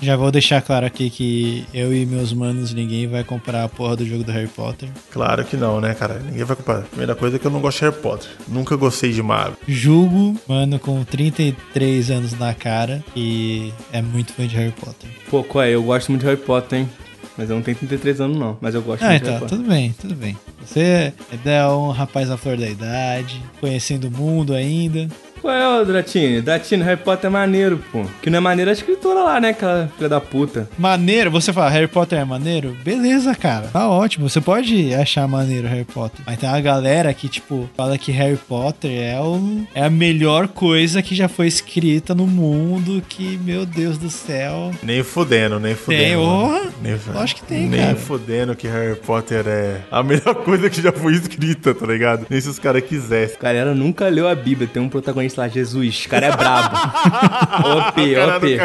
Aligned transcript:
Já 0.00 0.16
vou 0.16 0.30
deixar 0.30 0.62
claro 0.62 0.86
aqui 0.86 1.10
que 1.10 1.66
eu 1.74 1.92
e 1.92 2.06
meus 2.06 2.32
manos, 2.32 2.72
ninguém 2.72 3.08
vai 3.08 3.24
comprar 3.24 3.64
a 3.64 3.68
porra 3.68 3.96
do 3.96 4.06
jogo 4.06 4.22
do 4.22 4.30
Harry 4.30 4.46
Potter. 4.46 4.88
Claro 5.10 5.44
que 5.44 5.56
não, 5.56 5.80
né, 5.80 5.92
cara? 5.92 6.20
Ninguém 6.20 6.44
vai 6.44 6.56
comprar. 6.56 6.82
Primeira 6.82 7.16
coisa 7.16 7.34
é 7.34 7.38
que 7.38 7.44
eu 7.46 7.50
não 7.50 7.60
gosto 7.60 7.78
de 7.80 7.84
Harry 7.86 7.96
Potter. 8.00 8.30
Nunca 8.46 8.76
gostei 8.76 9.12
de 9.12 9.20
Mago. 9.22 9.56
Julgo, 9.66 10.38
mano, 10.46 10.78
com 10.78 11.02
33 11.04 12.10
anos 12.12 12.38
na 12.38 12.54
cara 12.54 13.04
e 13.16 13.72
é 13.92 14.00
muito 14.00 14.32
fã 14.32 14.46
de 14.46 14.54
Harry 14.56 14.70
Potter. 14.72 15.10
Pô, 15.28 15.42
qual 15.42 15.64
é? 15.64 15.74
Eu 15.74 15.82
gosto 15.82 16.10
muito 16.10 16.20
de 16.22 16.26
Harry 16.28 16.40
Potter, 16.40 16.78
hein? 16.78 16.88
Mas 17.36 17.50
eu 17.50 17.56
não 17.56 17.62
tenho 17.62 17.76
33 17.76 18.20
anos, 18.20 18.36
não. 18.38 18.56
Mas 18.60 18.74
eu 18.76 18.82
gosto 18.82 19.02
Ah, 19.02 19.08
muito 19.10 19.22
de 19.22 19.28
então, 19.28 19.32
Harry 19.34 19.42
Potter. 19.50 19.58
tudo 19.58 19.68
bem, 19.68 19.94
tudo 20.00 20.14
bem. 20.14 20.36
Você 20.64 21.12
é 21.44 21.66
um 21.68 21.90
rapaz 21.90 22.30
à 22.30 22.36
flor 22.36 22.56
da 22.56 22.68
idade, 22.68 23.42
conhecendo 23.60 24.06
o 24.06 24.10
mundo 24.12 24.54
ainda. 24.54 25.08
Qual 25.40 25.54
é, 25.54 25.80
ô 25.80 25.84
Dratini? 25.84 26.40
Dratini, 26.40 26.82
Harry 26.82 27.00
Potter 27.00 27.28
é 27.28 27.30
maneiro, 27.30 27.82
pô. 27.92 28.04
Que 28.22 28.30
não 28.30 28.38
é 28.38 28.40
maneiro 28.40 28.70
a 28.70 28.72
escritora 28.74 29.20
lá, 29.20 29.40
né? 29.40 29.50
Aquela 29.50 29.88
filha 29.96 30.08
da 30.08 30.20
puta. 30.20 30.68
Maneiro, 30.78 31.30
você 31.30 31.52
fala 31.52 31.68
Harry 31.70 31.86
Potter 31.86 32.18
é 32.18 32.24
maneiro? 32.24 32.76
Beleza, 32.84 33.34
cara. 33.34 33.68
Tá 33.68 33.88
ótimo. 33.88 34.28
Você 34.28 34.40
pode 34.40 34.94
achar 34.94 35.26
maneiro 35.28 35.68
Harry 35.68 35.84
Potter. 35.84 36.20
Mas 36.26 36.38
tem 36.38 36.48
uma 36.48 36.60
galera 36.60 37.12
que, 37.14 37.28
tipo, 37.28 37.68
fala 37.76 37.96
que 37.98 38.10
Harry 38.12 38.36
Potter 38.36 38.90
é, 38.90 39.20
o, 39.20 39.62
é 39.74 39.84
a 39.84 39.90
melhor 39.90 40.48
coisa 40.48 41.02
que 41.02 41.14
já 41.14 41.28
foi 41.28 41.46
escrita 41.46 42.14
no 42.14 42.26
mundo. 42.26 43.02
Que, 43.08 43.38
meu 43.44 43.64
Deus 43.66 43.98
do 43.98 44.10
céu. 44.10 44.70
Nem 44.82 45.02
fudendo, 45.02 45.58
nem 45.60 45.74
fudendo. 45.74 46.02
Tem, 46.02 46.16
mano. 46.16 46.28
porra. 46.48 46.68
Nem, 46.82 46.98
Lógico 47.14 47.40
que 47.40 47.46
tem, 47.46 47.66
nem 47.68 47.80
cara. 47.80 47.96
fudendo 47.96 48.54
que 48.56 48.66
Harry 48.68 48.96
Potter 48.96 49.44
é 49.46 49.80
a 49.90 50.02
melhor 50.02 50.34
coisa 50.44 50.68
que 50.70 50.80
já 50.80 50.92
foi 50.92 51.14
escrita, 51.14 51.74
tá 51.74 51.86
ligado? 51.86 52.26
Nem 52.28 52.40
se 52.40 52.48
os 52.48 52.58
caras 52.58 52.82
quisessem. 52.82 53.36
Galera 53.40 53.74
nunca 53.74 54.08
leu 54.08 54.28
a 54.28 54.34
Bíblia. 54.34 54.68
Tem 54.72 54.82
um 54.82 54.88
protagonista 54.88 55.27
lá, 55.36 55.48
Jesus. 55.48 56.06
O 56.06 56.08
cara 56.08 56.26
é 56.26 56.36
brabo. 56.36 56.76
OP, 57.88 58.16
OP. 58.16 58.58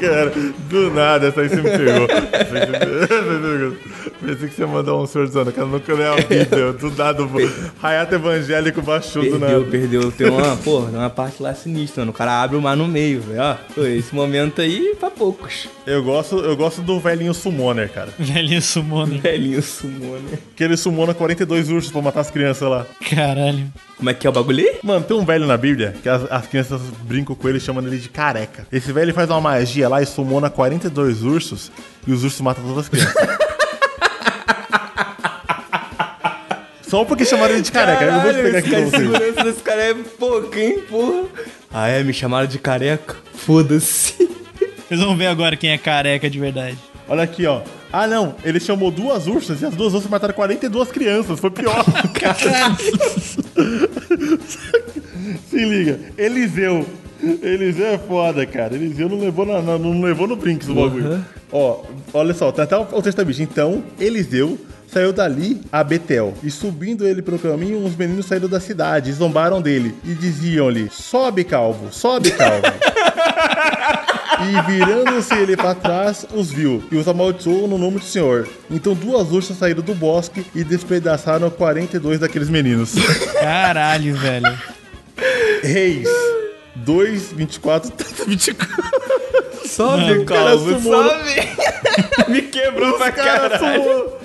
Cara, 0.00 0.30
do 0.70 0.90
nada, 0.92 1.28
essa 1.28 1.40
aí 1.40 1.48
você 1.48 1.56
me 1.56 1.70
pegou. 1.70 2.08
Pensei 4.20 4.48
que 4.48 4.54
você 4.54 4.62
ia 4.62 4.68
mandar 4.68 4.94
um 4.96 5.06
senhor 5.06 5.26
dizendo, 5.26 5.52
cara, 5.52 5.66
nunca 5.66 5.94
leu 5.94 6.12
a 6.12 6.16
Bíblia. 6.16 6.72
Do 6.72 6.90
nada, 6.90 7.22
o 7.22 7.28
Hayato 7.82 8.14
evangélico 8.14 8.82
baixou 8.82 9.22
do 9.22 9.38
Perdeu, 9.38 9.58
nada. 9.60 9.70
perdeu. 9.70 10.12
Tem 10.12 10.28
uma, 10.28 10.56
porra, 10.56 10.90
tem 10.90 10.98
uma 10.98 11.10
parte 11.10 11.42
lá 11.42 11.54
sinistra, 11.54 12.02
mano. 12.02 12.10
O 12.10 12.14
cara 12.14 12.42
abre 12.42 12.56
o 12.56 12.60
mar 12.62 12.76
no 12.76 12.88
meio, 12.88 13.20
velho. 13.20 13.40
Ó, 13.40 13.56
Pô, 13.74 13.84
esse 13.84 14.14
momento 14.14 14.60
aí, 14.60 14.94
pra 14.98 15.10
poucos. 15.10 15.68
Eu 15.86 16.02
gosto, 16.02 16.36
eu 16.38 16.56
gosto 16.56 16.82
do 16.82 16.98
velhinho 17.00 17.32
summoner, 17.32 17.90
cara. 17.90 18.10
Velhinho 18.18 18.60
summoner. 18.60 19.20
Velhinho 19.20 19.62
sumô, 19.62 20.16
né? 20.16 20.38
Que 20.54 20.64
ele 20.64 20.76
summona 20.76 21.14
42 21.14 21.70
ursos 21.70 21.90
pra 21.90 22.02
matar 22.02 22.20
as 22.20 22.30
crianças 22.30 22.68
lá. 22.68 22.86
Caralho. 23.08 23.66
Como 23.96 24.10
é 24.10 24.14
que 24.14 24.26
é 24.26 24.30
o 24.30 24.32
bagulho 24.32 24.60
aí? 24.64 24.78
Mano, 24.82 25.04
tem 25.04 25.16
um 25.16 25.24
velho 25.24 25.46
na 25.46 25.56
Bíblia 25.56 25.94
que 26.02 26.08
as, 26.08 26.30
as 26.30 26.46
crianças 26.46 26.80
brincam 27.02 27.34
com 27.34 27.48
ele 27.48 27.58
chamando 27.58 27.88
ele 27.88 27.98
de 27.98 28.08
careca. 28.08 28.66
Esse 28.70 28.92
velho 28.92 29.12
faz 29.14 29.28
uma 29.30 29.40
magia 29.40 29.88
lá 29.88 30.00
e 30.02 30.06
summona 30.06 30.48
42 30.50 31.22
ursos 31.24 31.72
e 32.06 32.12
os 32.12 32.22
ursos 32.22 32.40
matam 32.40 32.62
todas 32.64 32.78
as 32.84 32.88
crianças. 32.88 33.14
Só 36.88 37.04
porque 37.04 37.24
chamaram 37.24 37.54
ele 37.54 37.62
de 37.62 37.72
careca. 37.72 38.04
eu 38.04 38.20
vou 38.20 38.30
explicar 38.30 38.58
aqui 38.58 38.70
pra 38.70 38.78
esse 38.80 38.80
cara 38.80 38.84
de 38.84 38.90
vocês. 38.90 39.02
segurança 39.02 39.44
desse 39.44 39.62
cara 39.62 39.82
é 39.82 39.94
pouco, 39.94 40.58
hein, 40.58 40.78
porra. 40.88 41.22
Ah, 41.72 41.88
é? 41.88 42.02
Me 42.02 42.12
chamaram 42.12 42.46
de 42.46 42.58
careca? 42.58 43.16
Foda-se. 43.34 44.14
Vocês 44.88 45.00
vão 45.00 45.16
ver 45.16 45.26
agora 45.26 45.56
quem 45.56 45.70
é 45.70 45.78
careca 45.78 46.28
de 46.30 46.38
verdade. 46.38 46.78
Olha 47.08 47.22
aqui, 47.22 47.46
ó. 47.46 47.60
Ah, 47.92 48.06
não. 48.06 48.34
Ele 48.44 48.60
chamou 48.60 48.90
duas 48.90 49.26
ursas 49.26 49.60
e 49.62 49.66
as 49.66 49.74
duas 49.74 49.94
ursas 49.94 50.10
mataram 50.10 50.34
42 50.34 50.90
crianças. 50.90 51.38
Foi 51.40 51.50
pior. 51.50 51.84
Se 55.50 55.64
liga. 55.64 55.98
Eliseu. 56.16 56.86
Eliseu 57.42 57.86
é 57.86 57.98
foda, 57.98 58.46
cara. 58.46 58.74
Eliseu 58.74 59.08
não 59.08 59.18
levou, 59.18 59.44
na, 59.44 59.60
na- 59.60 59.78
não 59.78 60.00
levou 60.00 60.26
no 60.26 60.36
Brinks 60.36 60.68
o 60.68 60.74
bagulho. 60.74 61.10
Uhum. 61.12 61.22
Ó, 61.52 61.82
olha 62.14 62.34
só. 62.34 62.50
Tá 62.52 62.62
até 62.64 62.76
o, 62.76 62.82
o 62.92 63.02
texto 63.02 63.16
da 63.18 63.24
bicha. 63.24 63.42
Então, 63.42 63.82
Eliseu 63.98 64.58
saiu 64.90 65.12
dali 65.12 65.60
a 65.70 65.84
Betel. 65.84 66.34
E 66.42 66.50
subindo 66.50 67.06
ele 67.06 67.22
pelo 67.22 67.38
caminho, 67.38 67.84
uns 67.84 67.94
meninos 67.96 68.26
saíram 68.26 68.48
da 68.48 68.58
cidade 68.60 69.12
zombaram 69.12 69.60
dele. 69.62 69.94
E 70.04 70.14
diziam-lhe, 70.14 70.88
sobe, 70.90 71.44
calvo, 71.44 71.92
sobe, 71.92 72.30
calvo. 72.32 72.62
E 74.40 74.70
virando-se 74.70 75.34
ele 75.34 75.56
para 75.56 75.74
trás, 75.74 76.24
os 76.32 76.48
viu 76.52 76.84
e 76.92 76.96
os 76.96 77.08
amaldiçoou 77.08 77.66
no 77.66 77.76
nome 77.76 77.98
do 77.98 78.04
Senhor. 78.04 78.48
Então 78.70 78.94
duas 78.94 79.32
ursas 79.32 79.56
saíram 79.58 79.82
do 79.82 79.96
bosque 79.96 80.46
e 80.54 80.62
despedaçaram 80.62 81.50
42 81.50 82.20
daqueles 82.20 82.48
meninos. 82.48 82.94
Caralho, 83.40 84.14
velho. 84.14 84.58
Reis 85.64 86.08
2, 86.76 87.32
24, 87.32 87.92
24. 88.28 88.68
Sobe, 89.66 90.12
o 90.18 90.24
cara 90.24 90.50
calvo, 90.50 90.80
sobe. 90.82 92.30
Me 92.30 92.42
quebrou 92.42 92.96
pra 92.96 93.08
O 93.08 93.12
cara 93.12 93.50
caralho. 93.50 93.82
sumou. 93.82 94.20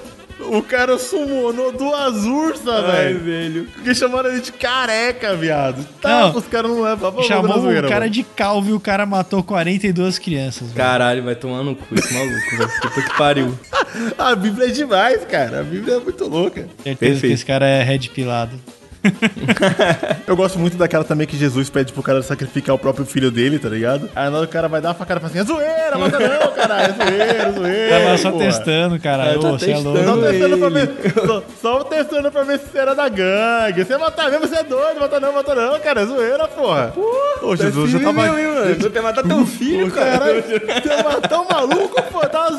O 0.49 0.61
cara 0.61 0.97
summonou 0.97 1.71
duas 1.71 2.25
ursas, 2.25 2.85
velho. 2.91 3.19
velho. 3.19 3.67
Porque 3.73 3.93
chamaram 3.95 4.29
ele 4.31 4.41
de 4.41 4.51
careca, 4.51 5.35
viado. 5.35 5.85
Tá, 6.01 6.21
Não. 6.31 6.37
os 6.37 6.45
caras 6.47 6.69
não 6.71 6.81
levam. 6.81 7.23
Chamou 7.23 7.59
o 7.59 7.73
cara 7.83 7.99
mano. 8.01 8.09
de 8.09 8.23
calvo 8.23 8.69
e 8.69 8.73
o 8.73 8.79
cara 8.79 9.05
matou 9.05 9.43
42 9.43 10.19
crianças. 10.19 10.67
velho. 10.69 10.75
Caralho, 10.75 11.23
vai 11.23 11.35
tomar 11.35 11.63
no 11.63 11.75
cu 11.75 11.95
esse 11.95 12.13
maluco, 12.13 12.57
velho. 12.57 12.69
Puta 12.81 13.01
que 13.01 13.17
pariu. 13.17 13.57
A 14.17 14.35
Bíblia 14.35 14.67
é 14.67 14.71
demais, 14.71 15.23
cara. 15.25 15.61
A 15.61 15.63
Bíblia 15.63 15.95
é 15.95 15.99
muito 15.99 16.25
louca. 16.27 16.61
Certeza 16.83 16.95
Perfeito. 16.97 17.21
que 17.27 17.33
esse 17.33 17.45
cara 17.45 17.65
é 17.67 17.83
red 17.83 17.99
pilado. 18.13 18.59
Eu 20.25 20.35
gosto 20.35 20.57
muito 20.57 20.77
daquela 20.77 21.03
também 21.03 21.27
que 21.27 21.37
Jesus 21.37 21.69
pede 21.69 21.91
pro 21.93 22.01
cara 22.01 22.21
sacrificar 22.23 22.75
o 22.75 22.79
próprio 22.79 23.05
filho 23.05 23.29
dele, 23.29 23.59
tá 23.59 23.69
ligado? 23.69 24.09
Aí 24.15 24.29
na 24.29 24.37
hora 24.37 24.45
o 24.45 24.49
cara 24.49 24.67
vai 24.67 24.81
dar 24.81 24.89
uma 24.89 24.95
facada 24.95 25.19
e 25.19 25.21
fala 25.21 25.31
assim: 25.31 25.39
é 25.39 25.43
zoeira, 25.43 25.97
mata 25.97 26.19
não, 26.19 26.51
caralho, 26.51 26.93
é 26.93 27.05
zoeira, 27.05 27.33
é 27.33 27.51
zoeira. 27.51 27.99
Tava 27.99 28.17
só 28.17 28.31
porra. 28.31 28.45
testando, 28.45 28.99
cara. 28.99 29.25
É, 29.25 29.33
tá 29.33 29.39
Ô, 29.39 29.51
você 29.51 29.71
é 29.71 29.73
testando. 29.73 30.03
Só 30.03 30.13
louco. 30.13 30.29
testando 30.29 30.57
pra 30.57 30.69
ver. 30.69 30.89
Só, 31.25 31.43
só 31.61 31.83
testando 31.83 32.31
pra 32.31 32.43
ver 32.43 32.59
se 32.59 32.65
você 32.67 32.77
era 32.77 32.93
da 32.93 33.09
gangue. 33.09 33.83
Você 33.83 33.97
matar 33.97 34.31
mesmo, 34.31 34.47
você 34.47 34.55
é 34.55 34.63
doido, 34.63 34.99
mata 34.99 35.19
não, 35.19 35.33
mata 35.33 35.55
não, 35.55 35.79
cara. 35.79 36.01
É 36.01 36.05
zoeira, 36.05 36.47
porra. 36.47 36.93
Ô, 37.41 37.55
Jesus, 37.55 37.91
já 37.91 37.99
tava. 37.99 38.13
meu, 38.23 38.39
hein, 38.39 38.47
mano. 38.47 38.87
Até 38.87 39.01
matar 39.01 39.23
teu 39.23 39.45
filho, 39.45 39.91
cara. 39.91 40.11
Caralho, 40.13 40.43
você 40.43 41.03
matou 41.03 41.41
um 41.41 41.47
maluco, 41.53 42.02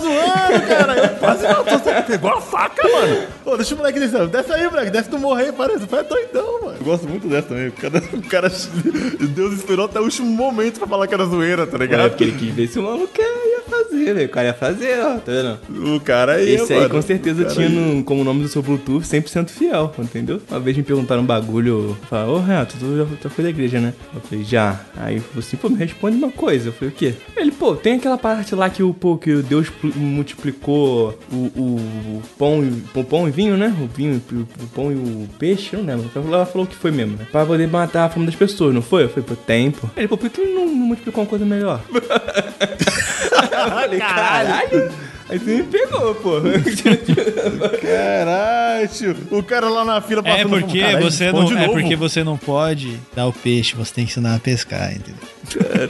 zoando, 0.05 0.67
cara. 0.69 0.97
Eu 0.97 1.17
quase 1.19 1.43
matou, 1.49 1.79
você 1.79 2.03
pegou 2.03 2.31
a 2.31 2.41
faca, 2.41 2.89
mano. 2.89 3.27
Ô, 3.45 3.57
deixa 3.57 3.75
o 3.75 3.79
moleque 3.79 3.99
descer. 4.01 4.27
Desce 4.29 4.53
aí, 4.53 4.69
moleque, 4.69 4.91
desce 4.91 5.09
tu 5.09 5.19
morrer, 5.19 5.53
parece. 5.53 5.87
Foi 5.87 6.05
doidão, 6.05 6.61
mano. 6.63 6.77
Eu 6.79 6.85
gosto 6.85 7.09
muito 7.09 7.27
dessa 7.29 7.49
também. 7.49 7.69
O 7.69 7.73
cara, 7.73 8.03
o 8.13 8.23
cara. 8.23 8.49
Deus 9.29 9.55
esperou 9.55 9.87
até 9.87 10.01
o 10.01 10.05
último 10.05 10.29
momento 10.29 10.79
pra 10.79 10.87
falar 10.89 11.07
que 11.07 11.15
era 11.15 11.25
zoeira, 11.25 11.67
tá 11.67 11.77
É 11.77 11.81
ligado? 11.81 12.11
porque 12.11 12.25
ele 12.25 12.33
quis 12.33 12.55
ver 12.55 12.67
se 12.69 12.79
o 12.79 12.83
maluco 12.83 13.11
ia 13.21 13.63
fazer, 13.69 14.15
velho. 14.15 14.27
O 14.27 14.31
cara 14.31 14.47
ia 14.49 14.55
fazer, 14.55 15.01
ó. 15.01 15.15
Tá 15.19 15.33
vendo? 15.33 15.95
O 15.97 16.01
cara 16.01 16.33
aí. 16.35 16.55
Esse 16.55 16.73
aí 16.73 16.81
mano. 16.81 16.91
com 16.95 17.03
certeza 17.03 17.45
tinha 17.47 17.69
no- 17.69 18.05
como 18.05 18.23
nome 18.25 18.43
do 18.43 18.49
seu 18.49 18.63
Bluetooth 18.63 19.05
100% 19.07 19.49
fiel, 19.51 19.93
entendeu? 19.99 20.41
Uma 20.51 20.61
vez 20.61 20.77
me 20.77 20.83
perguntaram 20.83 21.23
um 21.23 21.27
bagulho, 21.27 21.97
falaram, 22.09 22.35
ô 22.35 22.39
Renato, 22.41 22.77
tu 22.79 22.97
já, 22.97 23.05
já 23.23 23.31
foi 23.31 23.45
da 23.45 23.51
igreja, 23.51 23.81
né? 23.81 23.93
Eu 24.15 24.21
falei, 24.21 24.45
já. 24.45 24.81
Aí 24.97 25.15
ele 25.15 25.21
falou 25.21 25.39
assim, 25.41 25.57
pô, 25.57 25.69
me 25.69 25.77
responde 25.77 26.17
uma 26.17 26.31
coisa. 26.31 26.69
Eu 26.69 26.73
falei, 26.73 26.91
o 26.91 26.93
quê? 26.97 27.15
Ele, 27.37 27.51
pô, 27.55 27.75
tem 27.75 27.95
aquela 27.95 28.19
parte 28.19 28.55
lá 28.55 28.69
que 28.69 28.83
o, 28.83 28.93
pô, 28.93 29.17
que 29.17 29.33
o 29.33 29.43
Deus 29.43 29.69
pl- 29.71 29.93
multiplicou 29.97 31.19
o, 31.33 31.35
o, 31.37 31.77
o 32.19 32.23
pão, 32.39 32.63
e, 32.63 32.99
o 32.99 33.05
pão 33.05 33.27
e 33.29 33.31
vinho, 33.31 33.57
né? 33.57 33.75
O 33.81 33.87
vinho, 33.87 34.21
o, 34.33 34.37
o 34.37 34.67
pão 34.75 34.93
e 34.93 34.95
o 34.95 35.29
peixe, 35.39 35.77
não 35.77 35.85
lembro. 35.85 36.11
Ela 36.15 36.47
falou 36.47 36.67
que 36.67 36.75
foi 36.77 36.91
mesmo, 36.91 37.17
né? 37.17 37.27
Pra 37.33 37.47
poder 37.47 37.67
matar 37.69 38.05
a 38.05 38.09
fome 38.11 38.27
das 38.27 38.35
pessoas, 38.35 38.75
não 38.75 38.83
foi? 38.83 39.05
Eu 39.05 39.09
falei, 39.09 39.25
pô, 39.29 39.35
tem, 39.37 39.71
pô. 39.71 39.89
Ele, 39.97 40.09
pô, 40.09 40.17
por 40.17 40.29
que 40.31 40.41
ele 40.41 40.55
não, 40.55 40.67
não 40.67 40.75
multiplicou 40.75 41.25
uma 41.25 41.29
coisa 41.31 41.45
melhor? 41.45 41.81
Falei, 43.69 43.99
caralho. 44.01 44.93
Aí 45.29 45.39
você 45.39 45.57
me 45.57 45.63
pegou, 45.63 46.15
pô. 46.17 46.33
Caralho, 47.81 48.89
tio. 48.89 49.17
O 49.31 49.43
cara 49.43 49.69
lá 49.69 49.85
na 49.85 50.01
fila 50.01 50.21
É 50.25 50.31
passando 50.31 50.49
porque 50.51 50.67
fome. 50.67 50.81
Caralho, 50.81 51.11
você 51.11 51.33
não, 51.33 51.59
é 51.59 51.69
porque 51.69 51.97
você 51.97 52.25
não 52.25 52.37
pode 52.37 53.01
dar 53.15 53.27
o 53.27 53.33
peixe, 53.33 53.75
você 53.75 53.95
tem 53.95 54.05
que 54.05 54.11
ensinar 54.11 54.35
a 54.35 54.39
pescar, 54.39 54.93
entendeu? 54.93 55.15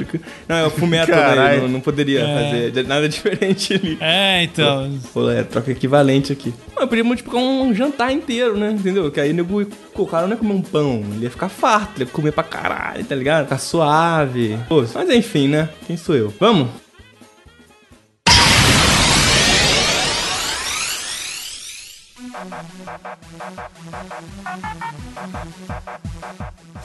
Que- 0.06 0.20
Não, 0.48 0.56
é 0.56 0.66
o 0.66 0.70
fumeto 0.70 1.12
aí, 1.12 1.60
não, 1.60 1.68
não 1.68 1.80
poderia 1.80 2.20
É. 2.20 2.68
fazer 2.70 2.86
nada 2.86 3.08
diferente 3.08 3.74
ali. 3.74 3.96
É, 4.00 4.42
então. 4.44 4.98
Pô, 5.12 5.30
é 5.30 5.42
troca 5.42 5.70
equivalente 5.70 6.32
aqui. 6.32 6.52
Mano, 6.74 6.82
eu 6.82 6.88
podia 6.88 7.04
multiplicar 7.04 7.40
um 7.40 7.74
jantar 7.74 8.12
inteiro, 8.12 8.56
né? 8.56 8.70
Entendeu? 8.72 9.10
Que 9.10 9.20
aí 9.20 9.30
o 9.30 9.34
nego, 9.34 9.66
o 9.94 10.06
cara 10.06 10.24
não 10.26 10.32
ia 10.32 10.36
comer 10.36 10.54
um 10.54 10.62
pão, 10.62 11.02
ele 11.14 11.24
ia 11.24 11.30
ficar 11.30 11.48
farto, 11.48 11.92
ele 11.96 12.04
ia 12.04 12.10
comer 12.12 12.32
pra 12.32 12.42
caralho, 12.44 13.04
tá 13.04 13.14
ligado? 13.14 13.44
Ficar 13.44 13.58
suave. 13.58 14.58
Pô, 14.68 14.84
mas 14.94 15.10
enfim, 15.10 15.48
né? 15.48 15.68
Quem 15.86 15.96
sou 15.96 16.14
eu? 16.16 16.32
Vamos? 16.38 16.68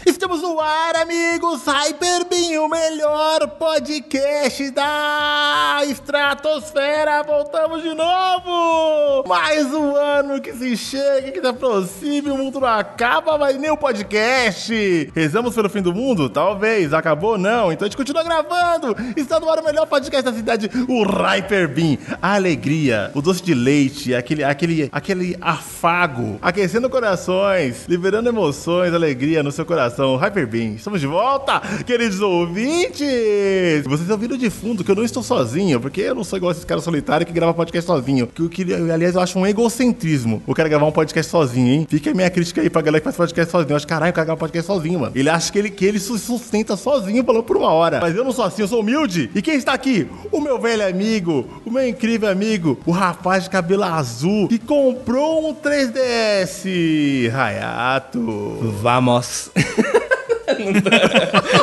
Estamos 0.06 0.42
no 0.42 0.60
ar, 0.60 0.96
amigos! 0.96 1.62
Hyperbin, 1.66 2.58
o 2.58 2.70
melhor 2.70 3.48
podcast 3.58 4.72
da 4.72 5.82
estratosfera! 5.86 7.24
Voltamos 7.24 7.82
de 7.84 7.94
novo! 7.94 9.28
Mais 9.28 9.74
um 9.74 9.96
ano 9.96 10.42
que 10.42 10.54
se 10.54 10.78
chega, 10.78 11.32
que 11.32 11.42
se 11.42 11.48
aproxime, 11.48 12.32
o 12.32 12.38
mundo 12.38 12.60
não 12.60 12.68
acaba, 12.68 13.38
mas 13.38 13.58
nem 13.60 13.72
o 13.72 13.78
podcast! 13.78 15.12
Rezamos 15.14 15.54
pelo 15.54 15.70
fim 15.70 15.82
do 15.82 15.94
mundo? 15.94 16.30
Talvez. 16.30 16.94
Acabou? 16.94 17.38
Não. 17.38 17.72
Então 17.72 17.86
a 17.86 17.90
gente 17.90 17.98
continua 17.98 18.24
gravando! 18.24 18.96
Está 19.16 19.40
no 19.40 19.50
ar 19.50 19.60
o 19.60 19.64
melhor 19.64 19.86
podcast 19.86 20.24
da 20.24 20.34
cidade, 20.34 20.70
o 20.88 21.04
Hyperbin. 21.04 21.98
A 22.22 22.36
alegria, 22.36 23.12
o 23.14 23.22
doce 23.22 23.44
de 23.44 23.54
leite, 23.54 24.16
aquele, 24.16 24.44
aquele, 24.44 24.90
aquele 24.92 25.38
afago, 25.50 26.38
aquecendo 26.42 26.90
corações, 26.90 27.86
liberando 27.88 28.30
emoções, 28.30 28.94
alegria 28.94 29.42
no 29.42 29.52
seu 29.52 29.66
coração. 29.66 30.16
Hyperbin, 30.16 30.76
estamos 30.76 31.02
de 31.02 31.08
volta, 31.08 31.60
queridos 31.86 32.22
ouvintes! 32.22 33.84
Vocês 33.86 34.10
ouviram 34.10 34.38
de 34.38 34.50
fundo 34.50 34.84
que 34.84 34.92
eu 34.92 34.96
não 34.96 35.04
estou 35.04 35.24
sozinho, 35.24 35.80
porque 35.80 36.02
eu 36.02 36.14
não 36.14 36.24
sou 36.24 36.38
igual 36.38 36.52
esses 36.52 36.64
caras 36.64 36.84
solitários 36.84 37.28
que 37.28 37.34
gravam 37.34 37.56
podcast 37.56 37.88
sozinho. 37.88 38.28
Que, 38.28 38.48
queria, 38.50 38.78
aliás, 38.94 39.16
eu 39.16 39.22
acho 39.22 39.40
um 39.40 39.48
egocentrismo 39.48 40.44
o 40.46 40.54
cara 40.54 40.70
gravar 40.70 40.86
um 40.86 40.92
podcast 40.92 41.32
sozinho, 41.32 41.68
hein? 41.68 41.88
Fica 41.90 42.12
a 42.12 42.14
minha 42.14 42.30
crítica 42.30 42.62
aí 42.62 42.70
pra 42.70 42.82
galera 42.82 43.00
que 43.00 43.06
faz 43.06 43.16
podcast 43.16 43.52
sozinho. 43.52 43.72
Eu 43.72 43.78
acho, 43.78 43.88
caralho, 43.88 44.12
o 44.12 44.14
cara 44.14 44.26
grava 44.26 44.40
podcast 44.40 44.68
sozinho, 44.68 45.00
mano. 45.00 45.12
Ele 45.16 45.30
acha 45.30 45.52
que 45.52 45.58
ele, 45.58 45.70
que 45.70 45.86
ele 45.86 46.00
se 46.00 46.18
sustenta 46.20 46.78
sozinho, 46.78 47.24
falou 47.24 47.42
por 47.42 47.58
uma 47.58 47.72
hora. 47.72 48.00
Mas 48.02 48.16
eu 48.16 48.24
não 48.24 48.32
sou 48.32 48.46
assim, 48.46 48.62
eu 48.62 48.68
sou 48.68 48.82
humilde. 48.82 49.32
E 49.34 49.42
quem 49.42 49.56
está 49.56 49.74
aqui? 49.74 50.08
O 50.32 50.40
meu 50.40 50.60
velho 50.60 50.88
amigo, 50.88 51.48
o 51.66 51.72
meu 51.72 51.88
incrível 51.88 52.30
amigo, 52.30 52.80
o 52.86 52.92
rapaz 52.92 53.46
de 53.46 53.50
cabelo 53.50 53.84
azul 53.84 54.48
que 54.48 54.60
comprou 54.60 55.29
um 55.38 55.54
3DS. 55.54 57.30
Rayato. 57.30 58.58
Vamos. 58.82 59.52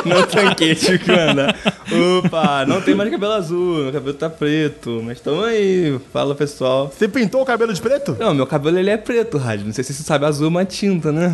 não 0.05 0.25
tranquei, 0.27 0.77
mandar. 1.07 1.55
Opa, 2.19 2.65
não 2.65 2.81
tem 2.81 2.95
mais 2.95 3.09
cabelo 3.09 3.33
azul, 3.33 3.83
meu 3.83 3.93
cabelo 3.93 4.13
tá 4.13 4.29
preto. 4.29 5.01
Mas 5.03 5.19
tamo 5.19 5.43
aí, 5.43 5.99
fala 6.13 6.35
pessoal. 6.35 6.87
Você 6.87 7.07
pintou 7.07 7.41
o 7.41 7.45
cabelo 7.45 7.73
de 7.73 7.81
preto? 7.81 8.15
Não, 8.19 8.33
meu 8.33 8.47
cabelo 8.47 8.79
ele 8.79 8.89
é 8.89 8.97
preto, 8.97 9.37
Rádio. 9.37 9.65
Não 9.65 9.73
sei 9.73 9.83
se 9.83 9.93
você 9.93 10.03
sabe, 10.03 10.25
azul 10.25 10.45
é 10.45 10.49
uma 10.49 10.65
tinta, 10.65 11.11
né? 11.11 11.27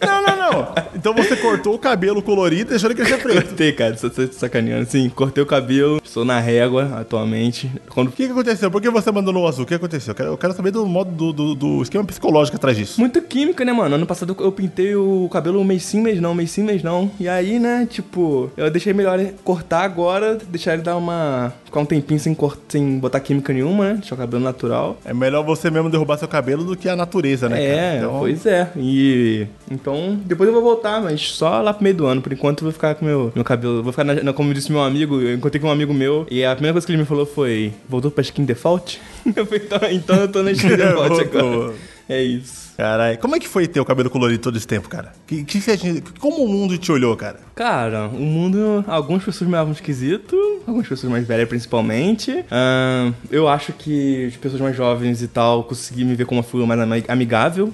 Não, 0.00 0.22
não, 0.22 0.36
não. 0.36 0.74
Então 1.00 1.14
você 1.14 1.34
cortou 1.34 1.74
o 1.74 1.78
cabelo 1.78 2.20
colorido 2.20 2.60
e 2.60 2.64
deixou 2.72 2.90
ele 2.90 2.94
crescer 2.94 3.16
preto. 3.22 3.46
Cortei, 3.46 3.72
cara, 3.72 3.96
só 3.96 4.10
tô 4.10 4.26
sacaneando. 4.30 4.84
Sim, 4.84 5.08
cortei 5.08 5.42
o 5.42 5.46
cabelo, 5.46 5.98
estou 6.04 6.26
na 6.26 6.38
régua 6.38 6.98
atualmente. 7.00 7.72
Quando... 7.88 8.08
O 8.08 8.12
que, 8.12 8.26
que 8.26 8.32
aconteceu? 8.32 8.70
Por 8.70 8.82
que 8.82 8.90
você 8.90 9.08
abandonou 9.08 9.44
o 9.44 9.48
azul? 9.48 9.64
O 9.64 9.66
que 9.66 9.72
aconteceu? 9.72 10.10
Eu 10.10 10.14
quero, 10.14 10.28
eu 10.28 10.36
quero 10.36 10.52
saber 10.52 10.72
do 10.72 10.84
modo 10.84 11.10
do, 11.10 11.32
do, 11.32 11.54
do 11.54 11.82
esquema 11.82 12.04
psicológico 12.04 12.58
atrás 12.58 12.76
disso. 12.76 13.00
Muito 13.00 13.22
química, 13.22 13.64
né, 13.64 13.72
mano? 13.72 13.94
Ano 13.94 14.06
passado 14.06 14.36
eu 14.38 14.52
pintei 14.52 14.94
o 14.94 15.26
cabelo 15.32 15.58
um 15.58 15.64
mês 15.64 15.84
sim, 15.84 16.02
mês 16.02 16.20
não, 16.20 16.34
mês 16.34 16.50
sim, 16.50 16.62
mês 16.62 16.82
não. 16.82 17.10
E 17.18 17.26
aí, 17.26 17.58
né, 17.58 17.88
tipo, 17.88 18.50
eu 18.54 18.70
deixei 18.70 18.92
melhor 18.92 19.18
cortar 19.42 19.84
agora, 19.84 20.36
deixar 20.48 20.74
ele 20.74 20.82
dar 20.82 20.96
uma. 20.96 21.50
ficar 21.64 21.80
um 21.80 21.86
tempinho 21.86 22.20
sem, 22.20 22.34
cort... 22.34 22.58
sem 22.68 22.98
botar 22.98 23.20
química 23.20 23.54
nenhuma, 23.54 23.84
né? 23.84 23.94
Deixar 23.94 24.16
o 24.16 24.18
cabelo 24.18 24.42
natural. 24.42 24.98
É 25.02 25.14
melhor 25.14 25.42
você 25.44 25.70
mesmo 25.70 25.88
derrubar 25.88 26.18
seu 26.18 26.28
cabelo 26.28 26.62
do 26.62 26.76
que 26.76 26.90
a 26.90 26.96
natureza, 26.96 27.48
né? 27.48 27.64
É, 27.64 27.76
cara? 27.76 27.96
Então, 27.96 28.18
pois 28.18 28.44
é. 28.44 28.70
E. 28.76 29.46
Então, 29.70 30.20
depois 30.26 30.48
eu 30.48 30.52
vou 30.52 30.62
voltar, 30.62 30.89
mas 30.98 31.20
só 31.32 31.60
lá 31.60 31.74
pro 31.74 31.82
meio 31.84 31.94
do 31.94 32.06
ano. 32.06 32.22
Por 32.22 32.32
enquanto 32.32 32.60
eu 32.60 32.64
vou 32.64 32.72
ficar 32.72 32.94
com 32.94 33.04
meu, 33.04 33.30
meu 33.34 33.44
cabelo. 33.44 33.82
Vou 33.82 33.92
ficar, 33.92 34.04
na, 34.04 34.14
na- 34.14 34.32
como 34.32 34.54
disse 34.54 34.72
meu 34.72 34.82
amigo, 34.82 35.20
eu 35.20 35.34
encontrei 35.34 35.60
com 35.60 35.68
um 35.68 35.70
amigo 35.70 35.92
meu. 35.92 36.26
E 36.30 36.42
a 36.42 36.52
primeira 36.54 36.72
coisa 36.72 36.86
que 36.86 36.92
ele 36.92 37.00
me 37.02 37.06
falou 37.06 37.26
foi: 37.26 37.72
voltou 37.88 38.10
pra 38.10 38.22
skin 38.22 38.44
default? 38.46 38.98
Eu 39.36 39.44
falei, 39.44 39.62
então, 39.66 39.78
então 39.90 40.16
eu 40.16 40.28
tô 40.28 40.42
na 40.42 40.50
skin 40.52 40.68
default 40.76 41.20
agora. 41.20 41.74
É 42.08 42.22
isso. 42.22 42.70
Caralho, 42.76 43.18
como 43.18 43.36
é 43.36 43.38
que 43.38 43.46
foi 43.46 43.68
ter 43.68 43.78
o 43.78 43.84
cabelo 43.84 44.08
colorido 44.08 44.42
todo 44.42 44.56
esse 44.56 44.66
tempo, 44.66 44.88
cara? 44.88 45.12
Que, 45.26 45.44
que 45.44 45.60
tinha- 45.76 46.02
como 46.18 46.42
o 46.42 46.48
mundo 46.48 46.78
te 46.78 46.90
olhou, 46.90 47.14
cara? 47.14 47.38
Cara, 47.54 48.08
o 48.08 48.18
mundo. 48.18 48.82
Algumas 48.88 49.22
pessoas 49.22 49.48
me 49.50 49.54
achavam 49.54 49.72
esquisito, 49.74 50.34
algumas 50.66 50.88
pessoas 50.88 51.12
mais 51.12 51.26
velhas 51.26 51.46
principalmente. 51.46 52.42
Ahn, 52.50 53.12
eu 53.30 53.46
acho 53.46 53.74
que 53.74 54.24
as 54.28 54.36
pessoas 54.36 54.62
mais 54.62 54.74
jovens 54.74 55.20
e 55.20 55.28
tal 55.28 55.64
consegui 55.64 56.02
me 56.04 56.14
ver 56.14 56.24
como 56.24 56.38
uma 56.40 56.44
figura 56.44 56.66
mais 56.66 56.80
ami- 56.80 57.04
amigável. 57.06 57.70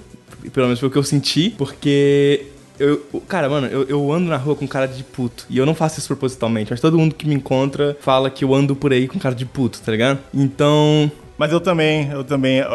Pelo 0.53 0.67
menos 0.67 0.81
foi 0.81 0.89
o 0.89 0.93
que 0.93 0.99
eu 0.99 1.03
senti, 1.05 1.55
porque. 1.57 2.47
Eu, 2.79 3.05
cara, 3.27 3.49
mano, 3.49 3.67
eu, 3.67 3.85
eu 3.85 4.13
ando 4.13 4.29
na 4.29 4.37
rua 4.37 4.55
com 4.55 4.67
cara 4.67 4.87
de 4.87 5.03
puto. 5.03 5.47
E 5.49 5.59
eu 5.59 5.67
não 5.67 5.75
faço 5.75 5.99
isso 5.99 6.09
propositalmente, 6.09 6.71
mas 6.71 6.81
todo 6.81 6.99
mundo 6.99 7.15
que 7.15 7.27
me 7.27 7.35
encontra 7.35 7.97
fala 8.01 8.31
que 8.31 8.45
eu 8.45 8.55
ando 8.55 8.77
por 8.77 8.93
aí 8.93 9.09
com 9.09 9.19
cara 9.19 9.35
de 9.35 9.47
puto, 9.47 9.81
tá 9.81 9.93
ligado? 9.93 10.19
Então, 10.33 11.11
Mas 11.39 11.53
eu 11.53 11.61
também, 11.61 12.11
eu 12.11 12.25
também. 12.25 12.61
é, 12.61 12.67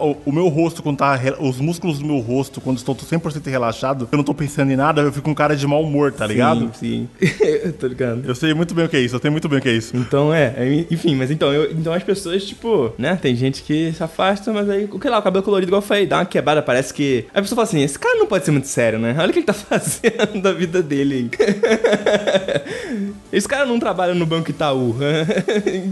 O, 0.00 0.16
o 0.26 0.32
meu 0.32 0.48
rosto, 0.48 0.82
quando 0.82 0.98
tá. 0.98 1.18
Os 1.38 1.60
músculos 1.60 1.98
do 1.98 2.06
meu 2.06 2.18
rosto, 2.18 2.60
quando 2.60 2.78
estou 2.78 2.94
100% 2.94 3.46
relaxado, 3.50 4.08
eu 4.10 4.16
não 4.16 4.24
tô 4.24 4.34
pensando 4.34 4.70
em 4.72 4.76
nada, 4.76 5.02
eu 5.02 5.12
fico 5.12 5.24
com 5.24 5.34
cara 5.34 5.56
de 5.56 5.66
mau 5.66 5.82
humor, 5.82 6.12
tá 6.12 6.26
ligado? 6.26 6.70
Sim, 6.74 7.08
sim. 7.20 7.72
tô 7.78 7.86
ligado. 7.86 8.22
Eu 8.26 8.34
sei 8.34 8.54
muito 8.54 8.74
bem 8.74 8.86
o 8.86 8.88
que 8.88 8.96
é 8.96 9.00
isso, 9.00 9.16
eu 9.16 9.20
sei 9.20 9.30
muito 9.30 9.48
bem 9.48 9.58
o 9.58 9.62
que 9.62 9.68
é 9.68 9.72
isso. 9.72 9.96
Então 9.96 10.32
é, 10.32 10.54
é, 10.56 10.86
enfim, 10.90 11.14
mas 11.16 11.30
então, 11.30 11.52
eu, 11.52 11.70
então 11.72 11.92
as 11.92 12.02
pessoas, 12.02 12.44
tipo, 12.44 12.92
né, 12.96 13.18
tem 13.20 13.34
gente 13.34 13.62
que 13.62 13.92
se 13.92 14.02
afasta, 14.02 14.52
mas 14.52 14.68
aí, 14.70 14.88
o 14.90 14.98
que 14.98 15.08
lá, 15.08 15.18
o 15.18 15.22
cabelo 15.22 15.44
colorido, 15.44 15.70
igual 15.70 15.82
eu 15.82 15.86
falei, 15.86 16.06
dá 16.06 16.18
uma 16.18 16.26
quebrada, 16.26 16.62
parece 16.62 16.94
que. 16.94 17.24
A 17.34 17.40
pessoa 17.42 17.56
fala 17.56 17.68
assim: 17.68 17.82
esse 17.82 17.98
cara 17.98 18.18
não 18.18 18.26
pode 18.26 18.44
ser 18.44 18.50
muito 18.50 18.68
sério, 18.68 18.98
né? 18.98 19.14
Olha 19.18 19.30
o 19.30 19.32
que 19.32 19.40
ele 19.40 19.46
tá 19.46 19.52
fazendo 19.54 20.40
da 20.40 20.52
vida 20.52 20.82
dele. 20.82 21.30
esse 23.32 23.48
cara 23.48 23.66
não 23.66 23.78
trabalha 23.78 24.14
no 24.14 24.26
Banco 24.26 24.50
Itaú. 24.50 24.94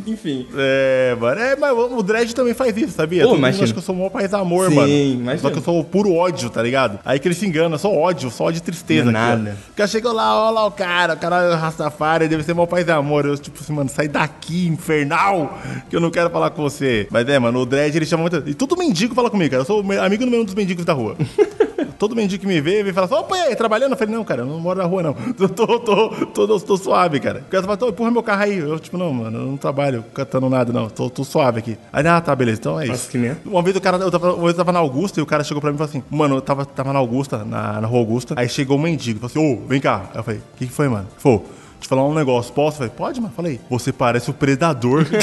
enfim. 0.06 0.47
É, 0.56 1.17
mano. 1.19 1.41
É, 1.41 1.56
mas 1.56 1.73
o 1.73 2.03
Dredd 2.15 2.33
também 2.35 2.55
faz 2.55 2.77
isso, 2.77 2.93
sabia? 2.93 3.23
Pô, 3.23 3.29
Todo 3.29 3.35
mundo 3.37 3.39
imagina. 3.41 3.65
acha 3.65 3.73
que 3.73 3.79
eu 3.79 3.83
sou 3.83 3.95
o 3.95 3.99
maior 3.99 4.11
país 4.11 4.33
amor, 4.33 4.69
Sim, 4.69 4.75
mano. 4.77 4.89
imagina. 4.93 5.39
Só 5.39 5.51
que 5.51 5.59
eu 5.59 5.63
sou 5.63 5.81
o 5.81 5.85
puro 5.85 6.13
ódio, 6.15 6.49
tá 6.49 6.63
ligado? 6.63 6.99
Aí 7.05 7.19
que 7.19 7.27
ele 7.27 7.35
se 7.35 7.47
engana, 7.47 7.77
só 7.79 7.93
ódio, 7.93 8.31
só 8.31 8.45
ódio 8.45 8.59
e 8.59 8.63
tristeza. 8.63 9.11
Não 9.11 9.19
é 9.19 9.33
aqui, 9.33 9.43
nada. 9.43 9.57
O 9.71 9.75
cara 9.75 9.89
chegou 9.89 10.13
lá, 10.13 10.35
ó 10.47 10.51
lá 10.51 10.67
o 10.67 10.71
cara, 10.71 11.15
o 11.15 11.17
cara 11.17 11.43
é 11.43 11.55
Rastafari, 11.55 12.29
deve 12.29 12.43
ser 12.43 12.53
o 12.53 12.57
maior 12.57 12.67
país 12.67 12.89
amor. 12.89 13.27
Eu, 13.27 13.37
tipo 13.37 13.59
assim, 13.61 13.73
mano, 13.73 13.91
sai 13.91 14.07
daqui, 14.09 14.67
infernal, 14.69 15.59
que 15.91 15.97
eu 15.97 16.01
não 16.01 16.11
quero 16.11 16.31
falar 16.31 16.51
com 16.51 16.63
você. 16.63 17.09
Mas 17.11 17.29
é, 17.29 17.39
mano, 17.39 17.61
o 17.61 17.67
Dredd, 17.67 17.97
ele 17.97 18.07
chama 18.07 18.23
muito... 18.23 18.43
E 18.47 18.55
todo 18.55 18.77
mendigo 18.77 19.15
fala 19.15 19.31
comigo, 19.31 19.51
cara. 19.51 19.63
Eu 19.63 19.67
sou 19.67 19.81
amigo 19.81 20.25
número 20.25 20.43
um 20.43 20.45
dos 20.45 20.55
mendigos 20.55 20.85
da 20.85 20.93
rua. 20.93 21.17
Todo 21.99 22.14
mendigo 22.17 22.41
que 22.41 22.46
me 22.46 22.61
vê, 22.61 22.82
vem 22.82 22.93
falar 22.93 23.06
assim, 23.06 23.14
opa, 23.14 23.37
e 23.37 23.41
aí, 23.41 23.56
trabalhando? 23.56 23.93
Eu 23.93 23.96
falei, 23.96 24.14
não, 24.14 24.25
cara, 24.25 24.43
eu 24.43 24.46
não 24.46 24.58
moro 24.61 24.79
na 24.79 24.85
rua, 24.85 25.02
não. 25.02 25.17
Eu 25.38 25.49
tô, 25.49 25.67
tô, 25.79 26.08
tô, 26.08 26.46
tô, 26.46 26.61
tô 26.61 26.76
suave, 26.76 27.20
cara. 27.20 27.41
O 27.46 27.50
cara 27.50 27.62
fala, 27.62 27.76
"Tô, 27.76 27.88
empurra 27.88 28.11
meu 28.11 28.23
carro 28.23 28.43
aí. 28.43 28.58
Eu, 28.58 28.79
tipo, 28.79 28.96
não, 28.99 29.12
mano, 29.12 29.38
eu 29.38 29.46
não 29.46 29.56
trabalho 29.56 30.05
cantando 30.14 30.49
nada, 30.49 30.73
não. 30.73 30.88
Tô, 30.88 31.08
tô 31.11 31.25
suave 31.25 31.58
aqui. 31.58 31.76
Aí, 31.93 32.06
ah, 32.06 32.20
tá, 32.20 32.35
beleza, 32.35 32.61
então 32.61 32.81
é 32.81 32.87
Nossa, 32.87 33.00
isso. 33.00 33.11
que 33.11 33.19
merda. 33.19 33.41
Uma 33.44 33.62
vez 33.62 33.76
o 33.76 33.81
cara, 33.81 33.96
eu 33.99 34.11
tava, 34.11 34.29
uma 34.35 34.43
vez 34.43 34.50
eu 34.52 34.56
tava 34.56 34.73
na 34.73 34.79
Augusta 34.79 35.20
e 35.20 35.23
o 35.23 35.26
cara 35.26 35.44
chegou 35.44 35.61
pra 35.61 35.70
mim 35.70 35.76
e 35.76 35.79
falou 35.79 35.91
assim, 35.91 36.02
mano, 36.11 36.37
eu 36.37 36.41
tava, 36.41 36.64
tava 36.64 36.93
na 36.93 36.99
Augusta, 36.99 37.44
na, 37.44 37.81
na 37.81 37.87
rua 37.87 38.00
Augusta, 38.00 38.35
aí 38.37 38.49
chegou 38.49 38.76
um 38.79 38.81
mendigo, 38.81 39.20
falou 39.29 39.31
assim, 39.49 39.62
ô, 39.64 39.67
vem 39.69 39.81
cá. 39.81 40.02
Aí 40.12 40.19
eu 40.20 40.25
falei, 40.25 40.41
o 40.41 40.56
que, 40.58 40.67
que 40.67 40.73
foi, 40.73 40.88
mano? 40.88 41.06
Falou, 41.19 41.38
deixa 41.41 41.85
eu 41.85 41.88
falar 41.88 42.05
um 42.06 42.14
negócio, 42.14 42.52
posso? 42.52 42.76
Eu 42.76 42.79
falei, 42.88 42.93
pode, 42.96 43.20
mano? 43.20 43.32
Falei, 43.35 43.61
você 43.69 43.93
parece 43.93 44.31
o 44.31 44.35
predador. 44.35 45.05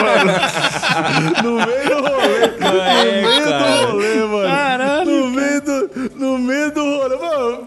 mano, 0.00 0.32
no 1.42 1.66
meio 1.66 1.88
do 1.88 2.08
rolê, 2.08 2.46
no 2.60 2.72
meio 3.22 3.44
do 3.46 3.92
rolê, 3.92 4.14
mano. 4.26 4.48
Caralho, 4.48 5.10
No 5.10 5.30
meio 5.30 5.60
do, 5.60 5.90
no 6.16 6.38
meio 6.38 6.72
do 6.72 6.80
rolê. 6.84 7.16
Mano, 7.16 7.62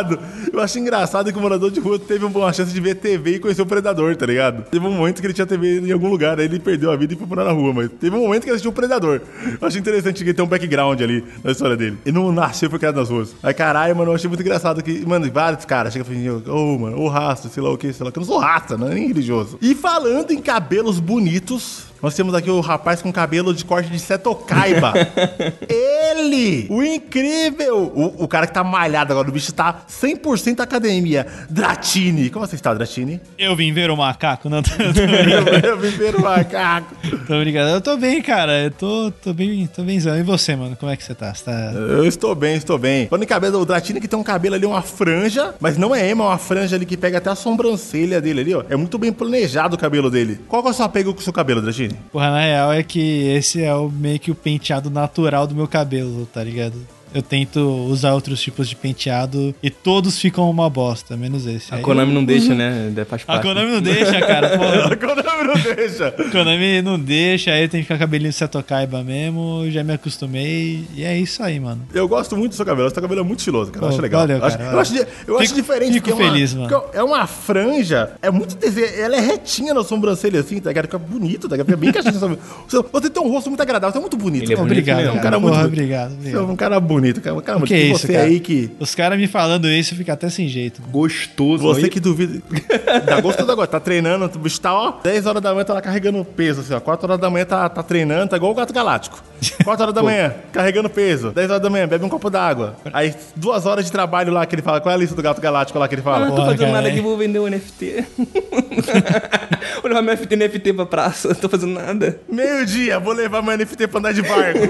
obrigado. 0.00 0.18
Eu 0.52 0.60
acho 0.60 0.78
engraçado 0.78 1.32
que 1.32 1.38
o 1.38 1.40
morador 1.40 1.70
de 1.70 1.80
rua 1.80 1.98
teve 1.98 2.24
uma 2.24 2.52
chance 2.52 2.72
de 2.72 2.80
ver 2.80 2.96
TV 2.96 3.36
e 3.36 3.38
conhecer 3.38 3.62
o 3.62 3.66
Predador, 3.66 4.16
tá 4.16 4.26
ligado? 4.26 4.64
Teve 4.70 4.86
um 4.86 4.92
momento 4.92 5.20
que 5.20 5.26
ele 5.26 5.34
tinha 5.34 5.46
TV 5.46 5.80
em 5.80 5.92
algum 5.92 6.08
lugar, 6.08 6.38
aí 6.38 6.46
ele 6.46 6.58
perdeu 6.58 6.90
a 6.90 6.96
vida 6.96 7.14
e 7.14 7.16
foi 7.16 7.26
morar 7.26 7.44
na 7.44 7.52
rua, 7.52 7.72
mas 7.72 7.90
teve 8.00 8.16
um 8.16 8.20
momento 8.20 8.42
que 8.42 8.48
ele 8.48 8.54
assistiu 8.54 8.70
o 8.70 8.74
Predador. 8.74 9.20
Eu 9.60 9.68
achei 9.68 9.80
interessante 9.80 10.18
que 10.18 10.30
ele 10.30 10.34
tem 10.34 10.44
um 10.44 10.48
background 10.48 11.00
ali 11.00 11.24
na 11.42 11.52
história 11.52 11.76
dele. 11.76 11.98
Ele 12.04 12.16
não 12.16 12.32
nasceu 12.32 12.66
e 12.66 12.70
foi 12.70 12.78
criado 12.78 12.96
nas 12.96 13.10
ruas. 13.10 13.34
Aí, 13.42 13.54
caralho, 13.54 13.94
mano, 13.96 14.10
eu 14.10 14.14
achei 14.14 14.28
muito 14.28 14.40
engraçado 14.40 14.82
que, 14.82 15.06
mano, 15.06 15.30
vários 15.30 15.64
caras 15.64 15.92
chegam 15.92 16.12
e 16.12 16.42
falam, 16.42 16.74
ô, 16.74 16.78
mano, 16.78 16.98
ô 17.00 17.08
raça, 17.08 17.48
sei 17.48 17.62
lá 17.62 17.70
o 17.70 17.78
que, 17.78 17.92
sei 17.92 18.04
lá, 18.04 18.12
que 18.12 18.18
eu 18.18 18.22
não 18.22 18.26
sou 18.26 18.38
raça, 18.38 18.76
não 18.76 18.88
é 18.88 18.94
nem 18.94 19.08
religioso. 19.08 19.58
E 19.60 19.74
falando 19.74 20.30
em 20.32 20.40
cabelos 20.40 20.98
bonitos, 20.98 21.89
nós 22.02 22.14
temos 22.14 22.34
aqui 22.34 22.50
o 22.50 22.60
rapaz 22.60 23.02
com 23.02 23.12
cabelo 23.12 23.52
de 23.52 23.64
corte 23.64 23.90
de 23.90 23.98
Setokaiba. 23.98 24.92
Ele! 25.68 26.66
O 26.70 26.82
incrível! 26.82 27.92
O, 27.94 28.24
o 28.24 28.28
cara 28.28 28.46
que 28.46 28.54
tá 28.54 28.64
malhado 28.64 29.12
agora, 29.12 29.28
o 29.28 29.32
bicho 29.32 29.52
tá 29.52 29.82
100% 29.88 30.60
academia. 30.60 31.26
Dratini! 31.48 32.30
Como 32.30 32.46
você 32.46 32.54
está, 32.54 32.72
Dratini? 32.72 33.20
Eu 33.38 33.54
vim 33.54 33.72
ver 33.72 33.90
o 33.90 33.96
macaco, 33.96 34.48
não 34.48 34.62
tô, 34.62 34.70
tô, 34.76 35.66
Eu 35.66 35.78
vim 35.78 35.90
ver 35.90 36.16
o 36.16 36.22
macaco. 36.22 36.94
tô 37.26 37.38
brincando. 37.38 37.70
Eu 37.70 37.80
tô 37.80 37.96
bem, 37.96 38.22
cara. 38.22 38.64
Eu 38.64 38.70
tô, 38.70 39.10
tô 39.22 39.32
bem, 39.34 39.66
tô 39.66 39.82
benzão. 39.82 40.18
E 40.18 40.22
você, 40.22 40.56
mano? 40.56 40.76
Como 40.76 40.90
é 40.90 40.96
que 40.96 41.04
você 41.04 41.14
tá? 41.14 41.34
Você 41.34 41.44
tá... 41.44 41.72
Eu 41.72 42.06
estou 42.06 42.34
bem, 42.34 42.56
estou 42.56 42.78
bem. 42.78 43.08
Falando 43.08 43.24
em 43.24 43.26
cabelo, 43.26 43.60
o 43.60 43.66
Dratini 43.66 44.00
que 44.00 44.08
tem 44.08 44.18
um 44.18 44.22
cabelo 44.22 44.54
ali, 44.54 44.64
uma 44.64 44.82
franja, 44.82 45.54
mas 45.60 45.76
não 45.76 45.94
é 45.94 46.08
ema, 46.08 46.24
é 46.24 46.26
uma 46.28 46.38
franja 46.38 46.76
ali 46.76 46.86
que 46.86 46.96
pega 46.96 47.18
até 47.18 47.30
a 47.30 47.34
sobrancelha 47.34 48.20
dele 48.20 48.40
ali, 48.40 48.54
ó. 48.54 48.64
É 48.68 48.76
muito 48.76 48.98
bem 48.98 49.12
planejado 49.12 49.76
o 49.76 49.78
cabelo 49.78 50.10
dele. 50.10 50.40
Qual 50.48 50.62
que 50.62 50.68
é 50.68 50.70
o 50.70 50.74
seu 50.74 50.84
apego 50.84 51.12
com 51.12 51.20
o 51.20 51.22
seu 51.22 51.32
cabelo, 51.32 51.60
Dratini? 51.60 51.89
Porra, 52.12 52.30
na 52.30 52.40
real 52.40 52.72
é 52.72 52.82
que 52.82 53.28
esse 53.28 53.62
é 53.62 53.74
o, 53.74 53.88
meio 53.88 54.18
que 54.18 54.30
o 54.30 54.34
penteado 54.34 54.90
natural 54.90 55.46
do 55.46 55.54
meu 55.54 55.68
cabelo, 55.68 56.26
tá 56.26 56.42
ligado? 56.42 56.74
Eu 57.14 57.22
tento 57.22 57.60
usar 57.88 58.14
outros 58.14 58.40
tipos 58.40 58.68
de 58.68 58.76
penteado 58.76 59.54
e 59.62 59.70
todos 59.70 60.18
ficam 60.18 60.48
uma 60.50 60.68
bosta, 60.70 61.16
menos 61.16 61.46
esse. 61.46 61.72
A 61.72 61.76
Aí 61.78 61.82
Konami 61.82 62.08
eu 62.10 62.14
não 62.14 62.20
uso- 62.20 62.26
deixa, 62.26 62.54
né? 62.54 62.92
Faz 63.08 63.22
A 63.22 63.26
parte. 63.26 63.42
Konami 63.42 63.70
não 63.72 63.80
deixa, 63.82 64.20
cara. 64.20 64.50
Pô, 64.58 64.64
A 64.64 64.96
Konami 64.96 65.44
não 65.46 65.54
deixa. 65.74 66.08
a 66.08 66.12
Konami 66.30 66.82
não 66.82 66.98
deixa, 66.98 67.50
aí 67.52 67.68
tem 67.68 67.80
que 67.80 67.84
ficar 67.86 67.98
cabelinho 67.98 68.32
Seto 68.32 68.62
Kaiba 68.62 69.02
mesmo, 69.02 69.64
já 69.70 69.82
me 69.82 69.92
acostumei. 69.94 70.84
E 70.94 71.04
é 71.04 71.18
isso 71.18 71.42
aí, 71.42 71.58
mano. 71.58 71.82
Eu 71.94 72.06
gosto 72.08 72.36
muito 72.36 72.52
do 72.52 72.56
seu 72.56 72.64
cabelo. 72.66 72.90
Seu 72.90 73.02
cabelo 73.02 73.20
é 73.20 73.24
muito 73.24 73.38
estiloso, 73.40 73.70
cara. 73.70 73.84
Eu 73.86 73.88
Pô, 73.88 73.94
acho 73.94 74.02
legal. 74.02 74.20
valeu, 74.22 74.36
eu 74.38 74.44
acho, 74.44 74.58
cara, 74.58 74.72
eu 74.72 74.78
acho, 74.80 74.94
eu 75.26 75.38
acho 75.38 75.48
Fico- 75.48 75.60
diferente. 75.60 75.92
fico 75.94 76.08
porque 76.08 76.22
é 76.22 76.24
uma- 76.26 76.32
feliz, 76.32 76.54
mano. 76.54 76.68
porque 76.68 76.96
É 76.98 77.02
uma 77.02 77.26
franja. 77.26 78.12
É 78.22 78.30
muito 78.30 78.56
desenho. 78.56 78.86
Ela 79.00 79.16
é 79.16 79.20
retinha 79.20 79.74
na 79.74 79.82
sobrancelha, 79.82 80.40
assim, 80.40 80.60
tá 80.60 80.70
ligado? 80.70 80.84
Fica 80.84 80.98
bonito, 80.98 81.48
tá 81.48 81.54
ligado? 81.56 81.66
Fica 81.66 81.76
bem 81.78 81.92
caixinha. 81.92 82.12
Você 82.12 82.82
você 82.92 83.10
tem 83.10 83.22
um 83.22 83.30
rosto 83.30 83.48
muito 83.50 83.60
agradável. 83.60 83.92
Você 83.92 83.98
é 83.98 84.00
muito 84.00 84.16
bonito. 84.16 84.44
Ele 84.44 84.52
é 84.52 84.56
bonito 84.56 84.70
Obrigado, 84.72 84.96
mesmo. 84.98 85.12
cara. 85.14 85.18
Um 85.18 85.22
cara 85.22 85.38
muito 85.40 85.52
Porra, 85.52 85.62
bonito. 85.64 85.78
obrigado, 85.78 86.10
Você 86.10 86.14
é 86.14 86.18
obrigado. 86.20 86.50
um 86.50 86.56
cara 86.56 86.80
bonito, 86.80 86.99
cara. 87.20 87.36
Um 87.36 87.40
cara 87.40 87.58
Que 87.60 87.66
bonito. 87.66 87.72
E 87.74 87.90
isso, 87.92 88.06
você 88.06 88.12
cara? 88.12 88.24
aí 88.24 88.40
que. 88.40 88.70
Os 88.78 88.94
caras 88.94 89.18
me 89.18 89.26
falando 89.26 89.68
isso, 89.68 89.94
fica 89.94 90.12
até 90.12 90.28
sem 90.28 90.48
jeito. 90.48 90.80
mano. 90.80 90.92
Gostoso. 90.92 91.62
Você 91.64 91.80
olha. 91.82 91.88
que 91.90 92.00
duvida. 92.00 92.40
Dá 93.06 93.20
gostoso 93.20 93.50
agora. 93.50 93.66
Tá 93.66 93.80
treinando, 93.80 94.30
o 94.34 94.38
bicho 94.38 94.60
tá, 94.60 94.74
ó. 94.74 94.92
10 95.02 95.26
horas 95.26 95.42
da 95.42 95.52
manhã 95.52 95.64
tá 95.64 95.74
lá 95.74 95.80
carregando 95.82 96.24
peso, 96.24 96.60
assim, 96.60 96.74
ó. 96.74 96.80
4 96.80 97.06
horas 97.06 97.20
da 97.20 97.30
manhã 97.30 97.44
tá, 97.44 97.68
tá 97.68 97.82
treinando, 97.82 98.28
tá 98.30 98.36
igual 98.36 98.52
o 98.52 98.54
gato 98.54 98.72
galáctico. 98.72 99.22
4 99.64 99.82
horas 99.82 99.94
da 99.94 100.02
manhã, 100.04 100.34
carregando 100.52 100.88
peso. 100.90 101.30
10 101.30 101.50
horas 101.50 101.62
da 101.62 101.70
manhã, 101.70 101.86
bebe 101.88 102.04
um 102.04 102.08
copo 102.08 102.28
d'água. 102.30 102.76
Aí, 102.92 103.14
duas 103.36 103.66
horas 103.66 103.84
de 103.84 103.92
trabalho 103.92 104.32
lá 104.32 104.44
que 104.46 104.54
ele 104.54 104.62
fala. 104.62 104.80
Qual 104.80 104.90
é 104.90 104.94
a 104.94 104.98
lista 104.98 105.14
do 105.14 105.22
gato 105.22 105.40
galáctico 105.40 105.78
lá 105.78 105.88
que 105.88 105.94
ele 105.94 106.02
Ah, 106.02 106.04
fala? 106.04 106.26
não 106.26 106.34
tô 106.34 106.44
fazendo 106.44 106.72
nada 106.72 106.88
é. 106.88 106.92
aqui, 106.92 107.00
vou 107.00 107.16
vender 107.16 107.38
um 107.38 107.46
NFT. 107.48 108.04
vou 109.82 109.88
levar 109.88 110.02
meu 110.02 110.14
NFT, 110.14 110.36
NFT 110.36 110.72
pra 110.74 110.86
praça, 110.86 111.28
não 111.28 111.34
tô 111.34 111.48
fazendo 111.48 111.72
nada. 111.74 112.18
Meio-dia, 112.28 112.98
vou 112.98 113.12
levar 113.12 113.42
meu 113.42 113.56
NFT 113.56 113.86
pra 113.88 113.98
andar 113.98 114.12
de 114.12 114.22
barco. 114.22 114.60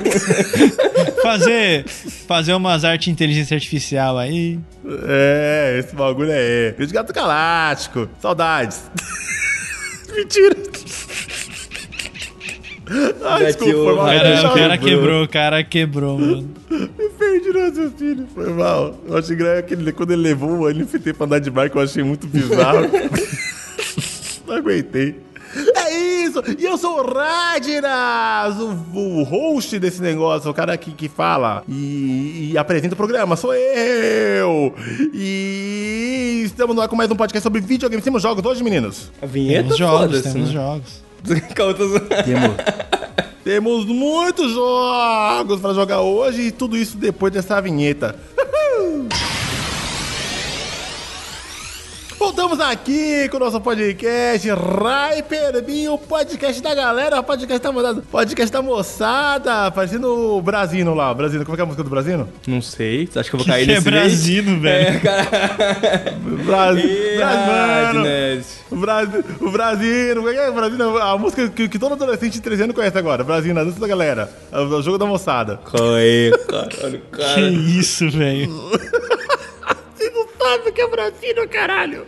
Fazer, 1.22 1.84
fazer 2.26 2.54
umas 2.54 2.84
artes 2.84 3.06
de 3.06 3.10
inteligência 3.10 3.54
artificial 3.54 4.18
aí. 4.18 4.58
é, 5.06 5.76
esse 5.78 5.94
bagulho 5.94 6.30
é. 6.32 6.72
Vídeo 6.78 6.94
gato 6.94 7.12
galáctico. 7.12 8.08
Saudades. 8.20 8.90
Mentira. 10.14 10.56
Ai, 13.24 13.44
desculpa, 13.46 13.72
foi 13.72 13.94
mal. 13.94 14.06
Cara, 14.06 14.50
o 14.50 14.54
cara 14.54 14.78
quebrou. 14.78 15.22
o 15.22 15.28
cara 15.28 15.64
quebrou, 15.64 16.18
mano. 16.18 16.50
Me 16.70 17.08
perdi 17.18 17.48
no 17.50 17.60
raciocínio, 17.60 18.28
foi 18.34 18.52
mal. 18.52 18.98
Eu 19.06 19.16
achei 19.16 19.36
que 19.36 19.42
aquele, 19.44 19.92
quando 19.92 20.12
ele 20.12 20.22
levou 20.22 20.50
o 20.50 20.68
NFT 20.72 21.12
pra 21.12 21.26
andar 21.26 21.38
de 21.38 21.50
barco, 21.50 21.78
eu 21.78 21.82
achei 21.82 22.02
muito 22.02 22.26
bizarro. 22.26 22.90
Não 24.46 24.56
aguentei. 24.56 25.14
É 25.90 26.23
isso! 26.25 26.40
E 26.56 26.64
eu 26.64 26.78
sou 26.78 27.00
o 27.00 27.02
Radnas, 27.02 28.61
o, 28.61 28.97
o 28.97 29.23
host 29.25 29.76
desse 29.80 30.00
negócio, 30.00 30.49
o 30.49 30.54
cara 30.54 30.76
que, 30.78 30.92
que 30.92 31.09
fala 31.09 31.64
e, 31.68 32.50
e 32.52 32.59
apresenta 32.59 32.94
o 32.94 32.97
programa, 32.97 33.35
sou 33.35 33.52
eu! 33.52 34.73
E 35.12 36.42
estamos 36.44 36.78
ar 36.78 36.87
com 36.87 36.94
mais 36.94 37.11
um 37.11 37.16
podcast 37.16 37.42
sobre 37.42 37.61
videogames. 37.61 38.04
Temos 38.04 38.23
jogos 38.23 38.44
hoje, 38.44 38.62
meninos? 38.62 39.11
A 39.20 39.26
vinheta, 39.26 39.62
Temos 39.62 39.78
jogos, 39.78 40.23
temos 40.23 40.49
né? 40.49 40.54
jogos. 40.54 41.02
Temos. 42.25 42.56
Temos 43.42 43.85
muitos 43.87 44.52
jogos 44.52 45.61
para 45.61 45.75
jogar 45.75 46.02
hoje 46.02 46.42
e 46.42 46.50
tudo 46.52 46.76
isso 46.76 46.97
depois 46.97 47.32
dessa 47.32 47.61
vinheta. 47.61 48.14
Voltamos 52.20 52.60
aqui 52.60 53.30
com 53.30 53.38
o 53.38 53.40
nosso 53.40 53.58
podcast 53.62 54.46
Hyperbin, 54.50 55.88
o 55.88 55.96
podcast 55.96 56.60
da 56.60 56.74
galera, 56.74 57.22
podcast 57.22 57.62
da 57.62 57.72
moçada, 57.72 58.02
podcast 58.12 58.52
da 58.52 58.60
moçada, 58.60 59.70
parecendo 59.70 60.36
o 60.36 60.42
Brasino 60.42 60.92
lá. 60.92 61.14
Brasino, 61.14 61.46
como 61.46 61.54
é 61.54 61.56
que 61.56 61.62
é 61.62 61.64
a 61.64 61.66
música 61.66 61.82
do 61.82 61.88
Brasino? 61.88 62.28
Não 62.46 62.60
sei, 62.60 63.08
acho 63.16 63.30
que 63.30 63.36
eu 63.36 63.38
vou 63.38 63.46
Que 63.46 63.50
cair 63.50 63.64
que 63.64 63.70
é 63.70 63.74
nesse 63.76 63.90
Brasino, 63.90 64.60
velho? 64.60 64.96
É, 64.96 65.00
cara. 65.00 66.18
Brasino. 66.44 67.20
Radnet. 67.24 68.46
O 68.70 68.76
Brasil, 68.76 69.24
o 69.40 69.50
Brasino, 69.50 70.14
como 70.16 70.28
é 70.28 70.32
que 70.34 70.38
é? 70.40 70.50
O 70.50 70.52
Brasino, 70.52 70.98
a 70.98 71.16
música 71.16 71.48
que, 71.48 71.68
que 71.70 71.78
todo 71.78 71.92
adolescente 71.92 72.34
de 72.34 72.42
13 72.42 72.64
anos 72.64 72.76
conhece 72.76 72.98
agora. 72.98 73.24
Brasino, 73.24 73.58
a 73.58 73.64
dança 73.64 73.80
da 73.80 73.88
galera. 73.88 74.30
É 74.52 74.60
o, 74.60 74.82
jogo 74.82 74.98
da 74.98 75.06
moçada. 75.06 75.58
Qual 75.64 75.96
é, 75.96 76.30
caralho, 76.46 77.00
Que 77.00 77.16
cara? 77.16 77.40
isso, 77.40 78.10
velho. 78.10 78.50
Sabe 80.50 80.69
o 80.69 80.73
que 80.73 80.80
é 80.80 80.88
Brasino, 80.88 81.49
caralho. 81.49 82.07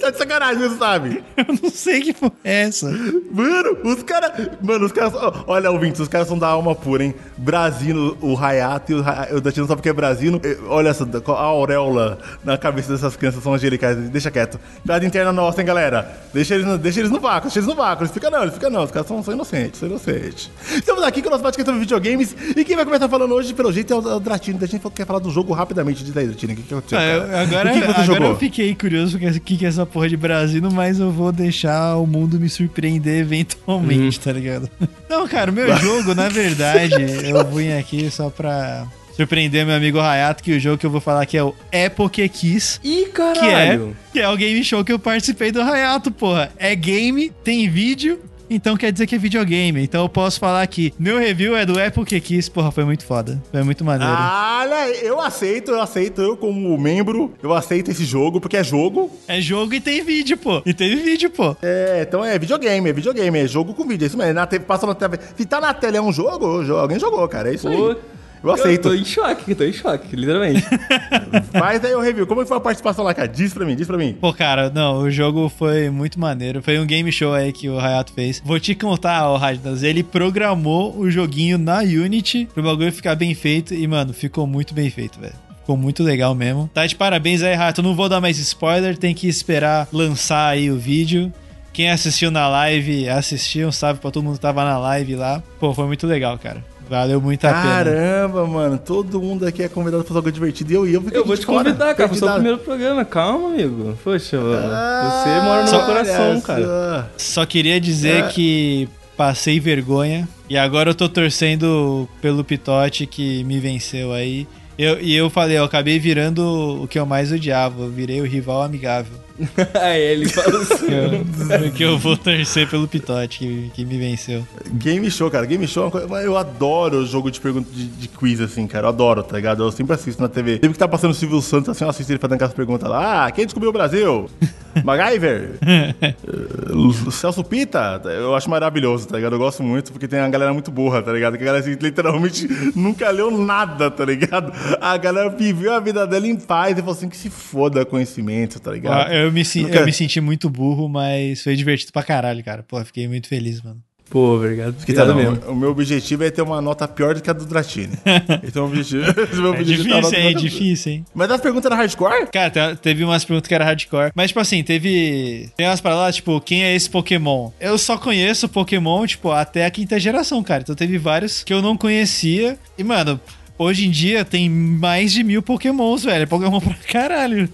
Tá 0.00 0.10
de 0.10 0.18
sacanagem, 0.18 0.58
você 0.68 0.76
sabe. 0.76 1.24
Eu 1.36 1.44
não 1.62 1.70
sei 1.70 2.00
que 2.00 2.12
porra 2.12 2.32
é 2.42 2.62
essa. 2.62 2.90
Mano, 3.32 3.78
os 3.84 4.02
caras. 4.02 4.32
Mano, 4.60 4.86
os 4.86 4.92
caras. 4.92 5.12
Olha, 5.46 5.70
ouvintes, 5.70 6.00
os 6.00 6.08
caras 6.08 6.26
são 6.26 6.38
da 6.38 6.48
alma 6.48 6.74
pura, 6.74 7.04
hein? 7.04 7.14
Brasino, 7.36 8.16
o 8.20 8.36
Hayato 8.36 8.92
e 8.92 8.94
o, 8.96 8.98
Hay- 9.08 9.28
o 9.34 9.66
sabe 9.66 9.80
o 9.80 9.82
que 9.82 9.88
é 9.88 9.92
Brasino. 9.92 10.40
Olha 10.68 10.88
essa, 10.88 11.04
a 11.28 11.32
auréola 11.42 12.18
na 12.44 12.58
cabeça 12.58 12.92
dessas 12.92 13.14
crianças 13.16 13.42
são 13.42 13.54
angelicais. 13.54 13.96
Deixa 13.96 14.30
quieto. 14.30 14.58
Piada 14.84 15.04
interna 15.06 15.32
nossa, 15.32 15.60
hein, 15.60 15.66
galera? 15.66 16.10
Deixa 16.34 16.54
eles, 16.56 16.66
no- 16.66 16.78
deixa 16.78 17.00
eles 17.00 17.10
no 17.10 17.20
vácuo, 17.20 17.42
deixa 17.42 17.60
eles 17.60 17.68
no 17.68 17.74
vácuo. 17.76 18.02
Eles 18.02 18.12
ficam 18.12 18.30
não, 18.30 18.42
eles 18.42 18.54
ficam 18.54 18.70
não. 18.70 18.82
Os 18.84 18.90
caras 18.90 19.06
são, 19.06 19.22
são 19.22 19.32
inocentes, 19.34 19.78
são 19.78 19.88
inocentes. 19.88 20.50
Estamos 20.74 21.02
aqui 21.04 21.22
com 21.22 21.28
o 21.28 21.30
nosso 21.30 21.42
podcast 21.44 21.64
sobre 21.64 21.80
videogames. 21.80 22.34
E 22.56 22.64
quem 22.64 22.74
vai 22.74 22.84
começar 22.84 23.08
falando 23.08 23.32
hoje, 23.32 23.54
pelo 23.54 23.72
jeito, 23.72 23.92
é 23.92 23.96
o, 23.96 24.08
é 24.10 24.14
o 24.16 24.20
Dratino. 24.20 24.58
A 24.62 24.66
gente 24.66 24.82
quer 24.90 25.06
falar 25.06 25.20
do 25.20 25.30
jogo 25.30 25.52
rapidamente. 25.52 26.02
Diz 26.02 26.16
aí, 26.16 26.26
Dratino, 26.26 26.52
o 26.52 26.56
que, 26.56 26.62
que 26.62 26.74
aconteceu? 26.74 26.98
Ah, 26.98 27.42
agora 27.42 27.70
o 27.70 27.75
que, 27.80 27.86
você 27.86 27.90
agora 28.00 28.04
jogou? 28.04 28.26
eu 28.28 28.36
fiquei 28.36 28.74
curioso 28.74 29.18
com 29.18 29.26
o 29.26 29.40
que, 29.40 29.56
que 29.56 29.64
é 29.64 29.68
essa 29.68 29.86
porra 29.86 30.08
de 30.08 30.16
Brasino, 30.16 30.70
mas 30.70 30.98
eu 30.98 31.10
vou 31.10 31.32
deixar 31.32 31.96
o 31.96 32.06
mundo 32.06 32.38
me 32.40 32.48
surpreender 32.48 33.20
eventualmente, 33.20 34.18
tá 34.20 34.32
ligado? 34.32 34.68
Não, 35.08 35.26
cara, 35.28 35.50
o 35.50 35.54
meu 35.54 35.76
jogo, 35.76 36.14
na 36.14 36.28
verdade, 36.28 36.94
eu 37.28 37.44
vim 37.46 37.72
aqui 37.72 38.10
só 38.10 38.30
pra 38.30 38.86
surpreender 39.16 39.64
meu 39.64 39.74
amigo 39.74 39.98
Hayato, 39.98 40.42
que 40.42 40.52
o 40.52 40.60
jogo 40.60 40.76
que 40.76 40.84
eu 40.84 40.90
vou 40.90 41.00
falar 41.00 41.22
aqui 41.22 41.38
é 41.38 41.42
o 41.42 41.54
Epoch 41.72 42.28
Kiss. 42.28 42.78
Ih, 42.84 43.06
Que 43.06 43.20
é, 43.22 43.34
caralho. 43.34 43.96
que 44.12 44.20
é 44.20 44.28
o 44.28 44.36
game 44.36 44.62
show 44.62 44.84
que 44.84 44.92
eu 44.92 44.98
participei 44.98 45.50
do 45.50 45.62
Hayato, 45.62 46.10
porra. 46.10 46.52
É 46.58 46.74
game, 46.74 47.30
tem 47.42 47.68
vídeo, 47.68 48.20
então 48.48 48.76
quer 48.76 48.92
dizer 48.92 49.06
que 49.06 49.14
é 49.14 49.18
videogame. 49.18 49.82
Então 49.82 50.02
eu 50.02 50.08
posso 50.08 50.38
falar 50.38 50.66
que 50.66 50.92
meu 50.98 51.18
review 51.18 51.56
é 51.56 51.64
do 51.66 51.78
Epoch 51.80 52.20
Kiss, 52.20 52.50
porra, 52.50 52.70
foi 52.70 52.84
muito 52.84 53.04
foda. 53.04 53.40
Foi 53.50 53.62
muito 53.62 53.84
maneiro. 53.84 54.12
Olha, 54.12 54.88
eu 55.02 55.20
aceito, 55.20 55.70
eu 55.72 55.80
aceito, 55.80 56.20
eu 56.20 56.36
como 56.36 56.76
membro, 56.78 57.32
eu 57.42 57.52
aceito 57.54 57.90
esse 57.90 58.04
jogo, 58.04 58.40
porque 58.40 58.56
é 58.56 58.64
jogo. 58.64 59.10
É 59.28 59.40
jogo 59.40 59.74
e 59.74 59.80
tem 59.80 60.02
vídeo, 60.04 60.36
pô. 60.36 60.62
E 60.64 60.72
teve 60.74 60.96
vídeo, 60.96 61.30
pô. 61.30 61.56
É, 61.62 62.04
então 62.06 62.24
é 62.24 62.38
videogame, 62.38 62.88
é 62.90 62.92
videogame, 62.92 63.38
é 63.38 63.46
jogo 63.46 63.74
com 63.74 63.86
vídeo, 63.86 64.04
é 64.04 64.08
isso 64.08 64.16
mesmo. 64.18 64.34
Na 64.34 64.46
te- 64.46 64.58
passa 64.60 64.86
na 64.86 64.94
tela. 64.94 65.18
Se 65.36 65.44
tá 65.44 65.60
na 65.60 65.72
tela 65.74 65.96
é 65.96 66.00
um 66.00 66.12
jogo, 66.12 66.64
jo- 66.64 66.76
alguém 66.76 66.98
jogou, 66.98 67.26
cara, 67.28 67.50
é 67.50 67.54
isso 67.54 67.68
Pô, 67.70 67.90
aí. 67.90 67.96
Eu 68.42 68.50
aceito. 68.50 68.88
Eu 68.88 68.94
tô 68.94 69.00
em 69.00 69.04
choque, 69.04 69.50
eu 69.50 69.56
tô 69.56 69.64
em 69.64 69.72
choque, 69.72 70.14
literalmente. 70.14 70.64
Faz 71.52 71.84
aí 71.84 71.94
o 71.94 72.00
review. 72.00 72.26
Como 72.26 72.40
é 72.40 72.44
que 72.44 72.48
foi 72.48 72.56
a 72.56 72.60
participação 72.60 73.04
lá, 73.04 73.14
cara? 73.14 73.28
Diz 73.28 73.52
pra 73.52 73.64
mim, 73.64 73.74
diz 73.74 73.86
pra 73.86 73.96
mim. 73.96 74.16
Pô, 74.20 74.32
cara, 74.32 74.70
não, 74.70 74.98
o 74.98 75.10
jogo 75.10 75.48
foi 75.48 75.90
muito 75.90 76.20
maneiro. 76.20 76.62
Foi 76.62 76.78
um 76.78 76.86
game 76.86 77.10
show 77.10 77.32
aí 77.32 77.52
que 77.52 77.68
o 77.68 77.78
Hayato 77.78 78.12
fez. 78.12 78.42
Vou 78.44 78.60
te 78.60 78.74
contar, 78.74 79.28
ó, 79.28 79.36
Radnas, 79.36 79.82
ele 79.82 80.02
programou 80.02 80.96
o 80.96 81.10
joguinho 81.10 81.58
na 81.58 81.78
Unity 81.80 82.48
pro 82.52 82.62
bagulho 82.62 82.92
ficar 82.92 83.14
bem 83.14 83.34
feito 83.34 83.74
e, 83.74 83.86
mano, 83.86 84.12
ficou 84.12 84.46
muito 84.46 84.74
bem 84.74 84.90
feito, 84.90 85.18
velho. 85.18 85.34
Ficou 85.60 85.76
muito 85.76 86.04
legal 86.04 86.34
mesmo. 86.34 86.70
Tá 86.72 86.86
de 86.86 86.94
parabéns 86.94 87.42
aí, 87.42 87.54
Rato. 87.54 87.82
Não 87.82 87.94
vou 87.94 88.08
dar 88.08 88.20
mais 88.20 88.38
spoiler, 88.38 88.96
tem 88.96 89.12
que 89.14 89.26
esperar 89.26 89.88
lançar 89.92 90.50
aí 90.50 90.70
o 90.70 90.76
vídeo. 90.76 91.32
Quem 91.72 91.90
assistiu 91.90 92.30
na 92.30 92.48
live, 92.48 93.08
assistiu, 93.08 93.70
sabe? 93.70 93.98
Pra 93.98 94.10
todo 94.10 94.22
mundo 94.22 94.36
que 94.36 94.40
tava 94.40 94.64
na 94.64 94.78
live 94.78 95.14
lá. 95.16 95.42
Pô, 95.60 95.74
foi 95.74 95.86
muito 95.86 96.06
legal, 96.06 96.38
cara. 96.38 96.64
Valeu 96.88 97.20
muito 97.20 97.44
a 97.44 97.48
pena. 97.52 97.62
Caramba, 97.62 98.46
mano, 98.46 98.78
todo 98.78 99.20
mundo 99.20 99.44
aqui 99.46 99.62
é 99.62 99.68
convidado 99.68 100.02
pra 100.04 100.08
fazer 100.08 100.18
algo 100.18 100.30
divertido 100.32 100.72
e 100.72 100.74
eu, 100.76 100.86
e 100.88 100.94
eu 100.94 101.02
Eu 101.12 101.24
vou 101.24 101.36
te 101.36 101.44
fora, 101.44 101.64
convidar, 101.64 101.94
cara, 101.94 102.08
pro 102.08 102.16
seu 102.18 102.26
perdido. 102.28 102.34
primeiro 102.34 102.58
programa. 102.58 103.04
Calma, 103.04 103.48
amigo. 103.48 103.98
Poxa, 104.04 104.38
Ah, 104.38 105.22
você 105.24 105.40
mora 105.44 105.64
no 105.64 105.70
meu 105.70 105.80
coração, 105.86 106.40
cara. 106.40 106.62
só. 106.64 107.40
Só 107.42 107.46
queria 107.46 107.80
dizer 107.80 108.24
É. 108.24 108.28
que 108.28 108.88
passei 109.16 109.58
vergonha 109.58 110.28
e 110.48 110.56
agora 110.56 110.90
eu 110.90 110.94
tô 110.94 111.08
torcendo 111.08 112.08
pelo 112.20 112.44
Pitote 112.44 113.06
que 113.06 113.42
me 113.44 113.58
venceu 113.58 114.12
aí. 114.12 114.46
Eu, 114.78 115.00
e 115.00 115.14
eu 115.16 115.30
falei, 115.30 115.56
eu 115.58 115.64
acabei 115.64 115.98
virando 115.98 116.82
o 116.82 116.86
que 116.86 116.98
eu 116.98 117.06
mais 117.06 117.32
odiava, 117.32 117.82
eu 117.84 117.90
virei 117.90 118.20
o 118.20 118.24
rival 118.24 118.62
amigável. 118.62 119.12
Aí 119.80 120.00
ele 120.00 120.28
falou 120.28 120.60
assim. 120.60 120.86
Que 120.86 120.92
eu, 120.92 121.72
que 121.72 121.82
eu 121.82 121.98
vou 121.98 122.16
torcer 122.16 122.68
pelo 122.68 122.88
Pitote 122.88 123.38
que, 123.38 123.70
que 123.74 123.84
me 123.84 123.98
venceu. 123.98 124.46
Game 124.72 125.10
show, 125.10 125.30
cara. 125.30 125.46
Game 125.46 125.66
show 125.66 125.84
é 125.84 125.86
uma 125.86 125.90
coisa. 125.90 126.26
Eu 126.26 126.36
adoro 126.36 126.98
o 126.98 127.06
jogo 127.06 127.30
de 127.30 127.40
pergunta 127.40 127.68
de, 127.72 127.86
de 127.86 128.08
quiz, 128.08 128.40
assim, 128.40 128.66
cara. 128.66 128.86
Eu 128.86 128.90
adoro, 128.90 129.22
tá 129.22 129.36
ligado? 129.36 129.62
Eu 129.62 129.72
sempre 129.72 129.94
assisto 129.94 130.20
na 130.22 130.28
TV. 130.28 130.54
Sempre 130.54 130.70
que 130.70 130.78
tá 130.78 130.88
passando 130.88 131.10
o 131.10 131.14
Silvio 131.14 131.40
Santos, 131.40 131.68
assim, 131.70 131.84
eu 131.84 131.90
assisto 131.90 132.12
ele 132.12 132.18
fazendo 132.18 132.34
aquelas 132.34 132.54
perguntas 132.54 132.88
lá. 132.88 133.26
Ah, 133.26 133.30
quem 133.30 133.44
descobriu 133.44 133.70
o 133.70 133.72
Brasil? 133.72 134.28
MacGyver? 134.84 135.56
Eh, 136.06 137.10
Celso 137.10 137.42
Pita? 137.44 138.00
Eu 138.04 138.34
acho 138.34 138.48
maravilhoso, 138.50 139.08
tá 139.08 139.16
ligado? 139.16 139.34
Eu 139.34 139.38
gosto 139.38 139.62
muito 139.62 139.92
porque 139.92 140.06
tem 140.08 140.18
uma 140.20 140.28
galera 140.28 140.52
muito 140.52 140.70
burra, 140.70 141.02
tá 141.02 141.12
ligado? 141.12 141.36
Que 141.36 141.42
a 141.42 141.46
galera 141.46 141.64
assim, 141.64 141.76
literalmente 141.80 142.48
nunca 142.74 143.08
leu 143.10 143.30
nada, 143.30 143.90
tá 143.90 144.04
ligado? 144.04 144.52
A 144.80 144.96
galera 144.96 145.30
viveu 145.30 145.72
a 145.72 145.80
vida 145.80 146.06
dela 146.06 146.26
em 146.26 146.36
paz 146.36 146.72
e 146.72 146.80
falou 146.80 146.92
assim: 146.92 147.08
que 147.08 147.16
se 147.16 147.30
foda 147.30 147.84
conhecimento, 147.84 148.60
tá 148.60 148.72
ligado? 148.72 149.08
Ah, 149.08 149.14
Eu 149.14 149.25
me, 149.32 149.44
sen- 149.44 149.62
Nunca- 149.64 149.78
eu 149.80 149.84
me 149.86 149.92
senti 149.92 150.20
muito 150.20 150.48
burro, 150.50 150.88
mas 150.88 151.42
foi 151.42 151.54
divertido 151.56 151.92
pra 151.92 152.02
caralho, 152.02 152.42
cara. 152.44 152.62
Pô, 152.62 152.82
fiquei 152.84 153.06
muito 153.08 153.28
feliz, 153.28 153.60
mano. 153.62 153.80
Pô, 154.08 154.36
obrigado. 154.36 154.74
Que 154.84 154.92
Obrigado 154.92 155.08
tá, 155.08 155.14
mesmo. 155.14 155.50
o 155.50 155.56
meu 155.56 155.70
objetivo 155.72 156.22
é 156.22 156.30
ter 156.30 156.40
uma 156.40 156.62
nota 156.62 156.86
pior 156.86 157.12
do 157.16 157.20
que 157.20 157.28
a 157.28 157.32
do 157.32 157.44
Dratini. 157.44 157.92
É 158.04 158.20
o 158.60 158.64
objetivo. 158.64 159.02
É 159.10 159.34
meu 159.34 159.46
É 159.46 159.58
objetivo, 159.60 159.82
difícil, 159.82 160.18
hein? 160.18 160.26
É 160.28 160.32
difícil, 160.32 160.92
hein? 160.92 161.04
Mas 161.12 161.28
as 161.28 161.40
perguntas 161.40 161.66
eram 161.66 161.76
hardcore? 161.76 162.28
Cara, 162.32 162.50
te- 162.50 162.76
teve 162.82 163.02
umas 163.02 163.24
perguntas 163.24 163.48
que 163.48 163.54
era 163.54 163.64
hardcore. 163.64 164.12
Mas, 164.14 164.28
tipo 164.28 164.38
assim, 164.38 164.62
teve. 164.62 165.50
Tem 165.56 165.66
umas 165.66 165.80
paradas 165.80 166.04
lá, 166.04 166.12
tipo, 166.12 166.40
quem 166.40 166.62
é 166.62 166.72
esse 166.76 166.88
Pokémon? 166.88 167.50
Eu 167.58 167.76
só 167.76 167.98
conheço 167.98 168.48
Pokémon, 168.48 169.04
tipo, 169.08 169.32
até 169.32 169.66
a 169.66 169.70
quinta 169.72 169.98
geração, 169.98 170.40
cara. 170.40 170.62
Então 170.62 170.76
teve 170.76 170.98
vários 170.98 171.42
que 171.42 171.52
eu 171.52 171.60
não 171.60 171.76
conhecia. 171.76 172.56
E, 172.78 172.84
mano. 172.84 173.20
Hoje 173.58 173.86
em 173.86 173.90
dia 173.90 174.24
tem 174.24 174.50
mais 174.50 175.12
de 175.12 175.24
mil 175.24 175.40
Pokémons, 175.42 176.04
velho. 176.04 176.22
É 176.22 176.26
Pokémon 176.26 176.60
pra 176.60 176.74
caralho. 176.90 177.48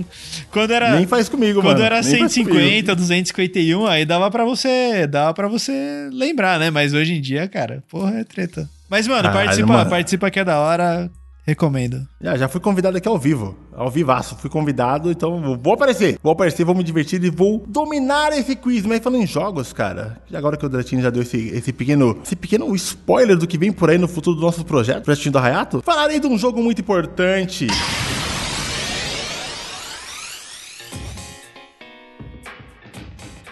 Quando 0.51 0.73
era. 0.73 0.97
Nem 0.97 1.07
faz 1.07 1.29
comigo, 1.29 1.61
Quando 1.61 1.75
mano. 1.79 1.85
era 1.85 2.03
Nem 2.03 2.19
faz 2.19 2.33
150, 2.33 2.95
251, 2.97 3.87
aí 3.87 4.05
dava 4.05 4.31
pra 4.31 4.45
você. 4.45 5.07
Dava 5.07 5.33
para 5.33 5.47
você 5.47 6.09
lembrar, 6.13 6.59
né? 6.59 6.71
Mas 6.71 6.93
hoje 6.93 7.15
em 7.15 7.21
dia, 7.21 7.47
cara, 7.47 7.85
porra, 7.89 8.19
é 8.19 8.25
treta. 8.25 8.69
Mas, 8.91 9.07
mano, 9.07 9.23
Caralho, 9.23 9.45
participa, 9.45 9.73
mano. 9.73 9.91
participa 9.91 10.31
que 10.31 10.41
é 10.41 10.45
da 10.45 10.59
hora. 10.59 11.11
Recomendo. 11.45 12.07
Já, 12.21 12.37
já 12.37 12.49
fui 12.49 12.61
convidado 12.61 12.97
aqui 12.97 13.09
ao 13.09 13.19
vivo. 13.19 13.57
Ao 13.73 13.91
vivaço. 13.91 14.37
Fui 14.37 14.49
convidado, 14.49 15.11
então 15.11 15.59
vou 15.61 15.75
aparecer. 15.75 16.17
Vou 16.23 16.33
aparecer, 16.33 16.65
vou 16.65 16.75
me 16.75 16.85
divertir 16.85 17.23
e 17.25 17.31
vou 17.31 17.65
dominar 17.67 18.33
esse 18.33 18.55
quiz. 18.55 18.87
Mas 18.87 19.01
falando 19.01 19.23
em 19.23 19.27
jogos, 19.27 19.73
cara, 19.73 20.23
agora 20.33 20.57
que 20.57 20.65
o 20.65 20.69
Dratini 20.69 21.03
já 21.03 21.11
deu 21.11 21.23
esse, 21.23 21.49
esse 21.49 21.73
pequeno 21.73 22.21
esse 22.23 22.37
pequeno 22.37 22.73
spoiler 22.77 23.37
do 23.37 23.47
que 23.47 23.59
vem 23.59 23.73
por 23.73 23.91
aí 23.91 23.99
no 23.99 24.07
futuro 24.07 24.37
do 24.37 24.43
nosso 24.43 24.65
projeto, 24.65 25.05
Dratini 25.05 25.33
do 25.33 25.39
Hayato, 25.39 25.83
falarei 25.83 26.21
de 26.21 26.29
um 26.29 26.39
jogo 26.39 26.63
muito 26.63 26.81
importante. 26.81 27.67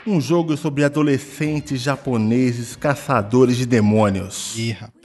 Um 0.06 0.20
jogo 0.20 0.56
sobre 0.56 0.84
adolescentes 0.84 1.80
japoneses 1.80 2.74
caçadores 2.76 3.56
de 3.56 3.66
demônios. 3.66 4.56
Ih, 4.56 4.72
rapaz. 4.72 4.99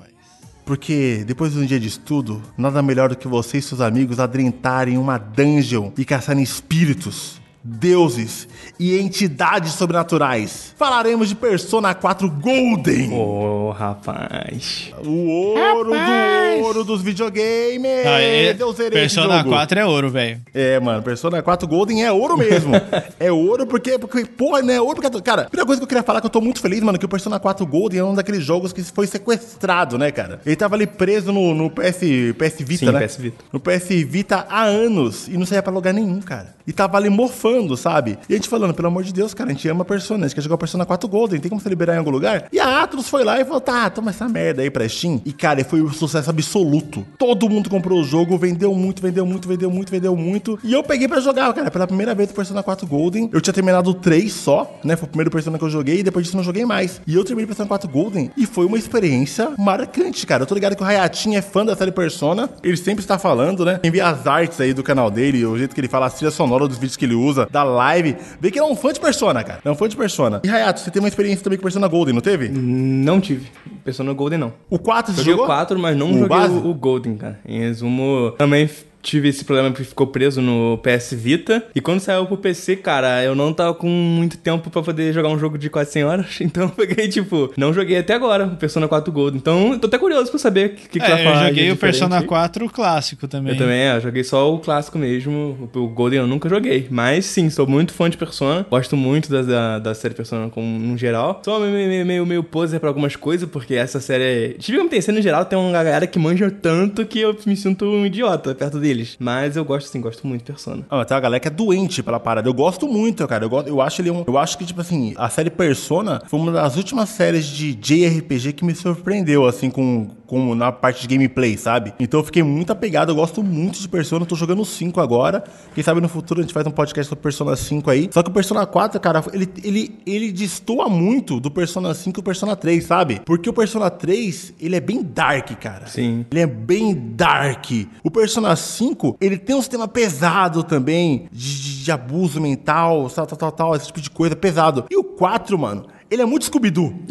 Porque 0.66 1.24
depois 1.28 1.54
de 1.54 1.60
um 1.60 1.66
dia 1.66 1.80
de 1.80 1.88
estudo, 1.88 2.42
nada 2.58 2.82
melhor 2.82 3.10
do 3.10 3.16
que 3.16 3.28
você 3.28 3.60
e 3.60 3.62
seus 3.62 3.82
amigos 3.82 4.20
adentrarem 4.20 4.98
uma 4.98 5.18
dungeon 5.18 5.92
e 5.96 6.04
caçarem 6.04 6.42
espíritos, 6.42 7.40
deuses 7.68 8.48
e 8.80 8.96
entidades 9.00 9.72
sobrenaturais. 9.74 10.74
Falaremos 10.78 11.28
de 11.30 11.36
Persona 11.36 11.96
4 11.96 12.30
Golden. 12.30 13.12
Ô, 13.12 13.72
rapaz. 13.72 14.92
O 15.04 15.56
ouro 15.58 15.92
do 15.92 16.64
ouro 16.64 16.84
dos 16.84 17.02
videogames. 17.02 18.06
Ah, 18.06 18.22
é- 18.22 18.56
Eu 18.60 18.72
zerei 18.72 19.04
esse 19.06 19.16
Persona 19.16 19.40
jogo. 19.40 19.50
4 19.50 19.80
é 19.80 19.86
ouro, 19.86 20.10
velho. 20.12 20.40
É, 20.54 20.80
mano, 20.80 21.02
Persona 21.02 21.42
4 21.42 21.68
Golden 21.68 22.04
é 22.04 22.12
ouro 22.12 22.38
mesmo. 22.38 22.74
é 23.20 23.32
ouro 23.32 23.66
porque, 23.66 23.98
porque 23.98 24.26
porra, 24.26 24.62
né? 24.62 24.80
Ouro 24.80 25.02
porque. 25.02 25.22
Cara, 25.22 25.44
a 25.44 25.50
primeira 25.50 25.66
coisa 25.66 25.80
que 25.80 25.84
eu 25.86 25.88
queria 25.88 26.04
falar 26.04 26.20
é 26.20 26.22
que 26.22 26.28
eu 26.28 26.32
tô 26.32 26.42
muito 26.42 26.60
feliz, 26.62 26.82
mano, 26.82 27.00
que 27.00 27.06
o 27.06 27.10
Persona 27.10 27.40
4 27.40 27.66
Golden 27.66 28.00
é 28.00 28.04
um 28.04 28.14
daqueles 28.14 28.44
jogos 28.44 28.72
que 28.72 28.84
foi 28.84 29.08
sequestrado, 29.08 29.98
né, 29.98 30.12
cara? 30.12 30.40
Ele 30.46 30.56
tava 30.56 30.76
ali 30.76 30.86
preso 30.86 31.32
no, 31.32 31.56
no 31.56 31.72
PS, 31.72 32.02
PS 32.38 32.58
Vita, 32.60 32.86
Sim, 32.86 32.92
né? 32.92 33.08
PS 33.08 33.18
Vita. 33.18 33.44
No 33.52 33.60
PS 33.60 33.88
Vita 34.06 34.46
há 34.48 34.64
anos 34.64 35.28
e 35.28 35.32
não 35.38 35.46
saía 35.48 35.64
pra 35.64 35.74
lugar 35.74 35.94
nenhum, 35.94 36.22
cara. 36.22 36.54
E 36.68 36.74
tava 36.74 36.98
ali 36.98 37.10
mofando, 37.56 37.78
sabe? 37.78 38.18
E 38.30 38.34
a 38.34 38.36
gente 38.36 38.50
falando, 38.50 38.74
pelo 38.74 38.88
amor 38.88 39.04
de 39.04 39.14
Deus, 39.14 39.34
cara, 39.34 39.50
a 39.50 39.54
gente 39.54 39.68
ama 39.68 39.86
Persona, 39.86 40.26
a 40.26 40.28
gente 40.28 40.36
quer 40.36 40.42
jogar 40.42 40.56
o 40.56 40.58
Persona 40.58 40.86
4 40.86 41.08
Golden, 41.08 41.40
tem 41.40 41.50
como 41.50 41.62
você 41.62 41.70
liberar 41.70 41.96
em 41.96 42.00
algum 42.00 42.12
lugar? 42.12 42.48
E 42.52 42.60
a 42.60 42.84
Atlus 42.84 43.08
foi 43.08 43.24
lá 43.24 43.40
e 43.40 43.46
falou, 43.46 43.62
tá, 43.62 43.90
toma 43.90 44.10
essa 44.12 44.28
merda 44.28 44.62
aí 44.62 44.70
pra 44.70 44.88
Steam. 44.88 45.22
E, 45.26 45.32
cara, 45.32 45.64
foi 45.64 45.82
um 45.82 45.92
sucesso 45.92 46.30
absoluto. 46.30 47.06
Todo 47.18 47.50
mundo 47.50 47.70
comprou 47.70 48.00
o 48.00 48.04
jogo, 48.04 48.38
vendeu 48.38 48.74
muito, 48.74 49.02
vendeu 49.02 49.26
muito, 49.26 49.48
vendeu 49.48 49.72
muito, 49.72 49.92
vendeu 49.92 50.16
muito. 50.16 50.60
E 50.64 50.74
eu 50.74 50.84
peguei 50.84 51.08
pra 51.08 51.20
jogar, 51.20 51.54
cara, 51.54 51.72
pela 51.72 51.88
primeira 51.88 52.14
vez 52.14 52.30
o 52.32 52.34
Persona 52.34 52.62
4 52.62 52.86
Golden. 52.88 53.30
Eu 53.32 53.42
tinha 53.42 53.54
terminado 53.54 53.90
o 53.90 53.94
3 53.94 54.32
só, 54.32 54.80
né? 54.84 54.96
Foi 54.96 55.06
o 55.06 55.10
primeiro 55.10 55.32
Persona 55.32 55.58
que 55.58 55.64
eu 55.64 55.70
joguei 55.70 56.00
e 56.00 56.04
depois 56.04 56.26
disso 56.26 56.38
não 56.38 56.44
joguei 56.44 56.66
mais. 56.66 57.02
E 57.08 57.16
eu 57.16 57.24
terminei 57.24 57.46
Persona 57.46 57.68
4 57.68 57.90
Golden 57.90 58.32
e 58.36 58.46
foi 58.46 58.66
uma 58.66 58.78
experiência 58.78 59.52
marcante, 59.58 60.26
cara. 60.26 60.44
Eu 60.44 60.48
tô 60.48 60.56
ligado 60.56 60.76
que 60.76 60.84
o 60.84 60.86
Hayatin 60.86 61.36
é 61.36 61.42
fã 61.42 61.66
da 61.66 61.76
série 61.76 61.92
Persona, 61.92 62.50
ele 62.64 62.78
sempre 62.78 63.04
está 63.04 63.18
falando, 63.18 63.64
né? 63.64 63.80
Quem 63.82 63.92
vê 63.92 64.02
as 64.02 64.28
artes 64.28 64.60
aí 64.60 64.74
do 64.74 64.84
canal 64.84 65.10
dele, 65.10 65.46
o 65.46 65.58
jeito 65.58 65.74
que 65.74 65.82
ele 65.82 65.88
fala, 65.88 66.08
a 66.08 66.10
trilha 66.10 66.32
sonora 66.32 66.68
dos 66.68 66.78
vídeos 66.78 66.98
que 66.98 67.06
ele 67.06 67.14
usa, 67.14 67.45
da 67.52 67.64
live, 67.64 68.16
vê 68.40 68.52
que 68.52 68.60
ele 68.60 68.66
é 68.66 68.70
um 68.72 68.76
fã 68.76 68.92
de 68.94 69.00
Persona, 69.00 69.44
cara. 69.44 69.60
É 69.64 69.70
um 69.70 69.76
fã 69.76 69.88
de 69.88 69.96
Persona. 69.96 70.42
E 70.44 70.50
Hayato, 70.50 70.80
você 70.80 70.92
teve 70.92 71.04
uma 71.04 71.10
experiência 71.10 71.44
também 71.44 71.58
com 71.58 71.64
Persona 71.64 71.88
Golden, 71.88 72.14
não 72.14 72.22
teve? 72.22 72.50
Não 72.50 73.20
tive. 73.22 73.48
Persona 73.84 74.14
Golden 74.14 74.40
não. 74.40 74.54
O 74.70 74.80
4 74.80 75.14
você 75.14 75.20
Joguei 75.20 75.34
jogou? 75.34 75.46
o 75.46 75.48
4, 75.48 75.80
mas 75.80 75.98
não 75.98 76.08
O 76.10 76.14
joguei 76.14 76.28
base? 76.28 76.54
o, 76.54 76.70
o 76.70 76.74
Golden, 76.74 77.16
cara. 77.18 77.40
Em 77.46 77.60
resumo, 77.60 78.32
também 78.38 78.70
tive 79.06 79.30
esse 79.30 79.46
problema 79.46 79.72
que 79.72 79.84
ficou 79.84 80.08
preso 80.08 80.42
no 80.42 80.80
PS 80.80 81.14
Vita. 81.14 81.64
E 81.76 81.80
quando 81.80 82.00
saiu 82.00 82.26
pro 82.26 82.38
PC, 82.38 82.78
cara, 82.78 83.24
eu 83.24 83.36
não 83.36 83.54
tava 83.54 83.74
com 83.76 83.88
muito 83.88 84.38
tempo 84.38 84.70
pra 84.70 84.82
poder 84.82 85.14
jogar 85.14 85.30
um 85.30 85.38
jogo 85.38 85.58
de 85.58 85.70
quase 85.70 85.92
100 85.92 86.04
horas. 86.04 86.26
Então 86.56 86.64
eu 86.64 86.70
peguei, 86.70 87.08
tipo, 87.08 87.52
não 87.58 87.74
joguei 87.74 87.98
até 87.98 88.14
agora 88.14 88.46
o 88.46 88.56
Persona 88.56 88.88
4 88.88 89.12
Golden. 89.12 89.40
Então 89.40 89.78
tô 89.80 89.88
até 89.88 89.98
curioso 89.98 90.30
pra 90.30 90.40
saber 90.40 90.68
o 90.68 90.70
que, 90.70 90.84
que, 90.84 91.00
que 91.00 91.00
vai 91.00 91.22
É, 91.22 91.24
falar 91.24 91.42
eu 91.44 91.48
joguei 91.50 91.72
o 91.72 91.76
Persona 91.76 92.20
aí. 92.20 92.26
4 92.26 92.70
clássico 92.70 93.28
também. 93.28 93.54
Eu 93.54 93.58
também, 93.58 93.80
é, 93.80 93.96
eu 93.98 94.02
joguei 94.02 94.24
só 94.24 94.54
o 94.54 94.60
clássico 94.60 94.98
mesmo. 94.98 95.70
O 95.74 95.88
Golden 95.88 96.20
eu 96.20 96.28
nunca 96.28 96.48
joguei. 96.48 96.88
Mas 96.90 97.26
sim, 97.26 97.50
sou 97.50 97.68
muito 97.68 97.94
fã 97.94 98.10
de 98.10 98.18
Persona. 98.18 98.66
Gosto 98.70 98.96
muito 98.96 99.30
da, 99.30 99.42
da, 99.42 99.80
da 99.80 99.96
série 99.96 100.14
Persona 100.14 100.50
como, 100.50 100.80
no 100.80 100.98
geral. 100.98 101.42
Sou 101.44 101.60
meio, 101.60 101.74
meio, 101.74 102.06
meio, 102.06 102.26
meio 102.26 102.44
poser 102.44 102.80
pra 102.80 102.90
algumas 102.90 103.16
coisas, 103.16 103.50
porque 103.50 103.74
essa 103.74 104.00
série. 104.00 104.56
Tive 104.60 104.88
que 104.88 105.12
no 105.12 105.22
geral, 105.22 105.46
tem 105.46 105.58
uma 105.58 105.72
galera 105.72 106.08
que 106.08 106.18
manja 106.18 106.50
tanto 106.50 107.06
que 107.06 107.20
eu 107.20 107.36
me 107.46 107.56
sinto 107.56 107.86
um 107.86 108.06
idiota 108.06 108.56
perto 108.56 108.80
deles. 108.96 109.18
Mas 109.20 109.56
eu 109.56 109.66
gosto 109.66 109.88
sim, 109.88 110.02
gosto 110.02 110.26
muito 110.26 110.42
de 110.42 110.46
Persona. 110.46 110.86
Ah, 110.90 111.04
tem 111.04 111.16
uma 111.16 111.22
galera 111.22 111.40
que 111.40 111.48
é 111.48 111.52
doente 111.52 112.02
pela 112.02 112.20
parada. 112.20 112.48
Eu 112.48 112.54
gosto 112.54 112.88
muito, 112.88 113.28
cara. 113.28 113.46
Eu, 113.46 113.50
gosto, 113.50 113.68
eu 113.68 113.82
acho 113.82 114.02
ele 114.02 114.12
um. 114.12 114.24
Eu 114.26 114.38
acho 114.38 114.58
que, 114.58 114.66
tipo 114.66 114.82
assim, 114.82 115.14
a 115.18 115.30
série 115.30 115.50
Persona 115.50 116.22
foi 116.28 116.40
uma 116.40 116.52
das 116.52 116.78
últimas 116.78 117.10
séries 117.10 117.46
de 117.46 117.74
JRPG 117.76 118.54
que 118.54 118.66
me 118.66 118.74
surpreendeu, 118.74 119.46
assim, 119.46 119.70
com, 119.70 120.10
com 120.26 120.56
na 120.56 120.72
parte 120.72 121.08
de 121.08 121.14
gameplay, 121.14 121.58
sabe? 121.58 121.94
Então 122.00 122.20
eu 122.20 122.24
fiquei 122.24 122.44
muito 122.44 122.72
apegado. 122.72 123.12
Eu 123.12 123.16
gosto 123.16 123.44
muito 123.44 123.80
de 123.80 123.88
Persona. 123.88 124.24
Eu 124.24 124.28
tô 124.28 124.36
jogando 124.36 124.62
o 124.62 124.66
5 124.66 125.00
agora. 125.00 125.44
Quem 125.74 125.84
sabe 125.84 126.02
no 126.02 126.10
futuro 126.10 126.40
a 126.40 126.44
gente 126.44 126.54
faz 126.54 126.66
um 126.66 126.72
podcast 126.72 127.10
sobre 127.10 127.22
Persona 127.22 127.56
5 127.56 127.90
aí. 127.90 128.10
Só 128.12 128.24
que 128.24 128.30
o 128.30 128.34
Persona 128.34 128.66
4, 128.66 129.00
cara, 129.00 129.24
ele, 129.34 129.50
ele, 129.64 130.00
ele 130.06 130.32
destoa 130.32 130.90
muito 130.90 131.40
do 131.40 131.52
Persona 131.52 131.94
5 131.94 132.20
e 132.20 132.22
o 132.22 132.24
Persona 132.24 132.56
3, 132.56 132.84
sabe? 132.84 133.22
Porque 133.26 133.50
o 133.50 133.54
Persona 133.54 133.90
3, 133.90 134.54
ele 134.60 134.76
é 134.76 134.80
bem 134.80 135.02
dark, 135.04 135.52
cara. 135.60 135.88
Sim. 135.88 136.26
Ele 136.32 136.40
é 136.40 136.48
bem 136.48 136.94
dark. 137.16 137.66
O 138.04 138.12
Persona 138.12 138.56
5, 138.56 138.85
ele 139.22 139.38
tem 139.38 139.56
um 139.56 139.62
sistema 139.62 139.88
pesado 139.88 140.64
também, 140.64 141.28
de, 141.32 141.84
de- 141.84 141.92
abuso 141.92 142.42
mental, 142.42 143.10
tal, 143.10 143.26
tal, 143.26 143.38
tal, 143.38 143.52
tal, 143.52 143.76
esse 143.76 143.88
tipo 143.88 144.02
de 144.02 144.10
coisa 144.10 144.36
pesado. 144.36 144.86
E 144.92 144.98
o 144.98 145.04
4, 145.04 145.58
mano, 145.58 145.86
ele 146.10 146.22
é 146.22 146.26
muito 146.26 146.46
Scooby-Doo. 146.46 146.94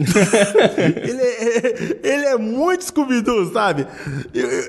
ele, 1.03 1.21
é, 1.23 2.01
ele 2.03 2.25
é 2.27 2.37
muito 2.37 2.85
Scooby-Doo, 2.85 3.53
sabe? 3.53 3.87
Eu, 4.33 4.49
eu, 4.51 4.69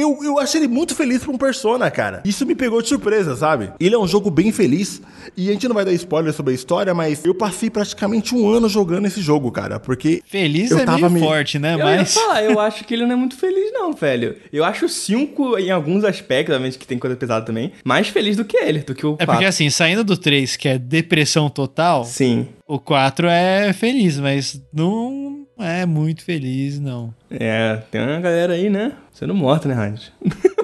eu, 0.00 0.18
eu 0.22 0.38
achei 0.38 0.60
ele 0.60 0.68
muito 0.68 0.94
feliz 0.94 1.22
pra 1.22 1.32
um 1.32 1.38
Persona, 1.38 1.90
cara. 1.90 2.22
Isso 2.24 2.44
me 2.46 2.54
pegou 2.54 2.80
de 2.82 2.88
surpresa, 2.88 3.36
sabe? 3.36 3.70
Ele 3.78 3.94
é 3.94 3.98
um 3.98 4.06
jogo 4.06 4.30
bem 4.30 4.50
feliz. 4.52 5.00
E 5.36 5.48
a 5.48 5.52
gente 5.52 5.66
não 5.68 5.74
vai 5.74 5.84
dar 5.84 5.92
spoiler 5.92 6.32
sobre 6.32 6.52
a 6.52 6.54
história, 6.54 6.92
mas 6.94 7.24
eu 7.24 7.34
passei 7.34 7.68
praticamente 7.70 8.34
um 8.34 8.48
ano 8.48 8.68
jogando 8.68 9.06
esse 9.06 9.20
jogo, 9.20 9.50
cara. 9.50 9.78
Porque. 9.80 10.22
Feliz 10.26 10.70
eu 10.70 10.78
é 10.78 10.84
tava 10.84 11.08
meio 11.08 11.10
me- 11.10 11.20
forte, 11.20 11.58
né? 11.58 11.74
Eu 11.74 11.78
ia 11.78 11.84
Mas. 11.84 12.14
falar, 12.14 12.42
eu 12.44 12.58
acho 12.60 12.84
que 12.84 12.94
ele 12.94 13.04
não 13.06 13.12
é 13.12 13.16
muito 13.16 13.36
feliz, 13.36 13.72
não, 13.72 13.92
velho. 13.92 14.36
Eu 14.52 14.64
acho 14.64 14.86
o 14.86 14.88
5, 14.88 15.58
em 15.58 15.70
alguns 15.70 16.04
aspectos, 16.04 16.54
obviamente 16.54 16.78
que 16.78 16.86
tem 16.86 16.98
coisa 16.98 17.16
pesada 17.16 17.44
também, 17.44 17.72
mais 17.84 18.08
feliz 18.08 18.36
do 18.36 18.44
que 18.44 18.56
ele, 18.56 18.80
do 18.80 18.94
que 18.94 19.04
o 19.06 19.14
É 19.14 19.24
4. 19.24 19.26
porque 19.26 19.44
assim, 19.44 19.68
saindo 19.70 20.04
do 20.04 20.16
3, 20.16 20.56
que 20.56 20.68
é 20.68 20.78
depressão 20.78 21.48
total, 21.50 22.04
Sim. 22.04 22.48
o 22.66 22.78
4 22.78 23.26
é 23.28 23.72
feliz, 23.72 24.18
mas 24.18 24.60
não 24.72 25.33
é 25.58 25.86
muito 25.86 26.24
feliz, 26.24 26.80
não. 26.80 27.14
É, 27.30 27.76
tem 27.90 28.00
uma 28.00 28.20
galera 28.20 28.54
aí, 28.54 28.68
né? 28.68 28.92
Sendo 29.12 29.34
morta, 29.34 29.68
né, 29.68 29.74
Hans? 29.74 30.12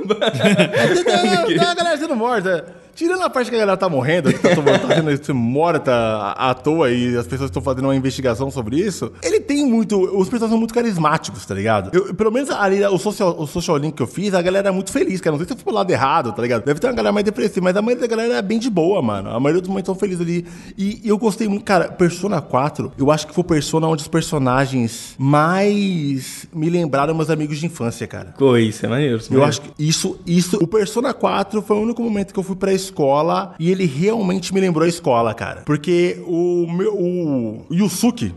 Não, 0.01 1.25
não, 1.25 1.57
não, 1.57 1.71
a 1.71 1.75
galera 1.75 1.97
sendo 1.97 2.17
morta. 2.17 2.67
Tirando 2.95 3.23
a 3.23 3.31
parte 3.31 3.51
que 3.51 3.57
a 3.57 3.61
galera 3.61 3.77
tá 3.77 3.89
morrendo, 3.89 4.33
que 4.33 4.39
tá, 4.39 4.55
tomando- 4.55 4.79
tá 4.87 5.25
sendo 5.25 5.35
morta 5.35 5.93
à 5.93 6.51
à 6.51 6.55
toa 6.55 6.91
e 6.91 7.17
as 7.17 7.27
pessoas 7.27 7.49
estão 7.51 7.63
fazendo 7.63 7.85
uma 7.85 7.95
investigação 7.95 8.51
sobre 8.51 8.77
isso, 8.79 9.13
ele 9.23 9.41
tem 9.41 9.65
muito. 9.67 9.97
Os 10.01 10.29
personagens 10.29 10.51
são 10.51 10.59
muito 10.59 10.75
carismáticos, 10.75 11.45
tá 11.47 11.55
ligado? 11.55 11.91
Eu- 11.93 12.15
pelo 12.15 12.31
menos 12.31 12.51
ali, 12.51 12.85
o 12.85 12.99
social, 12.99 13.37
o 13.39 13.47
social 13.47 13.77
link 13.77 13.95
que 13.95 14.03
eu 14.03 14.07
fiz, 14.07 14.35
a 14.35 14.43
galera 14.43 14.69
é 14.69 14.73
muito 14.73 14.91
feliz, 14.93 15.21
cara. 15.21 15.33
Não 15.33 15.39
sei 15.39 15.47
se 15.47 15.53
eu 15.53 15.57
fui 15.57 15.65
pro 15.65 15.75
lado 15.75 15.91
errado, 15.91 16.33
tá 16.33 16.43
ligado? 16.43 16.65
Deve 16.65 16.81
ter 16.81 16.87
uma 16.89 16.93
galera 16.95 17.13
mais 17.13 17.25
depressiva, 17.25 17.65
mas 17.65 17.77
a 17.77 17.83
maioria 17.83 18.01
da 18.09 18.15
galera 18.17 18.35
é 18.35 18.43
bem 18.43 18.59
de 18.59 18.69
boa, 18.71 19.01
mano. 19.01 19.31
A 19.31 19.39
maioria 19.41 19.61
dos 19.61 19.69
momentos 19.69 19.87
são 19.87 19.95
felizes 19.95 20.21
ali. 20.23 20.47
E 20.77 21.01
eu 21.05 21.17
gostei 21.19 21.47
muito, 21.49 21.65
cara, 21.65 21.89
Persona 21.89 22.41
4, 22.41 22.93
eu 22.99 23.11
acho 23.11 23.27
que 23.27 23.35
foi 23.35 23.43
o 23.43 23.47
Persona 23.47 23.87
onde 23.87 24.03
os 24.03 24.09
personagens 24.09 25.15
mais 25.19 26.47
me 26.53 26.69
lembraram 26.71 27.15
meus 27.15 27.31
amigos 27.31 27.59
de 27.59 27.67
infância, 27.67 28.07
cara. 28.07 28.35
Pô, 28.39 28.57
isso 28.57 28.85
é 28.85 28.89
maneiro. 28.89 29.17
isso 29.19 29.33
é 29.33 29.37
Eu 29.37 29.41
maneiro. 29.41 29.49
acho 29.49 29.61
que 29.63 29.71
isso, 29.85 30.19
isso, 30.27 30.59
o 30.61 30.67
Persona 30.67 31.13
4 31.15 31.63
foi 31.63 31.77
o 31.77 31.81
único 31.81 32.03
momento 32.03 32.33
que 32.33 32.39
eu 32.39 32.43
fui 32.43 32.57
pra 32.57 32.73
escola 32.91 33.55
e 33.59 33.71
ele 33.71 33.87
realmente 33.87 34.53
me 34.53 34.61
lembrou 34.61 34.85
a 34.85 34.89
escola, 34.89 35.33
cara. 35.33 35.63
Porque 35.65 36.23
o 36.27 36.67
meu, 36.71 36.95
o 36.95 37.67
Yusuke, 37.71 38.35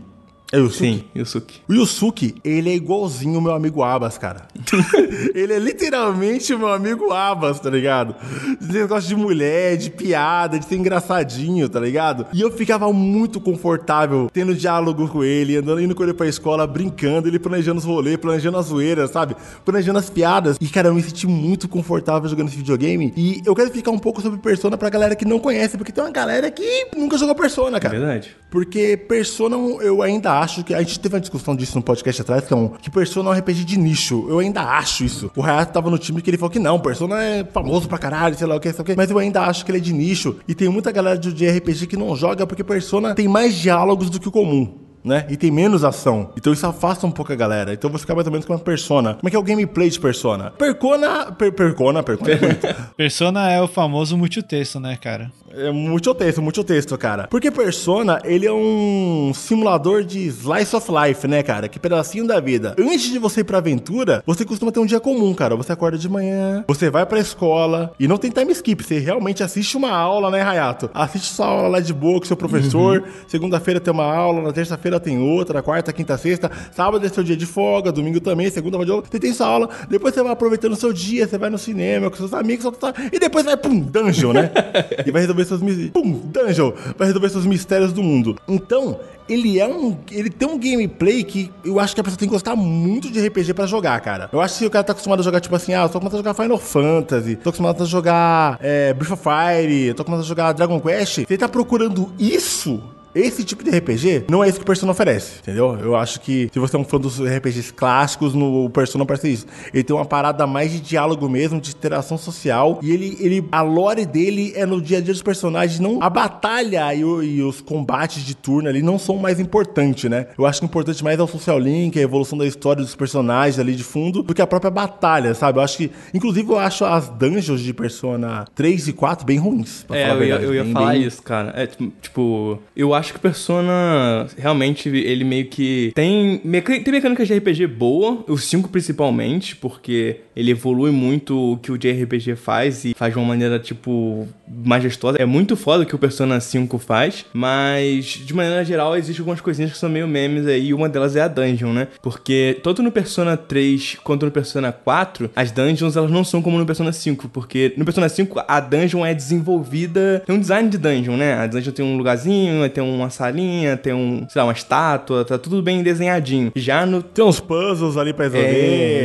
É 0.54 0.58
o? 0.60 0.70
Sim, 0.70 1.02
Yusuke. 1.16 1.60
O 1.68 1.74
Yusuke, 1.74 2.36
ele 2.44 2.70
é 2.70 2.74
igualzinho 2.74 3.38
o 3.38 3.42
meu 3.42 3.52
amigo 3.52 3.82
Abas, 3.82 4.16
cara. 4.16 4.42
ele 5.34 5.52
é 5.52 5.58
literalmente 5.58 6.54
o 6.54 6.58
meu 6.60 6.68
amigo 6.72 7.12
Abas, 7.12 7.58
tá 7.58 7.68
ligado? 7.68 8.14
Esse 8.62 8.72
negócio 8.72 9.08
de 9.08 9.16
mulher, 9.16 9.76
de 9.76 9.90
piada, 9.90 10.56
de 10.56 10.64
ser 10.64 10.76
engraçadinho, 10.76 11.68
tá 11.68 11.80
ligado? 11.80 12.26
E 12.32 12.40
eu 12.40 12.52
ficava 12.52 12.92
muito 12.92 13.40
confortável 13.40 14.28
tendo 14.32 14.54
diálogo 14.54 15.08
com 15.08 15.24
ele, 15.24 15.56
andando 15.56 15.80
indo 15.80 15.92
com 15.94 16.04
ele 16.04 16.14
pra 16.14 16.28
escola, 16.28 16.66
brincando, 16.68 17.26
ele 17.26 17.40
planejando 17.40 17.78
os 17.80 17.84
rolês, 17.84 18.16
planejando 18.16 18.56
as 18.56 18.66
zoeiras, 18.66 19.10
sabe? 19.10 19.34
Planejando 19.64 19.98
as 19.98 20.08
piadas. 20.08 20.56
E, 20.60 20.68
cara, 20.68 20.86
eu 20.88 20.94
me 20.94 21.02
senti 21.02 21.26
muito 21.26 21.68
confortável 21.68 22.28
jogando 22.28 22.46
esse 22.46 22.56
videogame. 22.56 23.12
E 23.16 23.42
eu 23.44 23.56
quero 23.56 23.66
explicar 23.66 23.90
um 23.90 23.98
pouco 23.98 24.22
sobre 24.22 24.38
Persona 24.38 24.78
pra 24.78 24.88
galera 24.88 25.16
que 25.16 25.24
não 25.24 25.40
conhece, 25.40 25.76
porque 25.76 25.90
tem 25.90 26.04
uma 26.04 26.12
galera 26.12 26.48
que 26.48 26.86
nunca 26.96 27.18
jogou 27.18 27.34
Persona, 27.34 27.78
É 27.78 27.80
cara. 27.80 27.98
verdade. 27.98 28.36
Porque 28.50 28.96
Persona, 28.96 29.56
eu 29.82 30.00
ainda 30.00 30.38
acho 30.38 30.43
que. 30.64 30.74
A 30.74 30.82
gente 30.82 31.00
teve 31.00 31.14
uma 31.14 31.20
discussão 31.20 31.54
disso 31.54 31.76
no 31.76 31.82
podcast 31.82 32.20
atrás, 32.22 32.44
que, 32.44 32.52
é 32.52 32.56
um, 32.56 32.68
que 32.68 32.90
Persona 32.90 33.30
é 33.30 33.32
um 33.32 33.38
RPG 33.38 33.64
de 33.64 33.78
nicho. 33.78 34.26
Eu 34.28 34.38
ainda 34.38 34.62
acho 34.62 35.04
isso. 35.04 35.30
O 35.36 35.42
Hayato 35.42 35.72
tava 35.72 35.90
no 35.90 35.98
time 35.98 36.20
que 36.20 36.30
ele 36.30 36.36
falou 36.36 36.50
que 36.50 36.58
não, 36.58 36.78
Persona 36.78 37.22
é 37.22 37.44
famoso 37.44 37.88
pra 37.88 37.98
caralho, 37.98 38.36
sei 38.36 38.46
lá 38.46 38.56
o 38.56 38.60
que, 38.60 38.68
sei 38.68 38.78
lá 38.78 38.82
o 38.82 38.84
que. 38.84 38.96
Mas 38.96 39.10
eu 39.10 39.18
ainda 39.18 39.42
acho 39.42 39.64
que 39.64 39.70
ele 39.70 39.78
é 39.78 39.80
de 39.80 39.92
nicho. 39.92 40.36
E 40.46 40.54
tem 40.54 40.68
muita 40.68 40.92
galera 40.92 41.18
de 41.18 41.48
RPG 41.48 41.86
que 41.86 41.96
não 41.96 42.14
joga 42.16 42.46
porque 42.46 42.62
Persona 42.62 43.14
tem 43.14 43.28
mais 43.28 43.54
diálogos 43.54 44.10
do 44.10 44.20
que 44.20 44.28
o 44.28 44.32
comum. 44.32 44.83
Né? 45.04 45.26
E 45.28 45.36
tem 45.36 45.50
menos 45.50 45.84
ação. 45.84 46.30
Então 46.36 46.52
isso 46.52 46.66
afasta 46.66 47.06
um 47.06 47.10
pouco 47.10 47.32
a 47.32 47.36
galera. 47.36 47.72
Então 47.74 47.88
eu 47.88 47.92
vou 47.92 48.00
ficar 48.00 48.14
mais 48.14 48.26
ou 48.26 48.32
menos 48.32 48.46
com 48.46 48.52
uma 48.54 48.58
persona. 48.58 49.14
Como 49.14 49.28
é 49.28 49.30
que 49.30 49.36
é 49.36 49.38
o 49.38 49.42
gameplay 49.42 49.90
de 49.90 50.00
persona? 50.00 50.50
Percona. 50.52 51.30
Per, 51.32 51.52
percona, 51.52 52.02
percona. 52.02 52.32
é. 52.32 52.74
Persona 52.96 53.50
é 53.50 53.60
o 53.60 53.68
famoso 53.68 54.16
multitexto, 54.16 54.80
né, 54.80 54.96
cara? 54.96 55.30
É 55.52 55.70
muito 55.70 56.12
texto, 56.14 56.40
muito 56.40 56.64
texto, 56.64 56.96
cara. 56.96 57.28
Porque 57.28 57.50
Persona, 57.50 58.20
ele 58.24 58.46
é 58.46 58.52
um 58.52 59.32
simulador 59.34 60.02
de 60.02 60.20
slice 60.26 60.74
of 60.74 60.90
life, 60.90 61.28
né, 61.28 61.42
cara? 61.42 61.68
Que 61.68 61.78
pedacinho 61.78 62.26
da 62.26 62.40
vida. 62.40 62.74
Antes 62.78 63.10
de 63.10 63.18
você 63.18 63.40
ir 63.40 63.44
pra 63.44 63.58
aventura, 63.58 64.22
você 64.26 64.44
costuma 64.44 64.72
ter 64.72 64.80
um 64.80 64.86
dia 64.86 65.00
comum, 65.00 65.34
cara. 65.34 65.54
Você 65.56 65.72
acorda 65.72 65.98
de 65.98 66.08
manhã, 66.08 66.64
você 66.66 66.88
vai 66.90 67.04
pra 67.04 67.18
escola 67.18 67.92
e 68.00 68.08
não 68.08 68.16
tem 68.16 68.30
time 68.30 68.52
skip. 68.52 68.82
Você 68.82 68.98
realmente 68.98 69.42
assiste 69.42 69.76
uma 69.76 69.90
aula, 69.90 70.30
né, 70.30 70.40
Rayato? 70.40 70.90
Assiste 70.94 71.32
sua 71.32 71.46
aula 71.46 71.68
lá 71.68 71.80
de 71.80 71.92
boa 71.92 72.18
com 72.18 72.26
seu 72.26 72.36
professor. 72.36 73.04
Segunda-feira 73.28 73.78
tem 73.80 73.92
uma 73.92 74.04
aula, 74.04 74.42
na 74.42 74.52
terça-feira 74.52 74.93
tem 75.00 75.18
outra, 75.18 75.62
quarta, 75.62 75.92
quinta, 75.92 76.16
sexta. 76.16 76.50
Sábado 76.72 77.04
é 77.04 77.08
seu 77.08 77.22
dia 77.22 77.36
de 77.36 77.46
folga, 77.46 77.92
domingo 77.92 78.20
também, 78.20 78.50
segunda 78.50 78.76
vai 78.76 78.86
de 78.86 78.92
aula. 78.92 79.04
Você 79.08 79.18
tem 79.18 79.32
sua 79.32 79.46
aula, 79.46 79.68
depois 79.88 80.14
você 80.14 80.22
vai 80.22 80.32
aproveitando 80.32 80.72
o 80.72 80.76
seu 80.76 80.92
dia, 80.92 81.26
você 81.26 81.38
vai 81.38 81.50
no 81.50 81.58
cinema 81.58 82.10
com 82.10 82.16
seus 82.16 82.32
amigos, 82.32 82.64
tá, 82.78 82.92
e 83.12 83.18
depois 83.18 83.44
vai 83.44 83.56
pra 83.56 83.70
um 83.70 83.80
dungeon, 83.80 84.32
né? 84.32 84.50
e 85.06 85.10
vai 85.10 85.22
resolver 85.22 85.44
seus 85.44 85.60
pum, 85.92 86.20
dungeon, 86.24 86.72
vai 86.96 87.06
resolver 87.06 87.28
seus 87.28 87.46
mistérios 87.46 87.92
do 87.92 88.02
mundo. 88.02 88.36
Então, 88.48 88.98
ele 89.28 89.58
é 89.58 89.66
um, 89.66 89.96
ele 90.10 90.28
tem 90.30 90.46
um 90.46 90.58
gameplay 90.58 91.24
que 91.24 91.50
eu 91.64 91.80
acho 91.80 91.94
que 91.94 92.00
a 92.00 92.04
pessoa 92.04 92.18
tem 92.18 92.28
que 92.28 92.34
gostar 92.34 92.54
muito 92.54 93.10
de 93.10 93.26
RPG 93.26 93.54
pra 93.54 93.66
jogar, 93.66 93.98
cara. 94.00 94.28
Eu 94.32 94.40
acho 94.40 94.54
que 94.54 94.58
se 94.60 94.66
o 94.66 94.70
cara 94.70 94.84
tá 94.84 94.92
acostumado 94.92 95.20
a 95.20 95.22
jogar 95.22 95.40
tipo 95.40 95.56
assim, 95.56 95.72
ah, 95.72 95.82
eu 95.82 95.88
tô 95.88 95.98
acostumado 95.98 96.14
a 96.14 96.18
jogar 96.18 96.34
Final 96.34 96.58
Fantasy, 96.58 97.36
tô 97.36 97.48
acostumado 97.48 97.82
a 97.82 97.86
jogar 97.86 98.58
é, 98.60 98.92
Breath 98.92 99.12
of 99.12 99.22
Fire, 99.22 99.94
tô 99.94 100.02
acostumado 100.02 100.20
a 100.20 100.26
jogar 100.26 100.52
Dragon 100.52 100.80
Quest, 100.80 101.14
se 101.14 101.26
ele 101.28 101.38
tá 101.38 101.48
procurando 101.48 102.12
isso 102.18 102.82
esse 103.14 103.44
tipo 103.44 103.62
de 103.62 103.70
RPG 103.70 104.24
não 104.28 104.42
é 104.42 104.48
isso 104.48 104.58
que 104.58 104.62
o 104.62 104.66
Persona 104.66 104.92
oferece, 104.92 105.38
entendeu? 105.40 105.78
Eu 105.80 105.96
acho 105.96 106.20
que 106.20 106.48
se 106.52 106.58
você 106.58 106.76
é 106.76 106.78
um 106.78 106.84
fã 106.84 106.98
dos 106.98 107.20
RPGs 107.20 107.72
clássicos, 107.72 108.34
no 108.34 108.64
o 108.64 108.70
Persona 108.70 109.04
parece 109.06 109.32
isso. 109.32 109.46
Ele 109.72 109.82
tem 109.84 109.94
uma 109.94 110.04
parada 110.04 110.46
mais 110.46 110.72
de 110.72 110.80
diálogo 110.80 111.28
mesmo, 111.28 111.60
de 111.60 111.70
interação 111.70 112.16
social. 112.18 112.78
E 112.82 112.90
ele, 112.90 113.16
ele 113.20 113.44
a 113.52 113.62
lore 113.62 114.04
dele 114.06 114.52
é 114.56 114.64
no 114.66 114.80
dia 114.80 114.98
a 114.98 115.00
dia 115.00 115.12
dos 115.12 115.22
personagens. 115.22 115.78
Não, 115.80 116.02
a 116.02 116.08
batalha 116.10 116.94
e, 116.94 117.04
o- 117.04 117.22
e 117.22 117.42
os 117.42 117.60
combates 117.60 118.24
de 118.24 118.34
turno 118.34 118.68
ali 118.68 118.82
não 118.82 118.98
são 118.98 119.16
mais 119.16 119.38
importante, 119.40 120.08
né? 120.08 120.26
Eu 120.38 120.46
acho 120.46 120.60
que 120.60 120.66
o 120.66 120.68
importante 120.68 121.02
mais 121.04 121.18
é 121.18 121.22
o 121.22 121.26
social 121.26 121.58
link, 121.58 121.98
a 121.98 122.02
evolução 122.02 122.36
da 122.38 122.46
história 122.46 122.82
dos 122.82 122.94
personagens 122.94 123.58
ali 123.58 123.74
de 123.74 123.84
fundo, 123.84 124.22
do 124.22 124.34
que 124.34 124.42
a 124.42 124.46
própria 124.46 124.70
batalha, 124.70 125.34
sabe? 125.34 125.58
Eu 125.58 125.62
acho 125.62 125.76
que, 125.76 125.90
inclusive, 126.12 126.48
eu 126.50 126.58
acho 126.58 126.84
as 126.84 127.08
dungeons 127.08 127.60
de 127.60 127.72
Persona 127.72 128.44
3 128.54 128.88
e 128.88 128.92
4 128.92 129.24
bem 129.26 129.38
ruins. 129.38 129.84
pra 129.86 129.96
É, 129.96 130.04
eu 130.04 130.12
ia, 130.12 130.16
verdade. 130.18 130.44
eu 130.44 130.54
ia 130.54 130.64
Bem- 130.64 130.72
falar 130.72 130.92
bem- 130.92 131.02
isso, 131.02 131.22
cara. 131.22 131.52
É, 131.56 131.66
tipo- 131.66 131.92
tipo, 132.00 132.58
eu 132.76 132.94
acho 132.94 133.03
que 133.12 133.18
Persona, 133.18 134.26
realmente, 134.36 134.88
ele 134.88 135.24
meio 135.24 135.46
que 135.46 135.92
tem, 135.94 136.38
tem 136.38 136.92
mecânicas 136.92 137.28
de 137.28 137.34
RPG 137.34 137.66
boa, 137.66 138.24
os 138.28 138.44
5 138.44 138.68
principalmente, 138.68 139.56
porque 139.56 140.20
ele 140.36 140.50
evolui 140.50 140.90
muito 140.90 141.52
o 141.52 141.56
que 141.58 141.70
o 141.70 141.78
JRPG 141.78 142.36
faz 142.36 142.84
e 142.84 142.94
faz 142.94 143.12
de 143.12 143.18
uma 143.18 143.26
maneira, 143.26 143.58
tipo, 143.58 144.26
majestosa. 144.48 145.18
É 145.18 145.24
muito 145.24 145.56
foda 145.56 145.84
o 145.84 145.86
que 145.86 145.94
o 145.94 145.98
Persona 145.98 146.40
5 146.40 146.78
faz, 146.78 147.24
mas, 147.32 148.04
de 148.04 148.34
maneira 148.34 148.64
geral, 148.64 148.96
existem 148.96 149.22
algumas 149.22 149.40
coisinhas 149.40 149.72
que 149.72 149.78
são 149.78 149.88
meio 149.88 150.08
memes 150.08 150.46
aí, 150.46 150.68
e 150.68 150.74
uma 150.74 150.88
delas 150.88 151.16
é 151.16 151.20
a 151.20 151.28
dungeon, 151.28 151.72
né? 151.72 151.88
Porque 152.02 152.58
tanto 152.62 152.82
no 152.82 152.90
Persona 152.90 153.36
3 153.36 153.98
quanto 154.02 154.26
no 154.26 154.32
Persona 154.32 154.72
4, 154.72 155.30
as 155.34 155.50
dungeons, 155.50 155.96
elas 155.96 156.10
não 156.10 156.24
são 156.24 156.42
como 156.42 156.58
no 156.58 156.66
Persona 156.66 156.92
5, 156.92 157.28
porque 157.28 157.72
no 157.76 157.84
Persona 157.84 158.08
5 158.08 158.42
a 158.46 158.60
dungeon 158.60 159.04
é 159.04 159.14
desenvolvida, 159.14 160.22
tem 160.26 160.34
um 160.34 160.40
design 160.40 160.68
de 160.68 160.78
dungeon, 160.78 161.16
né? 161.16 161.34
A 161.34 161.46
dungeon 161.46 161.72
tem 161.72 161.84
um 161.84 161.96
lugarzinho, 161.96 162.68
tem 162.70 162.82
uma 162.94 163.10
salinha, 163.10 163.76
tem 163.76 163.92
um, 163.92 164.26
sei 164.28 164.40
lá, 164.40 164.46
uma 164.46 164.52
estátua, 164.52 165.24
tá 165.24 165.38
tudo 165.38 165.62
bem 165.62 165.82
desenhadinho. 165.82 166.52
Já 166.54 166.84
no 166.86 167.02
Tem 167.02 167.24
uns 167.24 167.40
puzzles 167.40 167.96
ali 167.96 168.12
pra 168.12 168.24
resolver. 168.24 168.46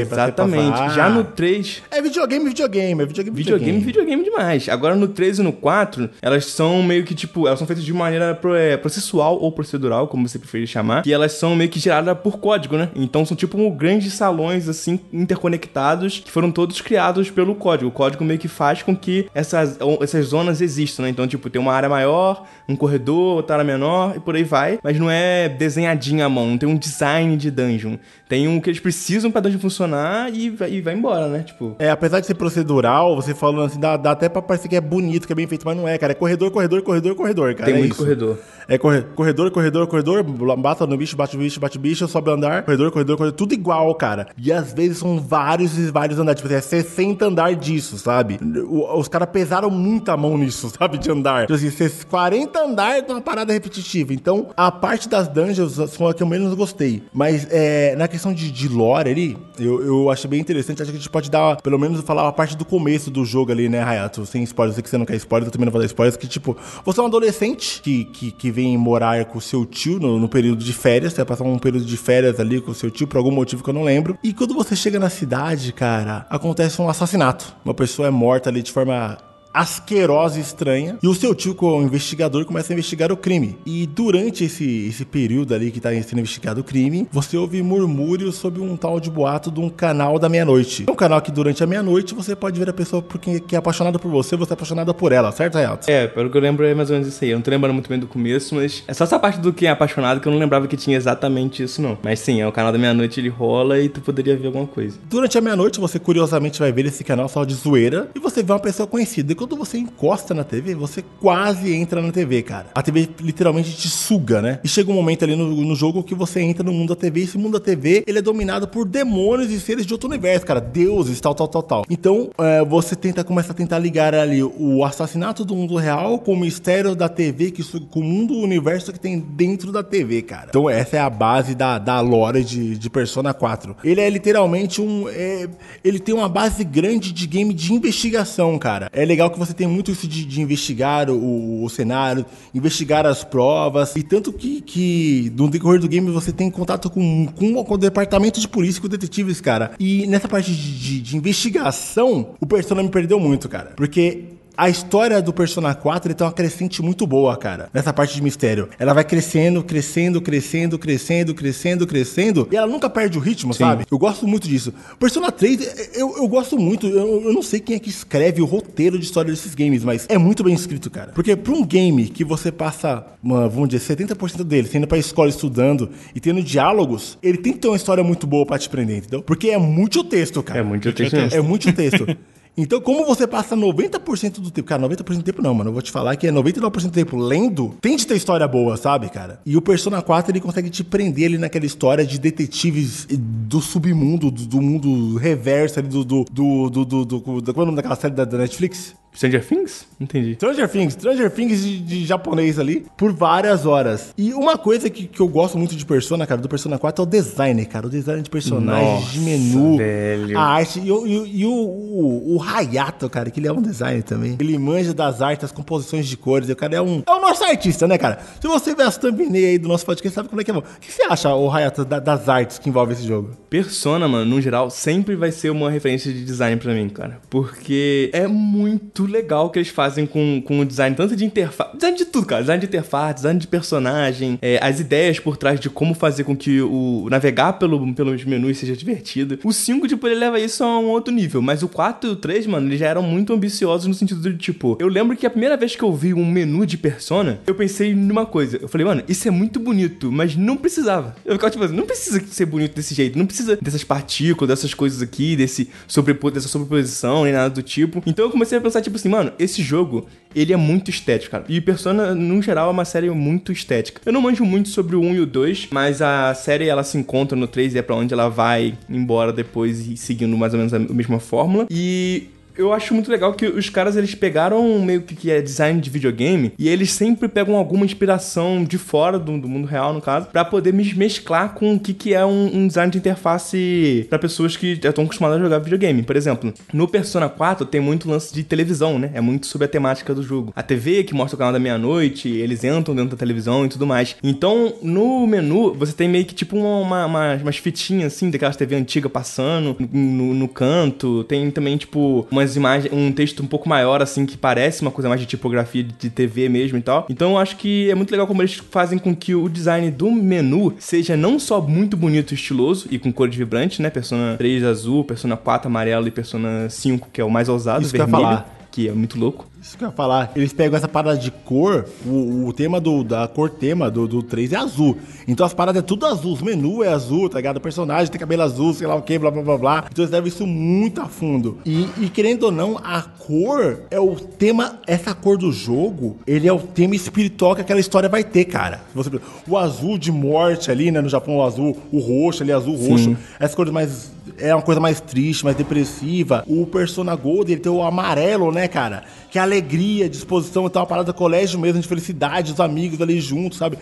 é, 0.02 0.06
pra 0.06 0.24
exatamente. 0.24 0.72
passar. 0.72 0.90
Já 0.96 1.10
no 1.10 1.24
3, 1.24 1.84
É 1.92 2.02
videogame, 2.02 2.46
videogame, 2.46 3.04
é 3.04 3.06
videogame, 3.06 3.38
Videogame, 3.38 3.80
videogame 3.80 4.24
demais. 4.24 4.70
Agora 4.70 4.96
no 4.96 5.08
3 5.08 5.40
e 5.40 5.44
no 5.44 5.52
4, 5.54 6.10
elas 6.22 6.46
são 6.46 6.82
meio 6.84 7.04
que 7.04 7.14
tipo, 7.16 7.48
elas 7.48 7.60
são 7.60 7.68
feitas 7.68 7.84
de 7.86 7.94
maneira 7.94 8.40
é, 8.56 8.78
processual 8.78 9.38
ou 9.40 9.52
procedural, 9.52 10.08
como 10.08 10.28
você 10.28 10.38
preferir 10.40 10.68
chamar, 10.68 11.04
que 11.04 11.14
elas 11.14 11.34
são 11.34 11.56
meio 11.56 11.70
que 11.70 11.80
geradas 11.80 12.18
por 12.20 12.38
código, 12.40 12.78
né? 12.78 12.90
Então 12.96 13.26
são 13.26 13.36
tipo 13.36 13.70
grandes 13.72 14.14
salões 14.14 14.68
assim 14.68 15.00
interconectados 15.12 16.20
que 16.20 16.32
foram 16.32 16.52
todos 16.52 16.82
criados 16.82 17.30
pelo 17.30 17.56
código. 17.56 17.90
O 17.90 17.92
código 17.92 18.24
meio 18.24 18.40
que 18.40 18.48
faz 18.48 18.84
com 18.84 18.96
que 18.96 19.28
essas, 19.34 19.78
essas 20.02 20.26
zonas 20.28 20.62
existam, 20.62 21.04
né? 21.04 21.10
Então, 21.10 21.28
tipo, 21.28 21.50
tem 21.50 21.62
uma 21.62 21.74
área 21.74 21.90
maior, 21.90 22.46
um 22.68 22.76
corredor, 22.76 23.38
outra 23.38 23.56
área 23.56 23.66
menor 23.66 23.79
e 24.16 24.20
por 24.20 24.36
aí 24.36 24.44
vai, 24.44 24.80
mas 24.84 25.00
não 25.00 25.10
é 25.10 25.48
desenhadinho 25.50 26.26
à 26.26 26.30
mão, 26.30 26.48
não 26.48 26.58
tem 26.58 26.68
um 26.70 26.78
design 26.78 27.36
de 27.38 27.50
dungeon. 27.52 27.98
Tem 28.28 28.48
um 28.48 28.60
que 28.60 28.70
eles 28.70 28.80
precisam 28.80 29.32
pra 29.32 29.42
dungeon 29.42 29.60
funcionar 29.60 30.32
e 30.34 30.50
vai, 30.52 30.72
e 30.72 30.82
vai 30.82 30.94
embora, 30.94 31.28
né? 31.28 31.44
Tipo, 31.44 31.76
É, 31.80 31.90
apesar 31.90 32.20
de 32.20 32.28
ser 32.28 32.36
procedural, 32.36 33.16
você 33.16 33.34
falando 33.34 33.64
assim, 33.64 33.80
dá, 33.80 33.98
dá 33.98 34.12
até 34.12 34.30
pra 34.30 34.42
parecer 34.42 34.68
que 34.68 34.76
é 34.76 34.82
bonito, 34.82 35.26
que 35.26 35.34
é 35.34 35.36
bem 35.36 35.48
feito, 35.48 35.66
mas 35.66 35.76
não 35.76 35.88
é, 35.88 35.98
cara. 35.98 36.12
É 36.12 36.16
corredor, 36.16 36.52
corredor, 36.52 36.82
corredor, 36.84 37.16
corredor, 37.16 37.56
cara. 37.56 37.66
tem 37.66 37.76
é 37.76 37.80
muito 37.80 37.94
isso. 37.94 38.02
corredor. 38.04 38.38
É 38.68 38.78
corre- 38.78 39.02
corredor, 39.16 39.50
corredor, 39.50 39.88
corredor, 39.88 40.24
bata 40.58 40.86
no 40.86 40.96
bicho, 40.96 41.16
bate 41.18 41.36
o 41.36 41.40
bicho, 41.40 41.60
bate 41.60 41.78
o 41.78 41.80
bicho, 41.80 42.08
sobe 42.08 42.30
andar, 42.30 42.62
corredor, 42.64 42.92
corredor, 42.92 43.18
corredor, 43.18 43.36
tudo 43.36 43.54
igual, 43.54 43.94
cara. 43.96 44.28
E 44.38 44.52
às 44.52 44.72
vezes 44.74 45.00
são 45.00 45.20
vários 45.20 45.76
e 45.80 45.90
vários 45.90 46.20
andares, 46.20 46.40
tipo, 46.42 46.54
é 46.54 46.62
60 46.62 47.26
andar 47.26 47.56
disso, 47.56 47.98
sabe? 47.98 48.40
O- 48.68 49.00
os 49.00 49.08
caras 49.08 49.28
pesaram 49.32 49.72
muito 49.72 50.10
a 50.12 50.18
mão 50.18 50.38
nisso, 50.38 50.70
sabe, 50.78 51.00
de 51.00 51.10
andar. 51.10 51.42
Tipo 51.48 51.54
assim, 51.54 51.72
cês- 51.72 52.04
40 52.04 52.60
andar 52.60 53.02
de 53.02 53.12
uma 53.12 53.22
parada 53.22 53.59
repetitiva. 53.60 54.14
Então, 54.14 54.50
a 54.56 54.72
parte 54.72 55.08
das 55.08 55.28
dungeons 55.28 55.74
são 55.92 56.08
a 56.08 56.14
que 56.14 56.24
eu 56.24 56.28
menos 56.28 56.54
gostei. 56.54 57.04
Mas 57.14 57.48
é, 57.52 57.96
na 57.96 58.08
questão 58.08 58.34
de, 58.34 58.52
de 58.52 58.68
lore 58.68 59.10
ali, 59.10 59.38
eu, 59.60 59.86
eu 59.86 60.10
achei 60.10 60.30
bem 60.30 60.40
interessante. 60.40 60.82
Acho 60.82 60.92
que 60.92 60.98
a 60.98 61.00
gente 61.00 61.10
pode 61.10 61.30
dar, 61.30 61.62
pelo 61.62 61.78
menos, 61.78 62.02
falar 62.02 62.28
a 62.28 62.32
parte 62.32 62.56
do 62.56 62.66
começo 62.66 63.12
do 63.12 63.24
jogo 63.26 63.52
ali, 63.52 63.70
né, 63.70 63.84
Hayato? 63.84 64.26
Sem 64.26 64.44
spoilers, 64.44 64.74
eu 64.74 64.76
sei 64.76 64.84
que 64.84 64.90
você 64.90 64.98
não 64.98 65.06
quer 65.06 65.16
spoilers, 65.16 65.48
eu 65.48 65.52
também 65.52 65.66
não 65.66 65.72
vou 65.72 65.82
dar 65.82 65.86
spoilers, 65.86 66.18
que 66.18 66.28
tipo, 66.28 66.56
você 66.84 67.00
é 67.00 67.04
um 67.04 67.08
adolescente 67.08 67.82
que, 67.82 68.06
que, 68.06 68.32
que 68.32 68.52
vem 68.52 68.78
morar 68.78 69.26
com 69.26 69.38
o 69.38 69.42
seu 69.42 69.66
tio 69.66 70.00
no, 70.00 70.18
no 70.18 70.30
período 70.30 70.64
de 70.64 70.74
férias, 70.74 71.14
você 71.14 71.18
vai 71.18 71.26
passar 71.26 71.44
um 71.44 71.60
período 71.60 71.86
de 71.86 71.98
férias 71.98 72.40
ali 72.40 72.62
com 72.62 72.72
o 72.72 72.76
seu 72.76 72.90
tio 72.90 73.08
por 73.08 73.18
algum 73.18 73.32
motivo 73.32 73.64
que 73.64 73.70
eu 73.70 73.74
não 73.74 73.84
lembro. 73.84 74.18
E 74.24 74.34
quando 74.34 74.54
você 74.54 74.76
chega 74.76 75.00
na 75.00 75.10
cidade, 75.10 75.74
cara, 75.74 76.26
acontece 76.30 76.82
um 76.82 76.90
assassinato. 76.90 77.56
Uma 77.64 77.74
pessoa 77.74 78.08
é 78.08 78.12
morta 78.12 78.50
ali 78.50 78.62
de 78.62 78.72
forma 78.72 79.18
asquerosa 79.54 80.38
e 80.38 80.42
estranha. 80.42 80.98
E 81.02 81.08
o 81.08 81.16
seu 81.16 81.34
tio, 81.34 81.56
como 81.56 81.82
investigador, 81.82 82.46
começa 82.46 82.72
a 82.72 82.76
investigar 82.76 83.12
o 83.12 83.18
crime. 83.18 83.58
E 83.66 83.88
durante 83.88 84.44
esse, 84.44 84.88
esse 84.88 85.06
período 85.06 85.54
ali 85.54 85.72
que 85.72 85.80
tá 85.80 85.90
sendo 86.02 86.20
investigado 86.20 86.62
o 86.62 86.64
crime, 86.64 87.08
você 87.12 87.38
ouve 87.38 87.62
murmúrios 87.62 88.36
sobre 88.36 88.62
um 88.62 88.78
tal 88.78 89.00
de 89.00 89.10
boato 89.10 89.52
de 89.52 89.60
um 89.60 89.70
canal 89.70 90.20
da 90.20 90.30
meia-noite. 90.30 90.86
É 90.88 90.92
um 90.92 90.96
canal 90.96 91.22
que 91.22 91.32
durante 91.32 91.64
a 91.64 91.68
meia-noite 91.68 92.14
você 92.14 92.36
pode 92.36 92.60
ver 92.60 92.70
a 92.70 92.74
pessoa 92.74 93.02
por 93.02 93.20
quem 93.20 93.40
que 93.40 93.56
é 93.56 93.60
apaixonada 93.60 93.98
por 93.98 94.10
você, 94.10 94.36
você 94.36 94.54
é 94.54 94.56
apaixonada 94.56 94.94
por 94.94 95.12
ela, 95.12 95.32
certo, 95.32 95.58
Renato? 95.58 95.90
É, 95.90 96.08
pelo 96.08 96.30
que 96.30 96.38
eu 96.38 96.42
lembro 96.42 96.66
é 96.66 96.74
mais 96.74 96.90
ou 96.90 96.96
menos 96.96 97.08
isso 97.08 97.24
aí. 97.24 97.32
Eu 97.32 97.38
não 97.38 97.42
tô 97.42 97.52
lembrando 97.52 97.74
muito 97.74 97.90
bem 97.90 98.00
do 98.00 98.08
começo, 98.08 98.56
mas 98.56 98.84
é 98.88 98.94
só 98.94 99.04
essa 99.04 99.20
parte 99.20 99.40
do 99.40 99.52
que 99.52 99.66
é 99.66 99.70
apaixonado 99.70 100.20
que 100.20 100.28
eu 100.28 100.32
não 100.32 100.40
lembrava 100.40 100.68
que 100.68 100.78
tinha 100.78 100.96
exatamente 100.96 101.64
isso, 101.64 101.82
não. 101.82 101.98
Mas 102.04 102.20
sim, 102.20 102.42
é 102.42 102.48
o 102.48 102.52
canal 102.52 102.72
da 102.72 102.78
meia-noite, 102.78 103.20
ele 103.20 103.30
rola 103.30 103.80
e 103.80 103.90
tu 103.90 104.02
poderia 104.02 104.38
ver 104.38 104.48
alguma 104.48 104.68
coisa. 104.68 104.98
Durante 105.10 105.38
a 105.38 105.42
meia-noite, 105.42 105.80
você 105.80 105.98
curiosamente 106.00 106.60
vai 106.60 106.72
ver 106.72 106.86
esse 106.86 107.04
canal 107.04 107.28
só 107.28 107.44
de 107.44 107.54
zoeira 107.56 108.10
e 108.16 108.20
você 108.20 108.44
vê 108.44 108.52
uma 108.52 108.60
pessoa 108.60 108.86
conhecida. 108.86 109.32
E 109.32 109.36
quando 109.50 109.58
você 109.58 109.80
encosta 109.80 110.34
na 110.36 110.44
TV, 110.44 110.76
você 110.76 111.04
quase 111.20 111.74
entra 111.74 112.02
na 112.02 112.12
TV, 112.12 112.44
cara. 112.44 112.68
A 112.76 112.84
TV 112.84 113.10
literalmente 113.20 113.76
te 113.76 113.90
suga, 113.90 114.42
né? 114.42 114.60
E 114.64 114.68
chega 114.68 114.92
um 114.92 114.94
momento 114.94 115.24
ali 115.24 115.36
no, 115.36 115.48
no 115.48 115.76
jogo 115.76 116.04
que 116.04 116.14
você 116.14 116.40
entra 116.40 116.64
no 116.64 116.72
mundo 116.72 116.90
da 116.90 116.96
TV. 116.96 117.22
E 117.22 117.24
esse 117.24 117.38
mundo 117.38 117.54
da 117.54 117.60
TV, 117.60 118.04
ele 118.06 118.20
é 118.20 118.22
dominado 118.22 118.68
por 118.68 118.86
demônios 118.86 119.52
e 119.52 119.60
seres 119.60 119.88
de 119.88 119.94
outro 119.94 120.08
universo, 120.08 120.46
cara. 120.46 120.62
Deuses, 120.62 121.20
tal, 121.20 121.34
tal, 121.34 121.48
tal, 121.48 121.64
tal. 121.64 121.86
Então, 121.90 122.30
é, 122.38 122.64
você 122.64 122.96
tenta, 122.96 123.24
começa 123.24 123.52
a 123.52 123.56
tentar 123.56 123.80
ligar 123.80 124.14
ali 124.14 124.44
o 124.44 124.84
assassinato 124.86 125.44
do 125.44 125.56
mundo 125.56 125.76
real 125.78 126.20
com 126.20 126.34
o 126.34 126.38
mistério 126.38 126.96
da 126.96 127.10
TV, 127.10 127.50
que 127.50 127.64
suga 127.64 127.88
com 127.88 128.02
o 128.02 128.04
mundo, 128.04 128.36
o 128.36 128.44
universo 128.44 128.94
que 128.94 129.00
tem 129.00 129.20
dentro 129.20 129.72
da 129.72 129.82
TV, 129.82 130.22
cara. 130.22 130.48
Então, 130.50 130.70
essa 130.70 130.98
é 130.98 131.00
a 131.00 131.10
base 131.10 131.56
da, 131.56 131.80
da 131.80 132.00
lore 132.00 132.44
de, 132.44 132.78
de 132.78 132.90
Persona 132.90 133.34
4. 133.34 133.78
Ele 133.84 134.00
é 134.00 134.10
literalmente 134.10 134.80
um... 134.80 135.10
É, 135.10 135.50
ele 135.84 135.98
tem 135.98 136.14
uma 136.14 136.30
base 136.30 136.64
grande 136.64 137.12
de 137.12 137.26
game 137.26 137.52
de 137.52 137.74
investigação, 137.74 138.60
cara. 138.60 138.90
É 138.94 139.04
legal 139.04 139.29
que 139.30 139.40
você 139.40 139.54
tem 139.54 139.68
muito 139.68 139.92
isso 139.92 140.08
de, 140.08 140.26
de 140.26 140.42
investigar 140.42 141.10
o, 141.10 141.64
o, 141.64 141.70
cenário, 141.70 142.26
investigar 142.54 143.06
as 143.06 143.24
provas, 143.24 143.96
e 143.96 144.04
tanto 144.04 144.32
que, 144.32 144.62
que 144.62 145.32
no 145.36 145.50
decorrer 145.50 145.80
do 145.80 145.88
game 145.88 146.10
você 146.12 146.32
tem 146.32 146.50
contato 146.50 146.90
com, 146.90 147.28
com, 147.28 147.64
com 147.64 147.74
o 147.74 147.78
departamento 147.78 148.40
de 148.40 148.48
polícia, 148.48 148.82
com 148.82 148.88
detetives, 148.88 149.42
cara. 149.42 149.72
E 149.80 150.08
nessa 150.08 150.28
parte 150.28 150.52
de, 150.52 150.80
de, 150.80 151.02
de 151.02 151.18
investigação, 151.18 152.30
o 152.40 152.46
Persona 152.46 152.84
me 152.84 152.90
perdeu 152.90 153.20
muito, 153.20 153.48
cara. 153.48 153.74
Porque 153.76 154.26
a 154.60 154.70
história 154.70 155.22
do 155.22 155.32
Persona 155.32 155.74
4 155.74 156.14
tem 156.14 156.28
uma 156.28 156.34
crescente 156.34 156.82
muito 156.82 157.08
boa, 157.08 157.38
cara. 157.38 157.70
Nessa 157.74 157.94
parte 157.94 158.14
de 158.14 158.22
mistério. 158.22 158.68
Ela 158.78 158.92
vai 158.92 159.06
crescendo, 159.06 159.64
crescendo, 159.64 160.22
crescendo, 160.22 160.78
crescendo, 160.78 161.34
crescendo, 161.34 161.88
crescendo. 161.88 162.48
E 162.52 162.58
ela 162.58 162.68
nunca 162.68 162.90
perde 162.90 163.18
o 163.18 163.22
ritmo, 163.22 163.54
Sim. 163.54 163.60
sabe? 163.60 163.86
Eu 163.90 163.98
gosto 163.98 164.28
muito 164.28 164.50
disso. 164.50 164.74
Persona 165.00 165.32
3, 165.32 165.94
eu, 165.96 166.18
eu 166.18 166.28
gosto 166.28 166.60
muito. 166.60 166.88
Eu, 166.88 167.22
eu 167.24 167.34
não 167.34 167.42
sei 167.42 167.62
quem 167.62 167.78
é 167.78 167.80
que 167.80 167.90
escreve 167.90 168.42
o 168.42 168.46
roteiro 168.46 169.00
de 169.00 169.06
história 169.06 169.32
desses 169.32 169.56
games, 169.56 169.86
mas 169.86 170.06
é 170.10 170.18
muito 170.18 170.44
bem 170.44 170.54
escrito, 170.54 170.92
cara. 170.92 171.14
Porque 171.14 171.38
pra 171.38 171.54
um 171.54 171.66
game 171.66 172.10
que 172.10 172.26
você 172.26 172.52
passa, 172.52 173.06
uma, 173.24 173.48
vamos 173.48 173.70
dizer, 173.70 173.96
70% 173.96 174.44
dele 174.44 174.68
sendo 174.68 174.88
pra 174.88 174.98
escola 174.98 175.30
estudando 175.30 175.90
e 176.14 176.20
tendo 176.20 176.44
diálogos, 176.44 177.18
ele 177.24 177.38
tem 177.38 177.54
que 177.54 177.60
ter 177.60 177.70
uma 177.70 177.78
história 177.78 178.04
muito 178.04 178.28
boa 178.28 178.46
pra 178.46 178.60
te 178.60 178.68
prender, 178.68 178.98
entendeu? 178.98 179.22
Porque 179.22 179.52
é 179.52 179.58
muito 179.58 180.04
texto, 180.04 180.44
cara. 180.44 180.60
É 180.60 180.64
muito 180.64 180.92
texto. 180.92 181.16
É 181.16 181.42
muito 181.42 181.72
texto. 181.72 182.06
Então, 182.62 182.82
como 182.82 183.06
você 183.06 183.26
passa 183.26 183.56
90% 183.56 184.42
do 184.42 184.52
tempo, 184.52 184.68
cara, 184.68 184.82
90% 184.82 185.16
do 185.16 185.24
tempo 185.24 185.42
não, 185.42 185.54
mano, 185.54 185.70
eu 185.70 185.74
vou 185.74 185.82
te 185.82 185.92
falar 185.92 186.18
que 186.18 186.28
é 186.28 186.32
99% 186.32 186.82
do 186.82 186.92
tempo 186.92 187.16
lendo, 187.16 187.74
tem 187.80 187.96
de 187.96 188.06
ter 188.06 188.18
história 188.18 188.46
boa, 188.46 188.76
sabe, 188.76 189.10
cara? 189.10 189.40
E 189.46 189.56
o 189.56 189.62
Persona 189.62 190.02
4, 190.02 190.30
ele 190.30 190.42
consegue 190.42 190.70
te 190.70 190.84
prender 190.84 191.28
ali 191.28 191.38
naquela 191.38 191.66
história 191.66 192.06
de 192.06 192.20
detetives 192.20 193.08
do 193.10 193.62
submundo, 193.62 194.30
do, 194.30 194.46
do 194.46 194.62
mundo 194.62 195.16
reverso 195.16 195.80
ali, 195.80 195.88
do, 195.88 196.04
do, 196.04 196.26
do, 196.30 196.70
do, 196.70 196.86
do, 196.86 197.06
do, 197.06 197.22
qual 197.22 197.38
é 197.38 197.62
o 197.62 197.66
nome 197.66 197.78
daquela 197.78 197.96
série 197.96 198.14
da, 198.14 198.26
da 198.26 198.38
Netflix? 198.38 198.94
Stranger 199.14 199.46
Things? 199.46 199.86
Entendi. 200.00 200.36
Stranger 200.36 200.70
Things, 200.70 200.94
Stranger 200.94 201.30
Things 201.30 201.64
de, 201.64 201.80
de, 201.80 202.06
japonês 202.06 202.58
ali, 202.58 202.86
por 202.96 203.12
várias 203.12 203.66
horas. 203.66 204.14
E 204.18 204.34
uma 204.34 204.58
coisa 204.58 204.90
que, 204.90 205.08
que 205.08 205.20
eu 205.20 205.28
gosto 205.28 205.58
muito 205.58 205.76
de 205.76 205.86
Persona, 205.86 206.26
cara, 206.26 206.40
do 206.40 206.48
Persona 206.48 206.78
4 206.78 207.04
é 207.04 207.08
o 207.08 207.10
design, 207.10 207.66
cara. 207.66 207.88
O 207.88 207.90
design 207.90 208.22
de 208.22 208.30
personagens, 208.30 209.02
Nossa, 209.02 209.12
de 209.12 209.20
menu, 209.20 209.78
velho. 209.78 210.38
a 210.38 210.42
arte. 210.42 210.80
E, 210.80 210.90
e, 210.90 211.42
e 211.42 211.46
o, 211.46 211.52
o, 211.52 212.38
o, 212.38 212.44
Hayato, 212.44 213.10
cara, 213.10 213.30
que 213.30 213.40
ele 213.40 213.48
é 213.48 213.52
um 213.52 213.62
designer 213.62 214.04
também. 214.04 214.38
Ele 214.40 214.58
manja 214.58 214.94
das 214.94 215.22
artes, 215.22 215.42
das 215.42 215.52
composições 215.52 216.08
de 216.08 216.16
cores. 216.16 216.48
O 216.50 216.56
cara 216.56 216.76
é 216.76 216.82
um. 216.82 217.04
É 217.06 217.12
o 217.12 217.20
nosso 217.20 217.44
artista, 217.44 217.88
né, 217.88 217.98
cara? 217.98 218.20
Se 218.40 218.48
você 218.48 218.74
ver 218.74 218.84
as 218.84 218.98
thumbnails 218.98 219.50
aí 219.50 219.58
do 219.58 219.68
nosso 219.68 219.86
podcast, 219.86 220.16
sabe 220.16 220.30
como 220.30 220.40
é 220.40 220.44
que 220.44 220.52
é 220.52 220.54
bom. 220.54 220.60
O 220.62 220.80
que 220.80 220.92
você 220.92 221.04
acha, 221.04 221.34
o 221.34 221.52
Hayato, 221.52 221.84
da, 221.84 222.00
das 222.00 222.30
artes 222.30 222.58
que 222.58 222.70
envolve 222.70 222.94
esse 222.94 223.06
jogo? 223.06 223.32
Persona, 223.50 224.08
mano, 224.08 224.26
no 224.26 224.42
geral, 224.42 224.70
sempre 224.70 225.16
vai 225.16 225.32
ser 225.32 225.50
uma 225.50 225.70
referência 225.70 226.14
de 226.14 226.24
design 226.24 226.56
pra 226.58 226.74
mim, 226.74 226.88
cara. 226.88 227.20
Porque 227.30 228.10
é 228.14 228.28
muito 228.28 228.99
legal 229.06 229.48
o 229.48 229.50
que 229.50 229.60
eles 229.60 229.70
fazem 229.70 230.06
com, 230.06 230.42
com 230.46 230.60
o 230.60 230.66
design, 230.66 230.96
tanto 230.96 231.16
de 231.16 231.26
interface. 231.26 231.76
Design 231.76 231.98
de 231.98 232.06
tudo, 232.06 232.28
cara. 232.28 232.42
Design 232.42 232.60
de 232.60 232.68
interface, 232.68 233.16
design 233.16 233.40
de 233.40 233.48
personagem, 233.48 234.40
é, 234.42 234.60
as 234.62 234.80
ideias 234.80 235.20
por 235.20 235.38
trás 235.38 235.60
de 235.60 235.70
como 235.70 235.94
fazer 235.94 236.24
com 236.24 236.36
que 236.36 236.62
o 236.62 237.08
navegar 237.10 237.54
pelo, 237.54 237.94
pelos 237.94 238.24
menus 238.24 238.58
seja 238.58 238.76
divertido. 238.76 239.40
O 239.44 239.52
5, 239.52 239.88
tipo, 239.88 240.08
ele 240.08 240.16
leva 240.16 240.40
isso 240.40 240.64
a 240.64 240.80
um 240.80 240.88
outro 240.88 241.14
nível. 241.14 241.42
Mas 241.42 241.64
o 241.64 241.68
4 241.68 242.10
e 242.10 242.14
o 242.14 242.16
3, 242.16 242.48
mano, 242.48 242.68
eles 242.68 242.80
já 242.80 242.88
eram 242.88 243.02
muito 243.02 243.34
ambiciosos 243.34 243.88
no 243.88 243.94
sentido 243.94 244.22
de, 244.22 244.38
tipo, 244.38 244.78
eu 244.80 244.88
lembro 244.88 245.16
que 245.16 245.26
a 245.26 245.30
primeira 245.30 245.58
vez 245.58 245.76
que 245.76 245.84
eu 245.84 245.94
vi 245.94 246.14
um 246.14 246.26
menu 246.26 246.66
de 246.66 246.78
persona, 246.78 247.40
eu 247.46 247.56
pensei 247.56 247.94
numa 247.94 248.26
coisa. 248.26 248.58
Eu 248.62 248.68
falei, 248.68 248.86
mano, 248.86 249.04
isso 249.08 249.28
é 249.28 249.32
muito 249.32 249.60
bonito, 249.60 250.12
mas 250.12 250.36
não 250.36 250.58
precisava. 250.58 251.16
Eu 251.26 251.34
ficava 251.34 251.52
tipo 251.52 251.68
não 251.68 251.86
precisa 251.86 252.22
ser 252.26 252.46
bonito 252.46 252.76
desse 252.76 252.94
jeito, 252.94 253.18
não 253.18 253.26
precisa 253.26 253.58
dessas 253.62 253.84
partículas, 253.84 254.50
dessas 254.50 254.74
coisas 254.74 255.02
aqui, 255.02 255.36
desse 255.36 255.70
sobrepor, 255.88 256.32
dessa 256.32 256.48
sobreposição, 256.48 257.24
nem 257.24 257.34
nada 257.34 257.50
do 257.50 257.62
tipo. 257.62 258.02
Então 258.06 258.26
eu 258.26 258.32
comecei 258.32 258.58
a 258.58 258.62
pensar, 258.62 258.82
tipo 258.82 258.89
assim, 258.96 259.10
mano, 259.10 259.32
esse 259.40 259.62
jogo, 259.62 260.08
ele 260.36 260.54
é 260.54 260.58
muito 260.58 260.90
estético, 260.90 261.32
cara. 261.32 261.46
E 261.48 261.60
Persona, 261.60 262.14
no 262.14 262.42
geral, 262.42 262.70
é 262.70 262.72
uma 262.72 262.86
série 262.86 263.10
muito 263.10 263.52
estética. 263.52 264.02
Eu 264.06 264.14
não 264.14 264.22
manjo 264.22 264.46
muito 264.46 264.70
sobre 264.70 264.96
o 264.96 265.02
1 265.02 265.16
e 265.16 265.20
o 265.22 265.26
2, 265.26 265.68
mas 265.72 266.02
a 266.02 266.34
série, 266.34 266.68
ela 266.68 266.84
se 266.84 266.98
encontra 266.98 267.38
no 267.38 267.48
3 267.48 267.76
e 267.76 267.78
é 267.80 267.82
pra 267.82 267.96
onde 267.96 268.14
ela 268.14 268.30
vai 268.30 268.78
embora 268.90 269.34
depois 269.34 269.88
e 269.88 269.98
seguindo 269.98 270.38
mais 270.38 270.54
ou 270.54 270.60
menos 270.60 270.74
a 270.74 270.80
mesma 270.80 271.20
fórmula. 271.20 271.68
E 271.70 272.28
eu 272.60 272.74
acho 272.74 272.94
muito 272.94 273.10
legal 273.10 273.34
que 273.34 273.48
os 273.48 273.70
caras 273.70 273.96
eles 273.96 274.14
pegaram 274.14 274.80
meio 274.80 275.02
que, 275.02 275.16
que 275.16 275.32
é 275.32 275.42
design 275.42 275.80
de 275.80 275.90
videogame 275.90 276.52
e 276.60 276.68
eles 276.68 276.92
sempre 276.92 277.30
pegam 277.30 277.56
alguma 277.56 277.86
inspiração 277.86 278.66
de 278.66 278.78
fora 278.78 279.18
do, 279.18 279.40
do 279.40 279.48
mundo 279.48 279.66
real, 279.66 279.94
no 279.94 280.02
caso, 280.02 280.28
para 280.28 280.44
poder 280.44 280.74
mesclar 280.74 281.54
com 281.54 281.76
o 281.76 281.80
que, 281.80 281.94
que 281.94 282.14
é 282.14 282.26
um, 282.26 282.58
um 282.58 282.68
design 282.68 282.92
de 282.92 282.98
interface 282.98 284.06
para 284.10 284.20
pessoas 284.20 284.58
que 284.58 284.76
já 284.76 284.90
estão 284.90 285.06
acostumadas 285.06 285.40
a 285.40 285.44
jogar 285.44 285.60
videogame. 285.60 286.04
Por 286.04 286.18
exemplo, 286.18 286.54
no 286.74 286.86
Persona 286.86 287.30
4 287.30 287.66
tem 287.66 287.80
muito 287.80 288.10
lance 288.10 288.34
de 288.34 288.44
televisão, 288.44 289.00
né? 289.00 289.12
É 289.14 289.22
muito 289.22 289.48
sobre 289.48 289.66
a 289.66 289.70
temática 289.70 290.14
do 290.14 290.22
jogo. 290.22 290.52
A 290.54 290.62
TV 290.62 291.06
que 291.06 291.14
mostra 291.14 291.36
o 291.36 291.38
canal 291.38 291.54
da 291.54 291.60
meia-noite, 291.60 292.28
eles 292.28 292.66
entram 292.66 292.94
dentro 292.94 293.12
da 293.12 293.18
televisão 293.18 293.66
e 293.66 293.70
tudo 293.70 293.88
mais. 293.88 294.18
Então, 294.22 294.74
no 294.82 295.26
menu, 295.26 295.74
você 295.74 295.94
tem 295.94 296.10
meio 296.10 296.26
que 296.26 296.36
tipo 296.36 296.58
uma, 296.58 296.80
uma, 296.80 297.06
uma 297.06 297.36
umas 297.36 297.58
fitinhas 297.58 298.14
assim, 298.14 298.30
daquelas 298.30 298.58
TV 298.58 298.76
antiga 298.76 299.10
passando 299.10 299.78
no, 299.80 299.88
no, 299.94 300.34
no 300.34 300.48
canto. 300.48 301.24
Tem 301.24 301.50
também, 301.52 301.78
tipo, 301.78 302.28
umas 302.30 302.49
umas 302.50 302.56
imagens, 302.56 302.94
um 302.94 303.12
texto 303.12 303.44
um 303.44 303.48
pouco 303.48 303.68
maior, 303.68 304.02
assim, 304.02 304.26
que 304.26 304.38
parece 304.38 304.82
uma 304.82 304.92
coisa 304.92 305.10
mais 305.10 305.22
de 305.22 305.28
tipografia 305.28 305.84
de 305.84 306.10
TV 306.10 306.50
mesmo 306.50 306.78
e 306.78 306.82
tal. 306.82 307.06
Então 307.10 307.32
eu 307.32 307.38
acho 307.38 307.58
que 307.58 307.90
é 307.90 307.96
muito 307.96 308.12
legal 308.12 308.28
como 308.28 308.42
eles 308.42 308.56
fazem 308.70 308.98
com 308.98 309.16
que 309.16 309.36
o 309.36 309.50
design 309.50 309.90
do 309.92 310.12
menu 310.12 310.74
seja 310.80 311.16
não 311.16 311.40
só 311.40 311.62
muito 311.62 311.98
bonito 311.98 312.34
e 312.34 312.36
estiloso 312.36 312.88
e 312.92 312.98
com 312.98 313.12
cores 313.12 313.36
vibrantes, 313.36 313.80
né? 313.80 313.90
Persona 313.90 314.36
3 314.38 314.64
azul, 314.64 315.04
Persona 315.04 315.36
4 315.36 315.68
amarelo 315.68 316.08
e 316.08 316.12
Persona 316.12 316.70
5, 316.70 317.10
que 317.12 317.22
é 317.22 317.24
o 317.24 317.30
mais 317.30 317.50
ousado, 317.50 317.84
Isso 317.84 317.92
vermelho. 317.92 318.44
Que, 318.72 318.84
que 318.84 318.90
é 318.90 318.92
muito 318.92 319.20
louco. 319.20 319.49
Isso 319.62 319.78
que 319.78 319.84
eu 319.84 319.90
ia 319.90 319.94
falar. 319.94 320.32
Eles 320.36 320.54
pegam 320.54 320.78
essa 320.78 320.88
parada 320.88 321.18
de 321.18 321.32
cor, 321.32 321.86
o, 322.06 322.48
o 322.48 322.54
tema 322.54 322.80
do, 322.80 323.04
da 323.04 323.28
cor 323.28 323.50
tema 323.50 323.92
do, 323.92 324.08
do 324.08 324.24
3 324.24 324.54
é 324.54 324.56
azul. 324.56 324.98
Então 325.28 325.46
as 325.46 325.54
paradas 325.54 325.84
é 325.84 325.86
tudo 325.86 326.06
azul, 326.06 326.34
os 326.34 326.42
menu 326.42 326.82
é 326.82 326.88
azul, 326.88 327.30
tá 327.30 327.38
ligado? 327.38 327.58
O 327.58 327.62
personagem 327.62 328.10
tem 328.10 328.20
cabelo 328.20 328.44
azul, 328.44 328.74
sei 328.74 328.88
lá 328.88 328.96
o 328.96 329.02
que, 329.02 329.20
blá 329.20 329.30
blá 329.30 329.42
blá 329.42 329.58
blá. 329.58 329.86
Então 329.92 330.04
eles 330.04 330.12
levam 330.12 330.28
isso 330.28 330.48
muito 330.48 331.02
a 331.02 331.08
fundo. 331.08 331.58
E, 331.66 331.90
e, 331.98 332.10
querendo 332.10 332.44
ou 332.44 332.52
não, 332.52 332.78
a 332.78 333.02
cor 333.02 333.82
é 333.92 334.00
o 334.00 334.16
tema, 334.16 334.80
essa 334.88 335.14
cor 335.14 335.38
do 335.38 335.52
jogo, 335.52 336.18
ele 336.26 336.48
é 336.48 336.54
o 336.54 336.60
tema 336.60 336.96
espiritual 336.96 337.54
que 337.54 337.62
aquela 337.62 337.80
história 337.82 338.08
vai 338.08 338.24
ter, 338.24 338.46
cara. 338.46 338.82
Você, 338.96 339.10
o 339.46 339.58
azul 339.58 339.98
de 339.98 340.12
morte 340.12 340.72
ali, 340.72 340.90
né? 340.90 341.02
No 341.02 341.10
Japão, 341.10 341.38
o 341.38 341.44
azul, 341.44 341.78
o 341.92 342.00
roxo 342.00 342.44
ali, 342.44 342.52
azul, 342.54 342.76
roxo. 342.76 343.06
Sim. 343.06 343.18
Essa 343.40 343.56
cor 343.56 343.70
mais. 343.72 344.18
É 344.38 344.56
uma 344.56 344.62
coisa 344.62 344.80
mais 344.80 345.02
triste, 345.02 345.44
mais 345.44 345.58
depressiva. 345.58 346.46
O 346.48 346.66
Persona 346.66 347.14
Gold, 347.14 347.52
ele 347.52 347.60
tem 347.60 347.72
o 347.72 347.82
amarelo, 347.82 348.54
né, 348.54 348.70
cara? 348.70 349.04
Que 349.30 349.38
é 349.38 349.42
alegria, 349.50 350.10
disposição 350.10 350.66
e 350.66 350.70
tal, 350.70 350.84
uma 350.84 350.88
parada 350.88 351.12
colégio 351.12 351.60
mesmo, 351.60 351.82
de 351.82 351.88
felicidade, 351.88 352.54
os 352.54 352.60
amigos 352.60 353.02
ali 353.02 353.20
juntos, 353.20 353.58
sabe? 353.58 353.78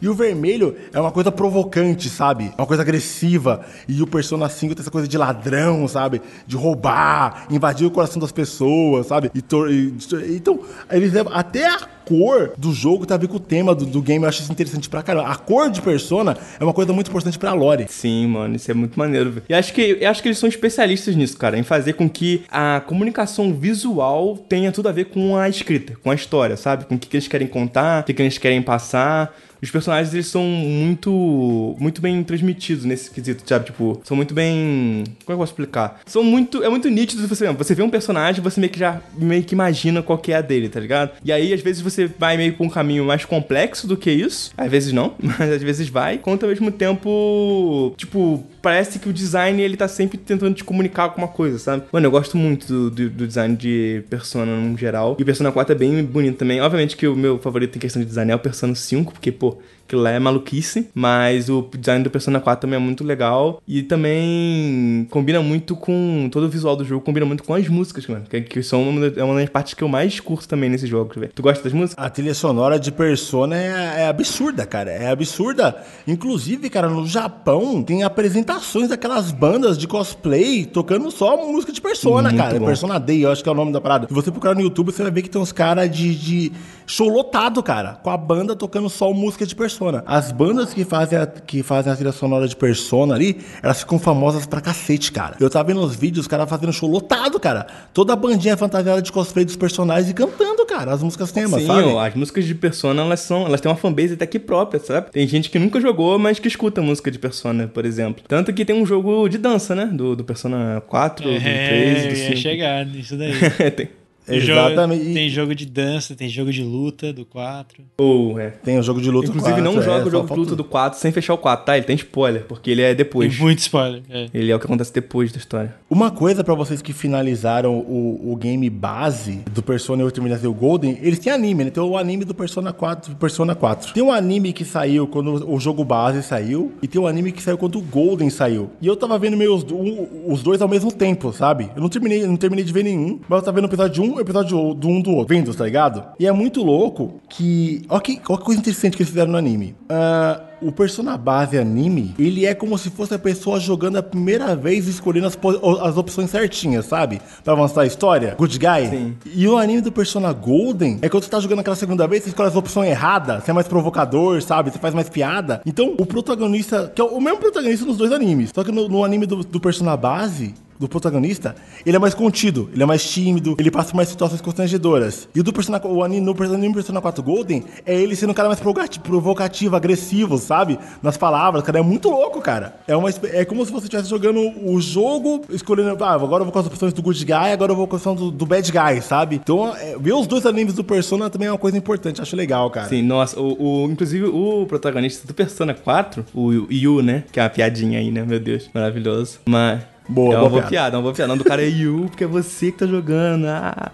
E 0.00 0.08
o 0.08 0.14
vermelho 0.14 0.76
é 0.92 1.00
uma 1.00 1.12
coisa 1.12 1.30
provocante, 1.30 2.08
sabe? 2.08 2.52
É 2.56 2.60
uma 2.60 2.66
coisa 2.66 2.82
agressiva. 2.82 3.64
E 3.88 4.02
o 4.02 4.06
Persona 4.06 4.48
5 4.48 4.74
tem 4.74 4.82
essa 4.82 4.90
coisa 4.90 5.06
de 5.06 5.16
ladrão, 5.16 5.86
sabe? 5.86 6.20
De 6.46 6.56
roubar, 6.56 7.46
invadir 7.50 7.86
o 7.86 7.90
coração 7.90 8.20
das 8.20 8.32
pessoas, 8.32 9.06
sabe? 9.06 9.30
E, 9.34 9.38
e 9.38 10.36
então, 10.36 10.60
eles 10.90 11.12
levam 11.12 11.32
até 11.32 11.66
a 11.66 11.95
cor 12.06 12.52
do 12.56 12.72
jogo 12.72 13.04
tá 13.04 13.16
a 13.16 13.18
ver 13.18 13.28
com 13.28 13.36
o 13.36 13.40
tema 13.40 13.74
do, 13.74 13.84
do, 13.84 14.00
game. 14.00 14.22
Eu 14.22 14.28
acho 14.28 14.42
isso 14.42 14.52
interessante 14.52 14.88
pra 14.88 15.02
caramba. 15.02 15.28
A 15.28 15.36
cor 15.36 15.68
de 15.68 15.82
Persona 15.82 16.36
é 16.58 16.62
uma 16.62 16.72
coisa 16.72 16.92
muito 16.92 17.08
importante 17.08 17.38
pra 17.38 17.52
lore. 17.52 17.86
Sim, 17.88 18.28
mano, 18.28 18.54
isso 18.56 18.70
é 18.70 18.74
muito 18.74 18.98
maneiro. 18.98 19.42
E 19.48 19.54
acho 19.54 19.72
que, 19.72 20.04
acho 20.04 20.22
que 20.22 20.28
eles 20.28 20.38
são 20.38 20.48
especialistas 20.48 21.16
nisso, 21.16 21.36
cara, 21.36 21.58
em 21.58 21.62
fazer 21.62 21.94
com 21.94 22.08
que 22.08 22.44
a 22.50 22.80
comunicação 22.86 23.52
visual 23.52 24.36
tenha 24.48 24.70
tudo 24.70 24.88
a 24.88 24.92
ver 24.92 25.06
com 25.06 25.36
a 25.36 25.48
escrita, 25.48 25.94
com 26.02 26.10
a 26.10 26.14
história, 26.14 26.56
sabe? 26.56 26.84
Com 26.84 26.94
o 26.94 26.98
que, 26.98 27.08
que 27.08 27.16
eles 27.16 27.28
querem 27.28 27.48
contar, 27.48 28.02
o 28.02 28.04
que, 28.04 28.14
que 28.14 28.22
eles 28.22 28.38
querem 28.38 28.62
passar 28.62 29.34
os 29.66 29.70
personagens 29.70 30.14
eles 30.14 30.26
são 30.26 30.42
muito 30.42 31.76
muito 31.78 32.00
bem 32.00 32.22
transmitidos 32.22 32.84
nesse 32.84 33.10
quesito, 33.10 33.42
sabe? 33.46 33.66
Tipo, 33.66 34.00
são 34.04 34.16
muito 34.16 34.32
bem, 34.32 35.04
como 35.04 35.10
é 35.10 35.26
que 35.26 35.32
eu 35.32 35.38
posso 35.38 35.52
explicar? 35.52 36.00
São 36.06 36.22
muito 36.24 36.62
é 36.62 36.68
muito 36.68 36.88
nítido 36.88 37.26
você, 37.26 37.52
você 37.52 37.74
vê 37.74 37.82
um 37.82 37.90
personagem, 37.90 38.42
você 38.42 38.60
meio 38.60 38.72
que 38.72 38.78
já 38.78 39.00
meio 39.16 39.42
que 39.42 39.54
imagina 39.54 40.02
qual 40.02 40.18
que 40.18 40.32
é 40.32 40.36
a 40.36 40.40
dele, 40.40 40.68
tá 40.68 40.80
ligado? 40.80 41.12
E 41.24 41.32
aí 41.32 41.52
às 41.52 41.60
vezes 41.60 41.82
você 41.82 42.06
vai 42.06 42.36
meio 42.36 42.54
por 42.54 42.64
um 42.64 42.70
caminho 42.70 43.04
mais 43.04 43.24
complexo 43.24 43.86
do 43.86 43.96
que 43.96 44.10
isso, 44.10 44.52
às 44.56 44.70
vezes 44.70 44.92
não, 44.92 45.14
mas 45.20 45.50
às 45.50 45.62
vezes 45.62 45.88
vai, 45.88 46.18
quanto 46.18 46.44
ao 46.44 46.50
mesmo 46.50 46.70
tempo, 46.70 47.92
tipo, 47.96 48.44
parece 48.66 48.98
que 48.98 49.08
o 49.08 49.12
design 49.12 49.62
ele 49.62 49.76
tá 49.76 49.86
sempre 49.86 50.18
tentando 50.18 50.52
te 50.52 50.64
comunicar 50.64 51.04
alguma 51.04 51.28
coisa, 51.28 51.56
sabe? 51.56 51.84
Mano, 51.92 52.04
eu 52.04 52.10
gosto 52.10 52.36
muito 52.36 52.66
do, 52.66 52.90
do, 52.90 53.10
do 53.10 53.24
design 53.24 53.54
de 53.54 54.02
Persona 54.10 54.56
no 54.56 54.76
geral. 54.76 55.14
E 55.20 55.22
o 55.22 55.24
Persona 55.24 55.52
4 55.52 55.72
é 55.72 55.78
bem 55.78 56.02
bonito 56.02 56.38
também. 56.38 56.60
Obviamente 56.60 56.96
que 56.96 57.06
o 57.06 57.14
meu 57.14 57.38
favorito 57.38 57.76
em 57.76 57.78
questão 57.78 58.02
de 58.02 58.08
design 58.08 58.32
é 58.32 58.34
o 58.34 58.40
Persona 58.40 58.74
5, 58.74 59.12
porque, 59.12 59.30
pô, 59.30 59.58
Aquilo 59.86 60.02
lá 60.02 60.10
é 60.10 60.18
maluquice, 60.18 60.88
mas 60.92 61.48
o 61.48 61.64
design 61.78 62.02
do 62.02 62.10
Persona 62.10 62.40
4 62.40 62.62
também 62.62 62.76
é 62.76 62.82
muito 62.82 63.04
legal. 63.04 63.62
E 63.68 63.84
também 63.84 65.06
combina 65.10 65.40
muito 65.40 65.76
com. 65.76 66.28
Todo 66.30 66.46
o 66.46 66.48
visual 66.48 66.74
do 66.74 66.84
jogo 66.84 67.04
combina 67.04 67.24
muito 67.24 67.44
com 67.44 67.54
as 67.54 67.68
músicas, 67.68 68.04
mano. 68.08 68.24
Que, 68.28 68.40
que 68.40 68.62
são 68.64 68.82
uma, 68.82 69.06
é 69.06 69.22
uma 69.22 69.40
das 69.40 69.48
partes 69.48 69.74
que 69.74 69.84
eu 69.84 69.88
mais 69.88 70.18
curto 70.18 70.48
também 70.48 70.68
nesse 70.68 70.88
jogo, 70.88 71.12
velho. 71.14 71.30
Tu 71.32 71.40
gosta 71.40 71.62
das 71.62 71.72
músicas? 71.72 72.04
A 72.04 72.10
trilha 72.10 72.34
sonora 72.34 72.80
de 72.80 72.90
Persona 72.90 73.56
é, 73.56 74.02
é, 74.02 74.08
absurda, 74.08 74.66
cara. 74.66 74.90
É 74.90 75.08
absurda. 75.08 75.80
Inclusive, 76.04 76.68
cara, 76.68 76.88
no 76.88 77.06
Japão 77.06 77.80
tem 77.80 78.02
apresentações 78.02 78.88
daquelas 78.88 79.30
bandas 79.30 79.78
de 79.78 79.86
cosplay 79.86 80.66
tocando 80.66 81.08
só 81.12 81.36
música 81.46 81.72
de 81.72 81.80
Persona, 81.80 82.30
muito 82.30 82.42
cara. 82.42 82.58
Bom. 82.58 82.66
Persona 82.66 82.98
Day, 82.98 83.24
eu 83.24 83.30
acho 83.30 83.40
que 83.40 83.48
é 83.48 83.52
o 83.52 83.54
nome 83.54 83.70
da 83.70 83.80
parada. 83.80 84.08
Se 84.08 84.14
você 84.14 84.32
procurar 84.32 84.56
no 84.56 84.62
YouTube, 84.62 84.90
você 84.90 85.04
vai 85.04 85.12
ver 85.12 85.22
que 85.22 85.30
tem 85.30 85.40
uns 85.40 85.52
caras 85.52 85.88
de, 85.88 86.12
de 86.16 86.52
show 86.86 87.08
lotado, 87.08 87.62
cara. 87.62 87.98
Com 88.02 88.10
a 88.10 88.16
banda 88.16 88.54
tocando 88.54 88.88
só 88.88 89.12
música 89.12 89.44
de 89.44 89.54
Persona. 89.54 90.04
As 90.06 90.30
bandas 90.30 90.72
que 90.72 90.84
fazem 90.84 91.18
a, 91.18 91.26
que 91.26 91.62
fazem 91.62 91.92
a 91.92 91.96
trilha 91.96 92.12
sonora 92.12 92.46
de 92.46 92.54
Persona 92.56 93.14
ali, 93.14 93.40
elas 93.62 93.80
ficam 93.80 93.98
famosas 93.98 94.46
pra 94.46 94.60
cacete, 94.60 95.10
cara. 95.10 95.36
Eu 95.40 95.50
tava 95.50 95.68
vendo 95.68 95.80
os 95.80 95.96
vídeos, 95.96 96.24
os 96.24 96.28
caras 96.28 96.48
fazendo 96.48 96.72
show 96.72 96.88
lotado, 96.88 97.38
cara. 97.40 97.66
Toda 97.92 98.12
a 98.12 98.16
bandinha 98.16 98.56
fantasiada 98.56 99.02
de 99.02 99.10
cosplay 99.10 99.44
dos 99.44 99.56
personagens 99.56 100.10
e 100.10 100.14
cantando, 100.14 100.64
cara, 100.66 100.92
as 100.92 101.02
músicas 101.02 101.32
temas, 101.32 101.60
Sim, 101.60 101.66
sabe? 101.66 101.82
Ó, 101.88 101.98
as 101.98 102.14
músicas 102.14 102.44
de 102.44 102.54
Persona, 102.54 103.02
elas 103.02 103.20
são, 103.20 103.46
elas 103.46 103.60
têm 103.60 103.70
uma 103.70 103.76
fanbase 103.76 104.14
até 104.14 104.26
que 104.26 104.38
própria, 104.38 104.80
sabe? 104.80 105.10
Tem 105.10 105.26
gente 105.26 105.50
que 105.50 105.58
nunca 105.58 105.80
jogou, 105.80 106.18
mas 106.18 106.38
que 106.38 106.48
escuta 106.48 106.80
música 106.80 107.10
de 107.10 107.18
Persona, 107.18 107.66
por 107.66 107.84
exemplo. 107.84 108.22
Tanto 108.28 108.52
que 108.52 108.64
tem 108.64 108.76
um 108.76 108.86
jogo 108.86 109.28
de 109.28 109.38
dança, 109.38 109.74
né? 109.74 109.86
Do, 109.86 110.14
do 110.14 110.24
Persona 110.24 110.82
4, 110.86 111.28
é, 111.28 111.32
do 111.32 111.40
3, 111.40 112.06
do 112.06 112.16
5. 112.16 112.30
ia 112.30 112.36
chegar 112.36 112.86
nisso 112.86 113.16
daí. 113.16 113.32
tem. 113.72 114.05
Exatamente. 114.28 115.02
Jogo, 115.02 115.14
tem 115.14 115.28
jogo 115.28 115.54
de 115.54 115.66
dança, 115.66 116.14
tem 116.14 116.28
jogo 116.28 116.52
de 116.52 116.62
luta 116.62 117.12
do 117.12 117.24
4. 117.24 117.82
Ou, 117.98 118.34
oh, 118.34 118.38
é. 118.38 118.50
Tem 118.50 118.78
o 118.78 118.82
jogo 118.82 119.00
de 119.00 119.10
luta 119.10 119.28
Inclusive, 119.28 119.60
4, 119.60 119.64
não 119.64 119.82
joga 119.82 120.04
é, 120.04 120.06
o 120.06 120.10
jogo 120.10 120.28
de 120.28 120.40
luta 120.40 120.56
do 120.56 120.64
4 120.64 120.98
sem 120.98 121.12
fechar 121.12 121.34
o 121.34 121.38
4, 121.38 121.64
tá? 121.64 121.76
Ele 121.76 121.86
tem 121.86 121.96
spoiler, 121.96 122.44
porque 122.44 122.70
ele 122.70 122.82
é 122.82 122.94
depois. 122.94 123.32
Tem 123.32 123.42
muito 123.42 123.58
spoiler. 123.60 124.02
É. 124.10 124.28
Ele 124.32 124.50
é 124.50 124.56
o 124.56 124.58
que 124.58 124.66
acontece 124.66 124.92
depois 124.92 125.32
da 125.32 125.38
história. 125.38 125.74
Uma 125.88 126.10
coisa 126.10 126.42
para 126.42 126.54
vocês 126.54 126.82
que 126.82 126.92
finalizaram 126.92 127.78
o, 127.78 128.32
o 128.32 128.36
game 128.36 128.68
base 128.68 129.42
do 129.50 129.62
Persona 129.62 130.04
8 130.04 130.20
o 130.46 130.52
Golden, 130.52 130.98
eles 131.00 131.18
têm 131.18 131.32
anime, 131.32 131.64
né? 131.64 131.70
Tem 131.70 131.82
o 131.82 131.96
anime 131.96 132.24
do 132.24 132.34
Persona 132.34 132.72
4, 132.72 133.14
Persona 133.16 133.54
4. 133.54 133.92
Tem 133.92 134.02
um 134.02 134.12
anime 134.12 134.52
que 134.52 134.64
saiu 134.64 135.06
quando 135.06 135.48
o 135.48 135.58
jogo 135.58 135.84
base 135.84 136.22
saiu, 136.22 136.72
e 136.82 136.88
tem 136.88 137.00
um 137.00 137.06
anime 137.06 137.32
que 137.32 137.42
saiu 137.42 137.58
quando 137.58 137.78
o 137.78 137.82
Golden 137.82 138.30
saiu. 138.30 138.70
E 138.80 138.86
eu 138.86 138.96
tava 138.96 139.18
vendo 139.18 139.36
meio 139.36 139.54
os, 139.54 139.64
um, 139.64 140.06
os 140.26 140.42
dois 140.42 140.60
ao 140.60 140.68
mesmo 140.68 140.92
tempo, 140.92 141.32
sabe? 141.32 141.70
Eu 141.74 141.82
não 141.82 141.88
terminei, 141.88 142.26
não 142.26 142.36
terminei 142.36 142.64
de 142.64 142.72
ver 142.72 142.82
nenhum, 142.82 143.20
mas 143.28 143.38
eu 143.38 143.44
tava 143.44 143.56
vendo 143.56 143.64
o 143.64 143.68
episódio 143.68 144.02
1 144.02 144.15
episódio 144.20 144.74
do 144.74 144.88
um 144.88 145.00
do 145.00 145.10
outro, 145.12 145.34
vendo, 145.34 145.54
tá 145.54 145.64
ligado? 145.64 146.04
E 146.18 146.26
é 146.26 146.32
muito 146.32 146.62
louco 146.62 147.20
que. 147.28 147.82
Olha 147.88 148.00
que, 148.00 148.20
olha 148.28 148.38
que 148.38 148.44
coisa 148.44 148.60
interessante 148.60 148.96
que 148.96 149.02
eles 149.02 149.10
fizeram 149.10 149.32
no 149.32 149.38
anime. 149.38 149.74
Uh, 149.90 150.55
o 150.60 150.72
Persona 150.72 151.16
base 151.16 151.58
anime, 151.58 152.14
ele 152.18 152.46
é 152.46 152.54
como 152.54 152.76
se 152.78 152.90
fosse 152.90 153.14
a 153.14 153.18
pessoa 153.18 153.60
jogando 153.60 153.96
a 153.96 154.02
primeira 154.02 154.56
vez 154.56 154.86
escolhendo 154.86 155.26
as, 155.26 155.38
as 155.82 155.96
opções 155.96 156.30
certinhas, 156.30 156.86
sabe? 156.86 157.20
Pra 157.44 157.52
avançar 157.52 157.82
a 157.82 157.86
história. 157.86 158.34
Good 158.38 158.58
guy. 158.58 158.88
Sim. 158.88 159.16
E 159.26 159.46
o 159.46 159.56
anime 159.56 159.80
do 159.80 159.92
Persona 159.92 160.32
Golden 160.32 160.98
é 161.02 161.08
quando 161.08 161.24
você 161.24 161.30
tá 161.30 161.40
jogando 161.40 161.60
aquela 161.60 161.76
segunda 161.76 162.06
vez, 162.06 162.22
você 162.22 162.30
escolhe 162.30 162.48
as 162.48 162.56
opções 162.56 162.90
erradas, 162.90 163.44
você 163.44 163.50
é 163.50 163.54
mais 163.54 163.68
provocador, 163.68 164.40
sabe? 164.42 164.70
Você 164.70 164.78
faz 164.78 164.94
mais 164.94 165.08
piada. 165.08 165.60
Então, 165.66 165.94
o 165.98 166.06
protagonista, 166.06 166.90
que 166.94 167.00
é 167.00 167.04
o 167.04 167.20
mesmo 167.20 167.38
protagonista 167.38 167.84
nos 167.84 167.96
dois 167.96 168.12
animes, 168.12 168.50
só 168.54 168.64
que 168.64 168.72
no, 168.72 168.88
no 168.88 169.04
anime 169.04 169.26
do, 169.26 169.36
do 169.44 169.60
Persona 169.60 169.96
base, 169.96 170.54
do 170.78 170.88
protagonista, 170.88 171.54
ele 171.84 171.96
é 171.96 171.98
mais 171.98 172.14
contido, 172.14 172.68
ele 172.72 172.82
é 172.82 172.86
mais 172.86 173.02
tímido, 173.08 173.56
ele 173.58 173.70
passa 173.70 173.90
por 173.90 173.96
mais 173.96 174.08
situações 174.08 174.40
constrangedoras. 174.40 175.28
E 175.34 175.40
o 175.40 175.42
do 175.44 175.52
Persona, 175.52 175.80
o 175.84 176.02
anime, 176.02 176.24
no 176.24 176.54
anime 176.54 176.74
Persona 176.74 177.00
4 177.00 177.22
Golden 177.22 177.64
é 177.84 177.94
ele 177.94 178.14
sendo 178.14 178.30
um 178.30 178.34
cara 178.34 178.48
mais 178.48 178.60
provocativo, 178.60 179.76
agressivo, 179.76 180.38
sabe? 180.56 180.78
Nas 181.02 181.16
palavras, 181.16 181.62
cara, 181.62 181.78
é 181.78 181.82
muito 181.82 182.08
louco, 182.08 182.40
cara. 182.40 182.74
É, 182.86 182.96
uma, 182.96 183.10
é 183.24 183.44
como 183.44 183.64
se 183.64 183.70
você 183.70 183.84
estivesse 183.84 184.08
jogando 184.08 184.40
o 184.64 184.80
jogo, 184.80 185.42
escolhendo, 185.50 186.02
ah, 186.02 186.14
agora 186.14 186.40
eu 186.40 186.44
vou 186.44 186.52
com 186.52 186.58
as 186.58 186.66
opções 186.66 186.92
do 186.92 187.02
good 187.02 187.24
guy, 187.24 187.52
agora 187.52 187.72
eu 187.72 187.76
vou 187.76 187.86
com 187.86 187.96
a 187.96 187.98
opção 187.98 188.14
do, 188.14 188.30
do 188.30 188.46
bad 188.46 188.70
guy, 188.70 189.02
sabe? 189.02 189.36
Então, 189.36 189.74
é, 189.76 189.96
ver 189.98 190.14
os 190.14 190.26
dois 190.26 190.46
animes 190.46 190.74
do 190.74 190.82
Persona 190.82 191.28
também 191.28 191.48
é 191.48 191.52
uma 191.52 191.58
coisa 191.58 191.76
importante, 191.76 192.22
acho 192.22 192.34
legal, 192.34 192.70
cara. 192.70 192.88
Sim, 192.88 193.02
nossa, 193.02 193.38
o, 193.38 193.84
o 193.84 193.90
inclusive 193.90 194.26
o 194.26 194.64
protagonista 194.66 195.26
do 195.26 195.34
Persona 195.34 195.74
4, 195.74 196.24
o 196.34 196.52
Yu, 196.70 197.02
né? 197.02 197.24
Que 197.30 197.38
é 197.38 197.42
uma 197.42 197.50
piadinha 197.50 197.98
aí, 197.98 198.10
né? 198.10 198.24
Meu 198.26 198.40
Deus, 198.40 198.70
maravilhoso. 198.72 199.40
Mas 199.44 199.82
Boa, 200.08 200.34
é 200.34 200.38
uma 200.38 200.48
boa 200.48 200.62
piada. 200.62 200.70
piada, 200.70 200.94
é 200.94 200.98
uma 200.98 201.02
boa 201.02 201.14
piada. 201.14 201.28
Não 201.28 201.36
do 201.36 201.44
cara 201.44 201.62
é 201.62 201.68
Yu, 201.68 202.06
porque 202.08 202.24
é 202.24 202.26
você 202.26 202.70
que 202.70 202.78
tá 202.78 202.86
jogando. 202.86 203.46
Ah. 203.46 203.90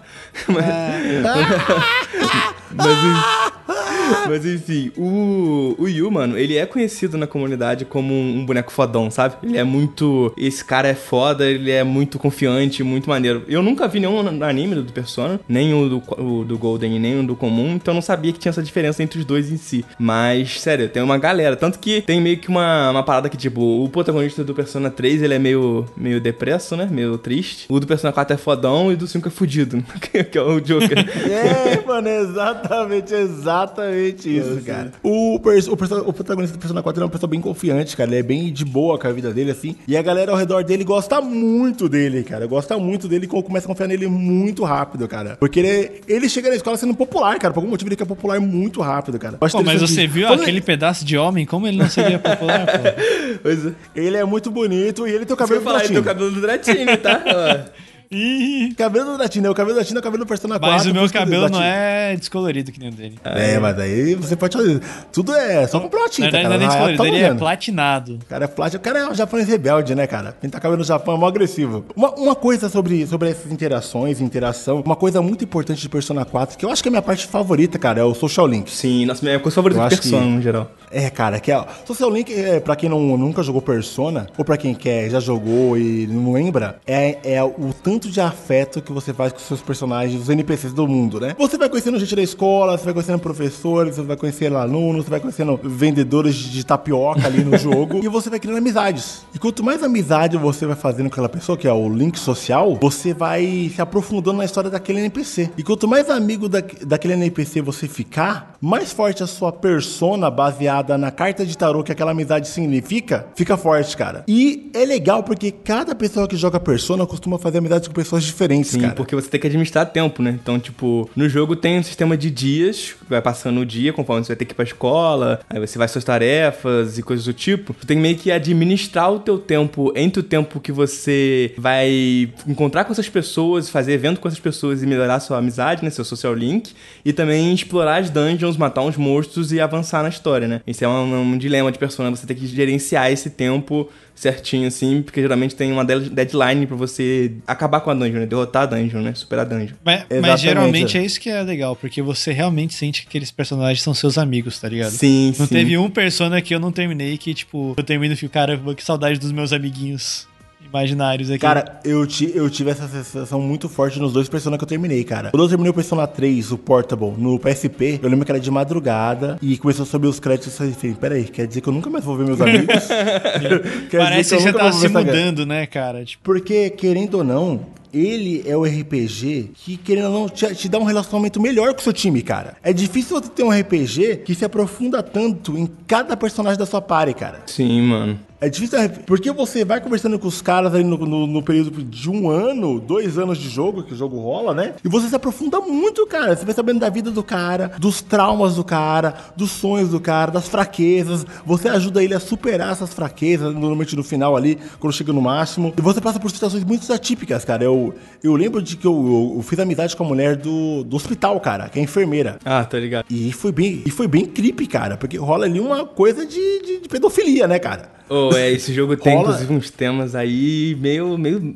Mas, 0.47 0.65
é. 0.65 1.23
mas, 2.75 4.27
mas, 4.27 4.45
enfim, 4.45 4.91
o, 4.97 5.75
o 5.77 5.87
Yu, 5.87 6.09
mano, 6.11 6.37
ele 6.37 6.57
é 6.57 6.65
conhecido 6.65 7.17
na 7.17 7.27
comunidade 7.27 7.85
como 7.85 8.13
um, 8.13 8.39
um, 8.39 8.45
boneco 8.45 8.71
fodão, 8.71 9.09
sabe? 9.09 9.35
Ele 9.43 9.57
é 9.57 9.63
muito. 9.63 10.33
Esse 10.37 10.63
cara 10.63 10.87
é 10.87 10.93
foda, 10.93 11.45
ele 11.45 11.71
é 11.71 11.83
muito 11.83 12.19
confiante, 12.19 12.83
muito 12.83 13.09
maneiro. 13.09 13.43
Eu 13.47 13.61
nunca 13.61 13.87
vi 13.87 13.99
nenhum 13.99 14.43
anime 14.43 14.75
do 14.75 14.91
Persona, 14.91 15.39
nem 15.47 15.73
o 15.73 15.89
do, 15.89 16.03
o 16.21 16.43
do 16.43 16.57
Golden, 16.57 16.99
nem 16.99 17.19
o 17.19 17.27
do 17.27 17.35
comum, 17.35 17.73
então 17.75 17.93
eu 17.93 17.95
não 17.95 18.01
sabia 18.01 18.31
que 18.31 18.39
tinha 18.39 18.49
essa 18.49 18.63
diferença 18.63 19.01
entre 19.01 19.19
os 19.19 19.25
dois 19.25 19.51
em 19.51 19.57
si. 19.57 19.85
Mas, 19.97 20.59
sério, 20.59 20.89
tem 20.89 21.01
uma 21.01 21.17
galera. 21.17 21.55
Tanto 21.55 21.79
que 21.79 22.01
tem 22.01 22.19
meio 22.19 22.37
que 22.37 22.49
uma, 22.49 22.91
uma 22.91 23.03
parada 23.03 23.29
que, 23.29 23.37
tipo, 23.37 23.83
o 23.83 23.89
protagonista 23.89 24.43
do 24.43 24.53
Persona 24.53 24.89
3, 24.89 25.23
ele 25.23 25.33
é 25.33 25.39
meio 25.39 25.85
meio 25.95 26.19
depresso, 26.19 26.75
né? 26.75 26.87
Meio 26.89 27.17
triste. 27.17 27.65
O 27.69 27.79
do 27.79 27.87
Persona 27.87 28.11
4 28.11 28.33
é 28.33 28.37
fodão 28.37 28.91
e 28.91 28.95
o 28.95 28.97
do 28.97 29.07
5 29.07 29.27
é 29.27 29.31
fudido, 29.31 29.83
que 30.31 30.37
é 30.37 30.41
o 30.41 30.59
Joker. 30.59 30.97
é, 31.29 31.85
mano, 31.85 32.07
é 32.07 32.19
exatamente, 32.63 33.13
exatamente 33.13 34.37
isso, 34.37 34.61
cara. 34.65 34.91
O, 35.01 35.35
o, 35.35 36.09
o, 36.09 36.13
protagonista 36.13 36.55
do 36.57 36.59
Persona 36.59 36.81
4 36.81 37.01
é 37.01 37.05
uma 37.05 37.11
pessoa 37.11 37.29
bem 37.29 37.41
confiante, 37.41 37.95
cara. 37.95 38.09
Ele 38.09 38.19
é 38.19 38.23
bem 38.23 38.51
de 38.51 38.65
boa 38.65 38.97
com 38.97 39.07
a 39.07 39.11
vida 39.11 39.33
dele, 39.33 39.51
assim. 39.51 39.75
E 39.87 39.97
a 39.97 40.01
galera 40.01 40.31
ao 40.31 40.37
redor 40.37 40.63
dele 40.63 40.83
gosta 40.83 41.21
muito 41.21 41.89
dele, 41.89 42.23
cara. 42.23 42.47
Gosta 42.47 42.77
muito 42.77 43.07
dele 43.07 43.25
e 43.25 43.27
começa 43.27 43.65
a 43.65 43.69
confiar 43.69 43.87
nele 43.87 44.07
muito 44.07 44.63
rápido, 44.63 45.07
cara. 45.07 45.37
Porque 45.39 45.59
ele, 45.59 46.01
ele 46.07 46.29
chega 46.29 46.49
na 46.49 46.55
escola 46.55 46.77
sendo 46.77 46.95
popular, 46.95 47.37
cara. 47.39 47.53
Por 47.53 47.59
algum 47.59 47.71
motivo 47.71 47.89
ele 47.89 47.95
quer 47.95 48.05
popular 48.05 48.39
muito 48.39 48.81
rápido, 48.81 49.19
cara. 49.19 49.37
Pô, 49.37 49.63
mas 49.63 49.81
você 49.81 50.07
viu 50.07 50.27
aquele 50.27 50.61
pedaço 50.61 51.05
de 51.05 51.17
homem? 51.17 51.45
Como 51.45 51.67
ele 51.67 51.77
não 51.77 51.89
seria 51.89 52.19
popular, 52.19 52.65
pô? 52.65 52.83
Pois 53.43 53.65
é. 53.65 53.71
Ele 53.95 54.15
é 54.15 54.23
muito 54.23 54.49
bonito 54.49 55.07
e 55.07 55.11
ele 55.11 55.25
tem 55.25 55.33
o 55.33 55.37
cabelo 55.37 55.61
falar, 55.61 55.79
ele 55.79 55.89
tem 55.89 55.97
o 55.97 56.03
cabelo 56.03 56.31
do 56.31 56.39
Dratini, 56.39 56.95
tá? 56.97 57.21
Ih. 58.13 58.73
Cabelo 58.75 59.17
da 59.17 59.27
Tina, 59.27 59.49
o 59.49 59.55
cabelo 59.55 59.75
da 59.77 59.83
Tina 59.83 59.99
é 59.99 60.01
o 60.01 60.03
cabelo 60.03 60.23
do 60.23 60.27
Persona 60.27 60.59
4. 60.59 60.77
Mas 60.77 60.85
o 60.85 60.93
meu 60.93 61.09
cabelo 61.09 61.49
não 61.49 61.61
é 61.61 62.15
descolorido 62.15 62.71
que 62.71 62.79
nem 62.79 62.89
o 62.89 62.91
dele. 62.91 63.17
É, 63.23 63.59
mas 63.59 63.77
aí 63.79 64.15
você 64.15 64.35
pode 64.35 64.57
fazer. 64.57 64.81
Tudo 65.11 65.33
é 65.33 65.67
só 65.67 65.79
comprar 65.79 66.01
uma 66.01 66.09
tinta, 66.09 66.31
não, 66.31 66.43
cara. 66.43 66.57
Não 66.57 66.65
é 66.65 66.67
descolorido, 66.67 67.05
ele 67.05 67.17
é 67.17 67.33
platinado. 67.33 68.19
O 68.21 68.25
cara 68.25 68.45
é 68.45 68.47
platinado. 68.47 68.77
O 68.77 68.79
cara 68.83 68.99
é 68.99 69.09
um 69.09 69.15
japonês 69.15 69.47
rebelde, 69.47 69.95
né, 69.95 70.07
cara? 70.07 70.31
Pintar 70.33 70.61
cabelo 70.61 70.77
no 70.77 70.83
Japão 70.83 71.15
é 71.15 71.17
mó 71.17 71.27
agressivo. 71.27 71.85
Uma, 71.95 72.11
uma 72.11 72.35
coisa 72.35 72.69
sobre, 72.69 73.05
sobre 73.07 73.29
essas 73.29 73.51
interações, 73.51 74.21
interação, 74.21 74.81
uma 74.85 74.95
coisa 74.95 75.21
muito 75.21 75.43
importante 75.43 75.81
de 75.81 75.89
Persona 75.89 76.25
4, 76.25 76.57
que 76.57 76.65
eu 76.65 76.71
acho 76.71 76.81
que 76.81 76.89
é 76.89 76.91
a 76.91 76.93
minha 76.93 77.01
parte 77.01 77.25
favorita, 77.27 77.77
cara, 77.77 77.99
é 77.99 78.03
o 78.03 78.13
Social 78.13 78.47
Link. 78.47 78.71
Sim, 78.71 79.05
nossa, 79.05 79.23
minha 79.23 79.39
coisa 79.39 79.55
favorita 79.55 79.83
de 79.83 79.95
Persona, 79.95 80.23
que... 80.23 80.29
no 80.29 80.41
geral. 80.41 80.71
É, 80.91 81.09
cara, 81.09 81.39
que 81.39 81.51
é. 81.51 81.65
Social 81.85 82.09
Link, 82.09 82.33
é, 82.33 82.59
pra 82.59 82.75
quem 82.75 82.89
não, 82.89 83.17
nunca 83.17 83.43
jogou 83.43 83.61
Persona, 83.61 84.27
ou 84.37 84.45
pra 84.45 84.57
quem 84.57 84.73
quer, 84.73 85.09
já 85.09 85.19
jogou 85.19 85.77
e 85.77 86.07
não 86.07 86.33
lembra, 86.33 86.79
é, 86.85 87.17
é 87.23 87.43
o 87.43 87.73
tanto 87.83 88.02
de 88.09 88.21
afeto 88.21 88.81
que 88.81 88.91
você 88.91 89.13
faz 89.13 89.33
com 89.33 89.39
seus 89.39 89.61
personagens, 89.61 90.21
os 90.21 90.29
NPCs 90.29 90.73
do 90.73 90.87
mundo, 90.87 91.19
né? 91.19 91.35
Você 91.37 91.57
vai 91.57 91.69
conhecendo 91.69 91.99
gente 91.99 92.15
da 92.15 92.21
escola, 92.21 92.77
você 92.77 92.85
vai 92.85 92.93
conhecendo 92.93 93.19
professores, 93.19 93.95
você 93.95 94.03
vai 94.03 94.17
conhecendo 94.17 94.57
alunos, 94.57 95.05
você 95.05 95.11
vai 95.11 95.19
conhecendo 95.19 95.59
vendedores 95.63 96.35
de 96.35 96.65
tapioca 96.65 97.25
ali 97.25 97.43
no 97.43 97.57
jogo, 97.59 98.03
e 98.03 98.07
você 98.07 98.29
vai 98.29 98.39
criando 98.39 98.57
amizades. 98.57 99.25
E 99.33 99.39
quanto 99.39 99.63
mais 99.63 99.83
amizade 99.83 100.37
você 100.37 100.65
vai 100.65 100.75
fazendo 100.75 101.09
com 101.09 101.13
aquela 101.13 101.29
pessoa, 101.29 101.57
que 101.57 101.67
é 101.67 101.73
o 101.73 101.89
link 101.89 102.17
social, 102.19 102.77
você 102.81 103.13
vai 103.13 103.71
se 103.73 103.81
aprofundando 103.81 104.37
na 104.37 104.45
história 104.45 104.69
daquele 104.69 104.99
NPC. 104.99 105.51
E 105.57 105.63
quanto 105.63 105.87
mais 105.87 106.09
amigo 106.09 106.47
da, 106.49 106.61
daquele 106.85 107.13
NPC 107.13 107.61
você 107.61 107.87
ficar, 107.87 108.55
mais 108.61 108.91
forte 108.91 109.23
a 109.23 109.27
sua 109.27 109.51
persona 109.51 110.29
baseada 110.29 110.97
na 110.97 111.11
carta 111.11 111.45
de 111.45 111.57
tarô 111.57 111.83
que 111.83 111.91
aquela 111.91 112.11
amizade 112.11 112.47
significa, 112.47 113.27
fica 113.35 113.57
forte, 113.57 113.95
cara. 113.95 114.23
E 114.27 114.69
é 114.73 114.85
legal 114.85 115.23
porque 115.23 115.51
cada 115.51 115.95
pessoa 115.95 116.27
que 116.27 116.35
joga 116.35 116.59
persona 116.59 117.05
costuma 117.05 117.37
fazer 117.37 117.59
amizade 117.59 117.89
com 117.93 118.01
pessoas 118.01 118.23
diferentes, 118.23 118.71
Sim, 118.71 118.81
cara. 118.81 118.93
porque 118.93 119.15
você 119.15 119.29
tem 119.29 119.39
que 119.39 119.47
administrar 119.47 119.85
tempo, 119.85 120.21
né? 120.23 120.37
Então, 120.41 120.59
tipo, 120.59 121.09
no 121.15 121.29
jogo 121.29 121.55
tem 121.55 121.77
um 121.77 121.83
sistema 121.83 122.17
de 122.17 122.31
dias, 122.31 122.95
vai 123.07 123.21
passando 123.21 123.61
o 123.61 123.65
dia, 123.65 123.93
conforme 123.93 124.23
você 124.23 124.29
vai 124.29 124.37
ter 124.37 124.45
que 124.45 124.53
ir 124.53 124.55
pra 124.55 124.65
escola, 124.65 125.39
aí 125.49 125.59
você 125.59 125.77
vai 125.77 125.87
suas 125.87 126.03
tarefas 126.03 126.97
e 126.97 127.03
coisas 127.03 127.25
do 127.25 127.33
tipo. 127.33 127.73
Tu 127.73 127.85
tem 127.85 127.97
meio 127.97 128.17
que 128.17 128.31
administrar 128.31 129.11
o 129.11 129.19
teu 129.19 129.37
tempo 129.37 129.93
entre 129.95 130.19
o 130.19 130.23
tempo 130.23 130.59
que 130.59 130.71
você 130.71 131.53
vai 131.57 132.29
encontrar 132.47 132.83
com 132.85 132.91
essas 132.91 133.07
pessoas, 133.07 133.69
fazer 133.69 133.93
evento 133.93 134.19
com 134.19 134.27
essas 134.27 134.39
pessoas 134.39 134.81
e 134.81 134.87
melhorar 134.87 135.19
sua 135.19 135.37
amizade, 135.37 135.83
né? 135.83 135.89
Seu 135.91 136.03
social 136.03 136.33
link. 136.33 136.73
E 137.05 137.13
também 137.13 137.53
explorar 137.53 137.97
as 137.97 138.09
dungeons, 138.09 138.57
matar 138.57 138.81
uns 138.81 138.97
monstros 138.97 139.51
e 139.51 139.61
avançar 139.61 140.01
na 140.01 140.09
história, 140.09 140.47
né? 140.47 140.61
Esse 140.65 140.83
é 140.83 140.87
um, 140.87 141.33
um 141.33 141.37
dilema 141.37 141.71
de 141.71 141.77
persona, 141.77 142.09
você 142.09 142.25
tem 142.25 142.35
que 142.35 142.47
gerenciar 142.47 143.11
esse 143.11 143.29
tempo 143.29 143.89
certinho, 144.15 144.67
assim, 144.67 145.01
porque 145.01 145.21
geralmente 145.21 145.55
tem 145.55 145.71
uma 145.71 145.83
dead- 145.83 146.09
deadline 146.09 146.65
pra 146.67 146.75
você 146.75 147.33
acabar 147.47 147.81
com 147.81 147.89
a 147.91 147.93
dungeon, 147.93 148.19
né? 148.21 148.25
Derrotar 148.25 148.63
a 148.63 148.65
dungeon, 148.67 149.01
né? 149.01 149.13
Superar 149.13 149.45
a 149.45 149.49
dungeon. 149.49 149.75
Mas, 149.83 150.05
mas 150.21 150.39
geralmente 150.41 150.97
é 150.97 151.03
isso 151.03 151.19
que 151.19 151.29
é 151.29 151.41
legal, 151.41 151.75
porque 151.75 152.01
você 152.01 152.31
realmente 152.31 152.73
sente 152.73 153.01
que 153.01 153.07
aqueles 153.07 153.31
personagens 153.31 153.81
são 153.81 153.93
seus 153.93 154.17
amigos, 154.17 154.59
tá 154.59 154.69
ligado? 154.69 154.91
Sim, 154.91 155.33
Não 155.37 155.45
sim. 155.47 155.53
teve 155.55 155.77
um 155.77 155.89
persona 155.89 156.41
que 156.41 156.53
eu 156.55 156.59
não 156.59 156.71
terminei 156.71 157.17
que, 157.17 157.33
tipo, 157.33 157.73
eu 157.77 157.83
termino 157.83 158.13
e 158.13 158.17
fico, 158.17 158.33
cara, 158.33 158.59
que 158.75 158.83
saudade 158.83 159.19
dos 159.19 159.31
meus 159.31 159.51
amiguinhos 159.51 160.27
imaginários 160.73 161.29
aqui. 161.29 161.39
Cara, 161.39 161.79
eu, 161.85 162.05
ti- 162.07 162.31
eu 162.33 162.49
tive 162.49 162.71
essa 162.71 162.87
sensação 162.87 163.39
muito 163.39 163.69
forte 163.69 163.99
nos 163.99 164.11
dois 164.13 164.27
Persona 164.27 164.57
que 164.57 164.63
eu 164.63 164.67
terminei, 164.67 165.03
cara. 165.03 165.29
Quando 165.29 165.43
eu 165.43 165.49
terminei 165.49 165.69
o 165.69 165.73
Persona 165.73 166.07
3, 166.07 166.51
o 166.51 166.57
Portable, 166.57 167.13
no 167.17 167.37
PSP, 167.39 167.99
eu 168.01 168.09
lembro 168.09 168.25
que 168.25 168.31
era 168.31 168.39
de 168.39 168.49
madrugada 168.49 169.37
e 169.41 169.57
começou 169.57 169.83
a 169.83 169.85
subir 169.85 170.07
os 170.07 170.19
créditos 170.19 170.59
e 170.59 170.63
eu 170.65 170.71
falei, 170.73 170.95
peraí, 170.99 171.23
quer 171.25 171.45
dizer 171.47 171.61
que 171.61 171.69
eu 171.69 171.73
nunca 171.73 171.89
mais 171.89 172.03
vou 172.03 172.17
ver 172.17 172.25
meus 172.25 172.41
amigos? 172.41 172.87
Parece 173.91 174.35
dizer 174.35 174.53
que 174.53 174.59
você 174.59 174.65
tá 174.65 174.71
se 174.71 174.87
mudando, 174.87 175.45
né, 175.45 175.65
cara? 175.65 176.03
Tipo, 176.03 176.23
Porque, 176.23 176.69
querendo 176.71 177.15
ou 177.19 177.23
não, 177.23 177.61
ele 177.93 178.43
é 178.45 178.55
o 178.57 178.63
RPG 178.63 179.51
que, 179.53 179.77
querendo 179.77 180.07
ou 180.07 180.13
não, 180.21 180.29
te, 180.29 180.53
te 180.55 180.67
dá 180.67 180.79
um 180.79 180.83
relacionamento 180.83 181.39
melhor 181.41 181.73
com 181.73 181.79
o 181.79 181.83
seu 181.83 181.93
time, 181.93 182.21
cara. 182.21 182.55
É 182.63 182.73
difícil 182.73 183.15
você 183.21 183.29
ter 183.29 183.43
um 183.43 183.51
RPG 183.51 184.17
que 184.25 184.33
se 184.35 184.43
aprofunda 184.45 185.01
tanto 185.03 185.57
em 185.57 185.69
cada 185.87 186.17
personagem 186.17 186.57
da 186.57 186.65
sua 186.65 186.81
party, 186.81 187.13
cara. 187.13 187.41
Sim, 187.45 187.81
mano. 187.83 188.19
É 188.41 188.49
difícil, 188.49 188.77
é, 188.77 188.89
porque 188.89 189.31
você 189.31 189.63
vai 189.63 189.79
conversando 189.79 190.19
com 190.19 190.27
os 190.27 190.41
caras 190.41 190.73
aí 190.75 190.83
no, 190.83 190.97
no- 190.97 191.25
no 191.25 191.41
período 191.41 191.81
de 191.81 192.09
um 192.09 192.29
ano, 192.29 192.77
dois 192.77 193.17
anos 193.17 193.37
de 193.37 193.47
jogo, 193.47 193.83
que 193.83 193.93
o 193.93 193.95
jogo 193.95 194.19
rola, 194.19 194.53
né? 194.53 194.73
E 194.83 194.89
você 194.89 195.07
se 195.07 195.15
aprofunda 195.15 195.61
muito, 195.61 196.05
cara. 196.07 196.35
Você 196.35 196.43
vai 196.43 196.53
sabendo 196.53 196.81
da 196.81 196.89
vida 196.89 197.09
do 197.09 197.23
cara, 197.23 197.71
dos 197.79 198.01
traumas 198.01 198.55
do 198.55 198.63
cara, 198.65 199.15
dos 199.37 199.49
sonhos 199.49 199.91
do 199.91 199.99
cara, 200.01 200.29
das 200.29 200.49
fraquezas. 200.49 201.25
Você 201.45 201.69
ajuda 201.69 202.03
ele 202.03 202.13
a 202.13 202.19
superar 202.19 202.73
essas 202.73 202.93
fraquezas, 202.93 203.53
normalmente 203.53 203.95
no 203.95 204.03
final 204.03 204.35
ali, 204.35 204.57
quando 204.77 204.91
chega 204.91 205.13
no 205.13 205.21
máximo. 205.21 205.73
E 205.77 205.81
você 205.81 206.01
passa 206.01 206.19
por 206.19 206.29
situações 206.29 206.65
muito 206.65 206.91
atípicas, 206.91 207.45
cara. 207.45 207.63
Eu, 207.63 207.82
eu 208.23 208.35
lembro 208.35 208.61
de 208.61 208.75
que 208.77 208.85
eu, 208.85 208.93
eu- 208.93 209.33
eu 209.37 209.41
fiz 209.41 209.57
amizade 209.59 209.95
com 209.95 210.03
a 210.03 210.07
mulher 210.07 210.35
do, 210.35 210.83
do 210.83 210.95
hospital, 210.95 211.39
cara, 211.39 211.69
que 211.69 211.79
é 211.79 211.81
enfermeira. 211.81 212.37
Ah, 212.45 212.63
tá 212.63 212.77
ligado. 212.77 213.05
E 213.09 213.31
foi 213.31 213.51
bem, 213.51 213.81
e 213.85 213.89
foi 213.89 214.07
bem 214.07 214.25
creepy, 214.25 214.67
cara, 214.67 214.95
porque 214.97 215.17
rola 215.17 215.45
ali 215.45 215.59
uma 215.59 215.85
coisa 215.85 216.25
de, 216.25 216.61
de- 216.61 216.79
de 216.81 216.87
pedofilia, 216.89 217.47
né, 217.47 217.57
cara? 217.59 217.91
Oh, 218.09 218.29
é, 218.35 218.51
esse 218.51 218.73
jogo 218.73 218.95
tem, 218.97 219.13
Rola- 219.15 219.29
inclusive, 219.29 219.53
uns 219.53 219.69
temas 219.69 220.13
aí 220.15 220.77
meio. 220.79 221.17
meio 221.17 221.55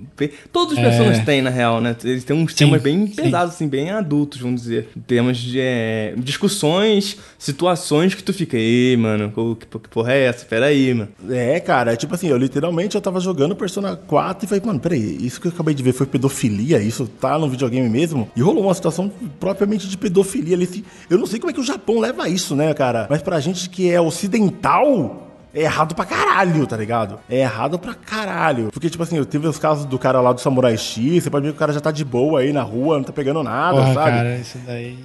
Todos 0.51 0.73
os 0.73 0.79
personagens 0.79 1.23
têm, 1.25 1.41
na 1.41 1.49
real, 1.49 1.81
né? 1.81 1.95
Eles 2.03 2.23
têm 2.23 2.35
uns 2.35 2.51
É. 2.53 2.55
Sim, 2.55 2.65
temas 2.65 2.81
bem 2.81 3.07
sim. 3.07 3.13
pesados, 3.15 3.53
assim, 3.55 3.67
bem 3.67 3.91
adultos, 3.91 4.39
vamos 4.39 4.61
dizer. 4.61 4.89
Temas 5.05 5.37
de 5.37 5.59
é, 5.59 6.13
discussões, 6.17 7.17
situações 7.37 8.15
que 8.15 8.23
tu 8.23 8.33
fica, 8.33 8.57
ei, 8.57 8.95
mano, 8.97 9.31
que, 9.59 9.65
que 9.79 9.89
porra 9.89 10.13
é 10.13 10.23
essa? 10.25 10.45
Pera 10.45 10.67
aí, 10.67 10.93
mano. 10.93 11.09
É, 11.29 11.59
cara, 11.59 11.93
é 11.93 11.95
tipo 11.95 12.15
assim, 12.15 12.27
eu 12.27 12.37
literalmente 12.37 12.95
eu 12.95 13.01
tava 13.01 13.19
jogando 13.19 13.55
Persona 13.55 13.95
4 13.95 14.45
e 14.45 14.47
falei, 14.47 14.63
mano, 14.65 14.79
peraí, 14.79 15.17
isso 15.25 15.39
que 15.41 15.47
eu 15.47 15.51
acabei 15.51 15.73
de 15.75 15.83
ver 15.83 15.93
foi 15.93 16.05
pedofilia? 16.07 16.79
Isso 16.79 17.07
tá 17.19 17.37
no 17.37 17.49
videogame 17.49 17.89
mesmo? 17.89 18.29
E 18.35 18.41
rolou 18.41 18.63
uma 18.63 18.73
situação 18.73 19.11
propriamente 19.39 19.87
de 19.87 19.97
pedofilia 19.97 20.55
ali. 20.55 20.63
assim. 20.63 20.83
Eu 21.09 21.17
não 21.17 21.25
sei 21.25 21.39
como 21.39 21.51
é 21.51 21.53
que 21.53 21.59
o 21.59 21.63
Japão 21.63 21.99
leva 21.99 22.27
isso, 22.29 22.55
né, 22.55 22.73
cara? 22.73 23.05
Mas 23.09 23.21
pra 23.21 23.39
gente 23.39 23.69
que 23.69 23.89
é 23.91 23.99
ocidental. 23.99 25.26
É 25.57 25.61
errado 25.63 25.95
pra 25.95 26.05
caralho, 26.05 26.67
tá 26.67 26.77
ligado? 26.77 27.19
É 27.27 27.39
errado 27.39 27.79
pra 27.79 27.95
caralho. 27.95 28.69
Porque, 28.71 28.91
tipo 28.91 29.01
assim, 29.01 29.17
eu 29.17 29.25
teve 29.25 29.47
os 29.47 29.57
casos 29.57 29.85
do 29.85 29.97
cara 29.97 30.21
lá 30.21 30.31
do 30.31 30.39
Samurai 30.39 30.77
X, 30.77 31.23
você 31.23 31.31
pode 31.31 31.47
ver 31.47 31.51
que 31.51 31.55
o 31.55 31.59
cara 31.59 31.73
já 31.73 31.79
tá 31.79 31.89
de 31.89 32.05
boa 32.05 32.41
aí 32.41 32.53
na 32.53 32.61
rua, 32.61 32.97
não 32.97 33.03
tá 33.03 33.11
pegando 33.11 33.41
nada, 33.41 33.75
porra, 33.75 33.93
sabe? 33.95 34.11
cara, 34.17 34.37
isso 34.37 34.59
daí. 34.67 34.99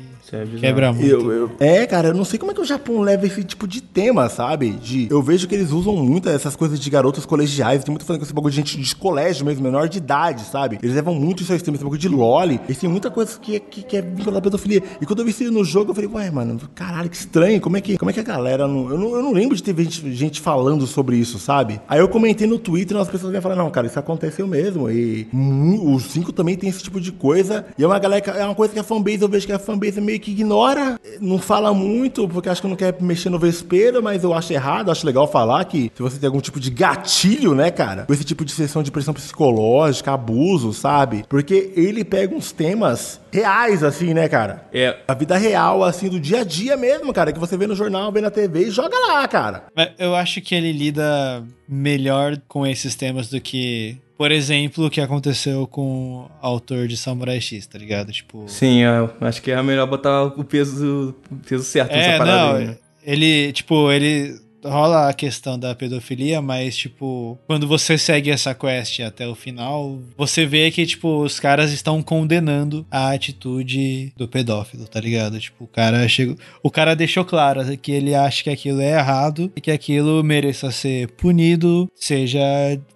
Quebra 0.60 0.92
muito. 0.92 1.06
Eu- 1.08 1.32
eu- 1.32 1.50
É, 1.60 1.86
cara, 1.86 2.08
eu 2.08 2.14
não 2.14 2.24
sei 2.24 2.38
como 2.38 2.50
é 2.52 2.54
que 2.54 2.60
o 2.60 2.64
Japão 2.64 3.00
leva 3.00 3.26
esse 3.26 3.42
tipo 3.44 3.66
de 3.66 3.80
tema, 3.80 4.28
sabe? 4.28 4.70
De, 4.70 5.06
eu 5.10 5.22
vejo 5.22 5.46
que 5.46 5.54
eles 5.54 5.70
usam 5.70 5.94
muito 5.96 6.28
essas 6.28 6.56
coisas 6.56 6.78
de 6.80 6.88
garotas 6.90 7.24
colegiais, 7.26 7.84
tem 7.84 7.92
muito 7.92 8.04
falando 8.04 8.20
com 8.20 8.24
esse 8.24 8.34
bagulho 8.34 8.50
de 8.50 8.56
gente 8.56 8.80
de 8.80 8.96
colégio 8.96 9.44
mesmo, 9.44 9.62
menor 9.62 9.88
de 9.88 9.98
idade, 9.98 10.42
sabe? 10.44 10.78
Eles 10.82 10.94
levam 10.94 11.14
muito 11.14 11.42
isso 11.42 11.52
ao 11.52 11.56
extremo, 11.56 11.76
esse 11.76 11.84
bagulho 11.84 12.00
de 12.00 12.08
loli. 12.08 12.60
Eles 12.64 12.78
têm 12.78 12.88
muita 12.88 13.10
coisa 13.10 13.38
que, 13.38 13.56
é- 13.56 13.60
que, 13.60 13.82
que 13.82 13.96
é 13.96 14.02
vinculada 14.02 14.38
à 14.38 14.42
pedofilia. 14.42 14.82
E 15.00 15.06
quando 15.06 15.18
eu 15.20 15.24
vi 15.24 15.30
isso 15.30 15.44
no 15.50 15.64
jogo, 15.64 15.90
eu 15.90 15.94
falei, 15.94 16.10
ué, 16.12 16.30
mano, 16.30 16.58
caralho, 16.74 17.08
que 17.10 17.16
estranho, 17.16 17.60
como 17.60 17.76
é 17.76 17.80
que, 17.80 17.96
como 17.98 18.10
é 18.10 18.14
que 18.14 18.20
a 18.20 18.24
galera 18.24 18.66
não 18.66 18.90
eu, 18.90 18.98
não. 18.98 19.16
eu 19.16 19.22
não 19.22 19.32
lembro 19.32 19.54
de 19.56 19.62
ter 19.62 19.76
gente, 19.76 20.12
gente 20.14 20.40
falando 20.40 20.86
sobre 20.86 21.16
isso, 21.16 21.38
sabe? 21.38 21.80
Aí 21.88 21.98
eu 22.00 22.08
comentei 22.08 22.46
no 22.46 22.58
Twitter 22.58 22.96
e 22.96 23.00
as 23.00 23.08
pessoas 23.08 23.30
vieram 23.30 23.42
falar, 23.42 23.56
não, 23.56 23.70
cara, 23.70 23.86
isso 23.86 23.98
aconteceu 23.98 24.46
mesmo. 24.46 24.90
E 24.90 25.26
hum, 25.32 25.94
os 25.94 26.04
cinco 26.04 26.32
também 26.32 26.56
tem 26.56 26.68
esse 26.68 26.82
tipo 26.82 27.00
de 27.00 27.12
coisa. 27.12 27.66
E 27.78 27.82
é 27.82 27.86
uma 27.86 27.98
galera, 27.98 28.20
que- 28.20 28.30
é 28.30 28.44
uma 28.44 28.54
coisa 28.54 28.72
que 28.72 28.78
a 28.80 28.82
fanbase, 28.84 29.20
eu 29.22 29.28
vejo 29.28 29.46
que 29.46 29.52
a 29.52 29.58
fanbase 29.58 30.00
meio 30.00 30.18
que 30.22 30.30
ignora, 30.30 30.98
não 31.20 31.38
fala 31.38 31.74
muito, 31.74 32.26
porque 32.28 32.48
acho 32.48 32.62
que 32.62 32.68
não 32.68 32.76
quer 32.76 32.94
mexer 33.00 33.28
no 33.28 33.38
vespeiro, 33.38 34.02
mas 34.02 34.24
eu 34.24 34.32
acho 34.32 34.52
errado, 34.52 34.90
acho 34.90 35.04
legal 35.04 35.26
falar 35.30 35.64
que 35.66 35.90
se 35.94 36.02
você 36.02 36.18
tem 36.18 36.26
algum 36.26 36.40
tipo 36.40 36.58
de 36.58 36.70
gatilho, 36.70 37.54
né, 37.54 37.70
cara, 37.70 38.04
com 38.06 38.12
esse 38.12 38.24
tipo 38.24 38.44
de 38.44 38.52
sessão 38.52 38.82
de 38.82 38.90
pressão 38.90 39.12
psicológica, 39.12 40.12
abuso, 40.12 40.72
sabe? 40.72 41.24
Porque 41.28 41.72
ele 41.76 42.04
pega 42.04 42.34
uns 42.34 42.52
temas 42.52 43.20
reais, 43.30 43.82
assim, 43.82 44.14
né, 44.14 44.28
cara? 44.28 44.66
É, 44.72 44.96
A 45.08 45.14
vida 45.14 45.36
real, 45.36 45.82
assim, 45.84 46.08
do 46.08 46.20
dia 46.20 46.40
a 46.40 46.44
dia 46.44 46.76
mesmo, 46.76 47.12
cara, 47.12 47.32
que 47.32 47.38
você 47.38 47.56
vê 47.56 47.66
no 47.66 47.74
jornal, 47.74 48.12
vê 48.12 48.20
na 48.20 48.30
TV 48.30 48.68
e 48.68 48.70
joga 48.70 48.96
lá, 48.98 49.26
cara. 49.26 49.64
Mas 49.76 49.90
eu 49.98 50.14
acho 50.14 50.40
que 50.40 50.54
ele 50.54 50.72
lida 50.72 51.44
melhor 51.68 52.36
com 52.46 52.66
esses 52.66 52.94
temas 52.94 53.28
do 53.28 53.40
que, 53.40 53.96
por 54.16 54.30
exemplo, 54.30 54.86
o 54.86 54.90
que 54.90 55.00
aconteceu 55.00 55.66
com 55.66 56.20
o 56.20 56.30
autor 56.40 56.86
de 56.88 56.96
Samurai 56.96 57.40
X, 57.40 57.66
tá 57.66 57.78
ligado? 57.78 58.12
Tipo. 58.12 58.44
sim, 58.48 58.78
eu 58.82 59.10
acho 59.20 59.42
que 59.42 59.50
é 59.50 59.62
melhor 59.62 59.86
botar 59.86 60.24
o 60.24 60.44
peso, 60.44 61.14
o 61.30 61.36
peso 61.36 61.64
certo 61.64 61.92
nessa 61.92 62.10
É, 62.10 62.18
parada 62.18 62.36
não, 62.46 62.54
aí, 62.56 62.66
né? 62.66 62.76
ele, 63.04 63.52
tipo, 63.52 63.90
ele 63.90 64.40
rola 64.64 65.08
a 65.08 65.12
questão 65.12 65.58
da 65.58 65.74
pedofilia, 65.74 66.40
mas, 66.40 66.76
tipo, 66.76 67.36
quando 67.48 67.66
você 67.66 67.98
segue 67.98 68.30
essa 68.30 68.54
quest 68.54 69.00
até 69.00 69.26
o 69.26 69.34
final, 69.34 69.98
você 70.16 70.46
vê 70.46 70.70
que, 70.70 70.86
tipo, 70.86 71.20
os 71.20 71.40
caras 71.40 71.72
estão 71.72 72.00
condenando 72.00 72.86
a 72.88 73.10
atitude 73.10 74.12
do 74.16 74.28
pedófilo, 74.28 74.86
tá 74.86 75.00
ligado? 75.00 75.40
Tipo, 75.40 75.64
o 75.64 75.66
cara 75.66 76.06
chegou. 76.06 76.36
O 76.62 76.70
cara 76.70 76.94
deixou 76.94 77.24
claro 77.24 77.76
que 77.76 77.90
ele 77.90 78.14
acha 78.14 78.44
que 78.44 78.50
aquilo 78.50 78.80
é 78.80 78.92
errado 78.92 79.50
e 79.56 79.60
que 79.60 79.70
aquilo 79.72 80.22
mereça 80.22 80.70
ser 80.70 81.08
punido, 81.10 81.90
seja 81.96 82.40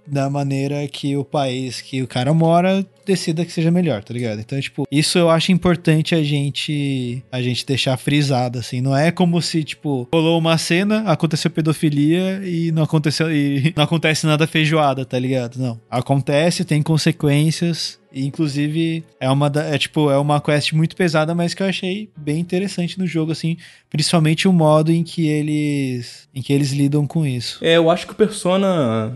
da 0.06 0.30
maneira 0.30 0.86
que 0.88 1.16
o 1.16 1.24
país 1.24 1.80
que 1.80 2.02
o 2.02 2.06
cara 2.06 2.32
mora 2.32 2.84
decida 3.04 3.44
que 3.44 3.52
seja 3.52 3.70
melhor, 3.70 4.02
tá 4.02 4.12
ligado? 4.12 4.40
Então, 4.40 4.60
tipo, 4.60 4.86
isso 4.90 5.16
eu 5.18 5.30
acho 5.30 5.52
importante 5.52 6.14
a 6.14 6.22
gente 6.22 7.22
a 7.30 7.40
gente 7.40 7.64
deixar 7.64 7.96
frisado 7.96 8.58
assim, 8.58 8.80
não 8.80 8.96
é 8.96 9.10
como 9.10 9.40
se 9.40 9.62
tipo 9.62 10.08
rolou 10.12 10.38
uma 10.38 10.58
cena, 10.58 11.00
aconteceu 11.10 11.50
pedofilia 11.50 12.40
e 12.44 12.72
não 12.72 12.82
aconteceu 12.82 13.32
e 13.32 13.72
não 13.76 13.84
acontece 13.84 14.26
nada 14.26 14.46
feijoada, 14.46 15.04
tá 15.04 15.18
ligado? 15.18 15.56
Não, 15.58 15.80
acontece, 15.90 16.64
tem 16.64 16.82
consequências 16.82 17.98
inclusive, 18.24 19.04
é 19.20 19.28
uma, 19.30 19.50
da- 19.50 19.64
é, 19.64 19.78
tipo, 19.78 20.10
é 20.10 20.18
uma 20.18 20.40
quest 20.40 20.72
muito 20.72 20.96
pesada, 20.96 21.34
mas 21.34 21.52
que 21.54 21.62
eu 21.62 21.66
achei 21.66 22.08
bem 22.16 22.38
interessante 22.40 22.98
no 22.98 23.06
jogo, 23.06 23.32
assim, 23.32 23.56
principalmente 23.90 24.48
o 24.48 24.52
modo 24.52 24.90
em 24.92 25.02
que 25.02 25.26
eles, 25.26 26.28
em 26.34 26.40
que 26.42 26.52
eles 26.52 26.72
lidam 26.72 27.06
com 27.06 27.26
isso. 27.26 27.58
É, 27.62 27.76
eu 27.76 27.90
acho 27.90 28.06
que 28.06 28.12
o 28.12 28.16
Persona, 28.16 29.12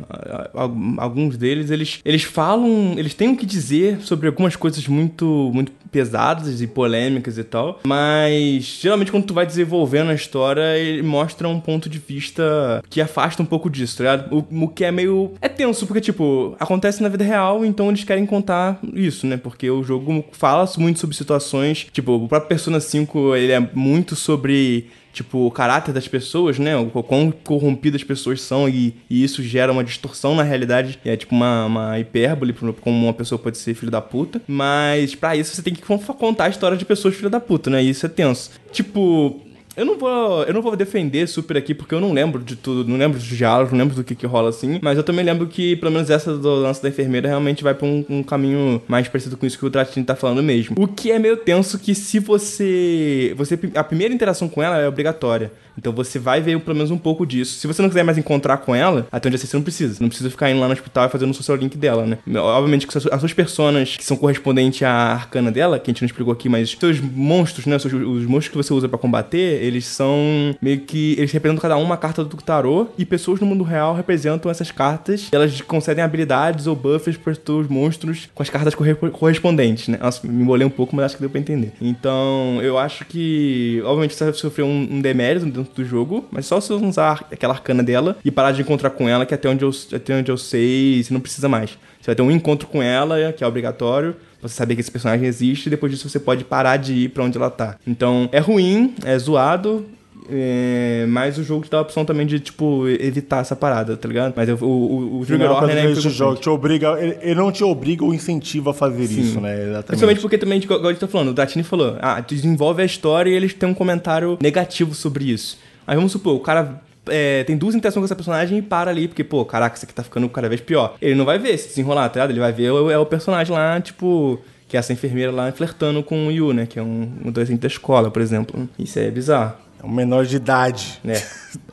alguns 0.99 1.37
deles, 1.37 1.71
eles, 1.71 2.01
eles 2.05 2.23
falam, 2.23 2.95
eles 2.97 3.15
têm 3.15 3.29
o 3.31 3.37
que 3.37 3.47
dizer 3.47 4.01
sobre 4.03 4.27
algumas 4.27 4.57
coisas 4.57 4.87
muito, 4.87 5.51
muito 5.55 5.73
pesadas 5.91 6.61
e 6.61 6.67
polêmicas 6.67 7.39
e 7.39 7.45
tal, 7.45 7.81
mas 7.85 8.79
geralmente 8.81 9.11
quando 9.11 9.25
tu 9.25 9.35
vai 9.35 9.47
desenvolvendo 9.47 10.11
a 10.11 10.15
história, 10.15 10.77
ele 10.77 11.03
mostra 11.03 11.49
um 11.49 11.61
ponto 11.61 11.89
de 11.89 11.99
vista 11.99 12.83
que 12.89 13.01
afasta 13.01 13.43
um 13.43 13.47
pouco 13.47 13.69
disso, 13.69 13.99
tá 13.99 14.05
ligado? 14.05 14.35
O, 14.35 14.65
o 14.65 14.69
que 14.69 14.85
é 14.85 14.93
meio... 14.93 15.33
é 15.41 15.49
tenso, 15.49 15.87
porque, 15.87 16.01
tipo, 16.01 16.57
acontece 16.59 17.03
na 17.03 17.09
vida 17.09 17.25
real, 17.25 17.65
então 17.65 17.89
eles 17.89 18.05
querem 18.05 18.27
contar 18.27 18.79
isso, 18.95 19.27
né? 19.27 19.37
Porque 19.37 19.71
o 19.71 19.83
jogo 19.83 20.25
fala 20.33 20.69
muito 20.79 21.01
sobre 21.01 21.17
situações, 21.17 21.87
tipo, 21.93 22.13
o 22.13 22.29
próprio 22.29 22.49
Persona 22.49 22.81
5, 22.81 23.37
ele 23.37 23.53
é 23.53 23.61
muito 23.75 24.15
sobre 24.15 24.89
tipo, 25.13 25.47
o 25.47 25.51
caráter 25.51 25.93
das 25.93 26.07
pessoas, 26.09 26.59
né? 26.59 26.77
O 26.77 26.87
quão 27.03 27.31
corrompidas 27.31 28.01
as 28.01 28.07
pessoas 28.07 28.41
são 28.43 28.69
e, 28.69 28.95
e 29.09 29.23
isso 29.25 29.43
gera 29.43 29.73
uma 29.73 29.85
distorção 29.85 30.35
na 30.35 30.43
realidade. 30.43 30.99
É 31.05 31.17
tipo 31.17 31.35
uma, 31.35 31.67
uma 31.67 31.99
hipérbole, 31.99 32.53
como 32.81 33.05
uma 33.07 33.13
pessoa 33.15 33.39
pode 33.39 33.59
ser 33.59 33.75
filho 33.75 33.91
da 33.91 34.01
puta. 34.01 34.41
Mas 34.47 35.15
pra 35.15 35.37
isso 35.37 35.55
você 35.55 35.63
tem 35.63 35.75
que 35.75 35.83
con- 35.83 35.99
contar 35.99 36.45
a 36.45 36.49
história 36.51 36.77
de 36.77 36.85
pessoas 36.85 37.15
filho 37.15 37.31
da 37.31 37.41
puta, 37.41 37.71
né? 37.71 37.83
E 37.83 37.91
isso 37.91 38.07
é 38.07 38.09
tenso. 38.09 38.51
Tipo. 38.73 39.41
Eu 39.77 39.85
não 39.85 39.99
vou, 39.99 40.43
eu 40.45 40.53
não 40.53 40.63
vou 40.63 40.77
defender 40.77 41.27
super 41.27 41.57
aqui 41.57 41.75
porque 41.75 41.95
eu 41.95 42.01
não 42.01 42.13
lembro 42.13 42.43
de 42.43 42.57
tudo, 42.57 42.89
não 42.89 42.99
lembro 42.99 43.19
dos 43.19 43.27
diálogos, 43.27 43.73
não 43.73 43.79
lembro 43.79 43.95
do 43.95 44.05
que, 44.05 44.15
que 44.15 44.27
rola 44.27 44.51
assim, 44.51 44.79
mas 44.83 44.97
eu 44.97 45.05
também 45.05 45.25
lembro 45.25 45.47
que 45.47 45.77
pelo 45.77 45.93
menos 45.93 46.11
essa 46.11 46.37
do 46.37 46.55
lance 46.57 46.83
da 46.83 46.89
enfermeira 46.89 47.29
realmente 47.29 47.63
vai 47.63 47.75
pra 47.75 47.87
um, 47.87 48.05
um 48.09 48.23
caminho 48.23 48.83
mais 48.89 49.09
parecido 49.09 49.37
com 49.37 49.47
isso 49.47 49.59
que 49.59 49.65
o 49.65 49.71
Tratini 49.71 50.05
tá 50.05 50.17
falando 50.17 50.43
mesmo. 50.43 50.77
O 50.79 50.89
que 50.89 51.11
é 51.11 51.19
meio 51.19 51.37
tenso 51.37 51.79
que 51.79 51.95
se 51.95 52.19
você, 52.19 53.33
você 53.37 53.59
a 53.75 53.85
primeira 53.85 54.13
interação 54.13 54.49
com 54.49 54.63
ela 54.63 54.79
é 54.79 54.89
obrigatória. 54.89 55.53
Então 55.81 55.93
você 55.93 56.19
vai 56.19 56.41
ver 56.41 56.61
pelo 56.61 56.77
menos 56.77 56.91
um 56.91 56.99
pouco 56.99 57.27
disso. 57.27 57.59
Se 57.59 57.67
você 57.67 57.81
não 57.81 57.89
quiser 57.89 58.03
mais 58.03 58.19
encontrar 58.19 58.59
com 58.59 58.75
ela, 58.75 59.07
até 59.11 59.29
onde 59.29 59.39
você 59.39 59.57
não 59.57 59.63
precisa. 59.63 59.97
Não 60.01 60.09
precisa 60.09 60.29
ficar 60.29 60.51
indo 60.51 60.61
lá 60.61 60.67
no 60.67 60.75
hospital 60.75 61.07
e 61.07 61.09
fazendo 61.09 61.31
o 61.31 61.35
social 61.35 61.57
link 61.57 61.77
dela, 61.79 62.07
né? 62.07 62.19
Obviamente 62.39 62.87
que 62.87 62.97
as 62.97 63.03
suas 63.03 63.33
personas 63.33 63.97
que 63.97 64.05
são 64.05 64.17
correspondentes 64.17 64.83
à 64.83 64.91
arcana 64.91 65.51
dela, 65.51 65.79
que 65.79 65.91
a 65.91 65.93
gente 65.93 66.03
não 66.03 66.07
explicou 66.07 66.33
aqui, 66.33 66.49
mas 66.49 66.77
seus 66.79 67.01
monstros, 67.01 67.65
né? 67.67 67.77
Os, 67.77 67.85
os 67.85 68.27
monstros 68.27 68.49
que 68.49 68.57
você 68.57 68.75
usa 68.75 68.89
para 68.89 68.99
combater, 68.99 69.60
eles 69.61 69.87
são 69.87 70.55
meio 70.61 70.81
que. 70.81 71.15
Eles 71.19 71.33
representam 71.33 71.61
cada 71.61 71.77
um 71.77 71.83
uma 71.83 71.97
carta 71.97 72.25
do 72.25 72.37
tarô 72.37 72.89
e 72.97 73.05
pessoas 73.05 73.41
no 73.41 73.47
mundo 73.47 73.65
real 73.65 73.95
representam 73.95 74.51
essas 74.51 74.71
cartas. 74.71 75.29
elas 75.33 75.61
concedem 75.61 76.03
habilidades 76.03 76.67
ou 76.67 76.77
buffs 76.77 77.17
para 77.17 77.33
os 77.33 77.69
monstros 77.69 78.29
com 78.35 78.43
as 78.43 78.51
cartas 78.51 78.75
correspondentes, 78.75 79.89
né? 79.89 79.99
Nossa, 80.01 80.27
me 80.27 80.45
molhei 80.45 80.67
um 80.67 80.71
pouco, 80.71 80.95
mas 80.95 81.07
acho 81.07 81.17
que 81.17 81.21
deu 81.21 81.31
pra 81.31 81.41
entender. 81.41 81.73
Então, 81.81 82.61
eu 82.63 82.79
acho 82.79 83.05
que. 83.05 83.81
Obviamente 83.85 84.15
você 84.15 84.25
vai 84.25 84.33
sofrer 84.33 84.63
um, 84.63 84.89
um 84.91 85.01
demérito 85.01 85.47
dentro 85.47 85.73
do 85.75 85.85
jogo, 85.85 86.27
mas 86.31 86.47
só 86.47 86.61
se 86.61 86.73
usar 86.73 87.27
aquela 87.31 87.55
arcana 87.55 87.83
dela 87.83 88.17
e 88.25 88.31
parar 88.31 88.53
de 88.53 88.63
encontrar 88.63 88.91
com 88.91 89.09
ela, 89.09 89.27
que 89.27 89.35
até 89.35 89.49
onde 89.49 89.65
eu, 89.65 89.71
até 89.95 90.15
onde 90.15 90.31
eu 90.31 90.37
sei, 90.37 91.03
você 91.03 91.13
não 91.13 91.21
precisa 91.21 91.49
mais. 91.49 91.71
Você 92.01 92.07
vai 92.07 92.15
ter 92.15 92.23
um 92.23 92.31
encontro 92.31 92.67
com 92.67 92.83
ela, 92.83 93.33
que 93.33 93.45
é 93.45 93.47
obrigatório, 93.47 94.17
você 94.41 94.55
saber 94.55 94.75
que 94.75 94.81
esse 94.81 94.91
personagem 94.91 95.27
existe, 95.27 95.67
e 95.67 95.71
depois 95.71 95.93
disso 95.93 96.09
você 96.09 96.19
pode 96.19 96.45
parar 96.45 96.77
de 96.77 96.95
ir 96.95 97.09
para 97.11 97.25
onde 97.25 97.37
ela 97.37 97.51
tá. 97.51 97.77
Então, 97.87 98.29
é 98.33 98.39
ruim, 98.39 98.95
é 99.05 99.19
zoado, 99.19 99.87
é, 100.29 101.07
mas 101.09 101.39
o 101.39 101.43
jogo 101.43 101.65
te 101.65 101.71
dá 101.71 101.79
a 101.79 101.81
opção 101.81 102.05
também 102.05 102.27
de, 102.27 102.39
tipo, 102.39 102.87
evitar 102.89 103.41
essa 103.41 103.57
parada, 103.57 103.97
tá 103.97 104.07
ligado? 104.07 104.33
Mas 104.37 104.49
o, 104.49 104.65
o, 104.65 105.21
o 105.21 105.27
Trigger 105.27 105.51
Warner 105.51 105.77
é 105.77 105.95
jogo 105.95 106.41
te 106.41 106.49
obriga, 106.49 106.97
ele, 107.01 107.19
ele, 107.21 107.35
não 107.35 107.51
te 107.51 107.65
obriga 107.65 108.05
ou 108.05 108.15
incentiva 108.15 108.71
a 108.71 108.75
fazer 108.75 109.07
Sim. 109.09 109.21
isso, 109.21 109.41
né? 109.41 109.55
Exatamente. 109.55 109.87
Principalmente 109.87 110.21
porque 110.21 110.39
também, 110.39 110.59
igual 110.61 110.85
a 110.85 110.89
gente 110.89 111.01
tá 111.01 111.09
falando, 111.09 111.29
o 111.31 111.35
Datini 111.35 111.65
falou, 111.65 111.97
ah, 112.01 112.21
desenvolve 112.21 112.83
a 112.83 112.85
história 112.85 113.31
e 113.31 113.35
eles 113.35 113.53
têm 113.53 113.69
um 113.69 113.75
comentário 113.75 114.39
negativo 114.41 114.95
sobre 114.95 115.25
isso. 115.25 115.59
Aí 115.87 115.97
vamos 115.97 116.13
supor, 116.13 116.37
o 116.37 116.41
cara 116.41 116.81
é, 117.11 117.45
tem 117.45 117.57
duas 117.57 117.75
interações 117.75 118.03
com 118.03 118.05
essa 118.07 118.17
personagem 118.17 118.59
e 118.59 118.63
para 118.63 118.91
ali, 118.91 119.09
porque, 119.09 119.25
pô, 119.25 119.45
caraca, 119.45 119.77
isso 119.77 119.85
aqui 119.85 119.95
tá 119.95 120.03
ficando 120.03 120.29
cada 120.29 120.49
vez 120.49 120.61
pior. 120.61 120.97
Ele 121.01 121.15
não 121.15 121.25
vai 121.25 121.39
ver 121.39 121.59
se 121.59 121.69
desenrolar, 121.69 122.09
tá 122.09 122.15
ligado? 122.15 122.31
Ele 122.31 122.41
vai 122.41 122.53
ver 122.53 122.67
é 122.67 122.99
o 122.99 123.07
personagem 123.07 123.53
lá, 123.55 123.81
tipo, 123.81 124.41
que 124.69 124.77
é 124.77 124.81
essa 124.81 124.93
enfermeira 124.93 125.33
lá 125.33 125.51
flertando 125.53 126.03
com 126.03 126.29
o 126.29 126.31
Yu, 126.31 126.53
né? 126.53 126.67
Que 126.67 126.79
é 126.79 126.83
um, 126.83 127.11
um 127.25 127.29
adolescente 127.29 127.61
da 127.61 127.69
escola, 127.69 128.11
por 128.11 128.23
exemplo. 128.23 128.69
Isso 128.79 128.99
é 128.99 129.11
bizarro. 129.11 129.55
É 129.83 129.87
um 129.87 129.91
menor 129.91 130.27
de 130.27 130.37
idade. 130.37 131.01
É. 131.05 131.23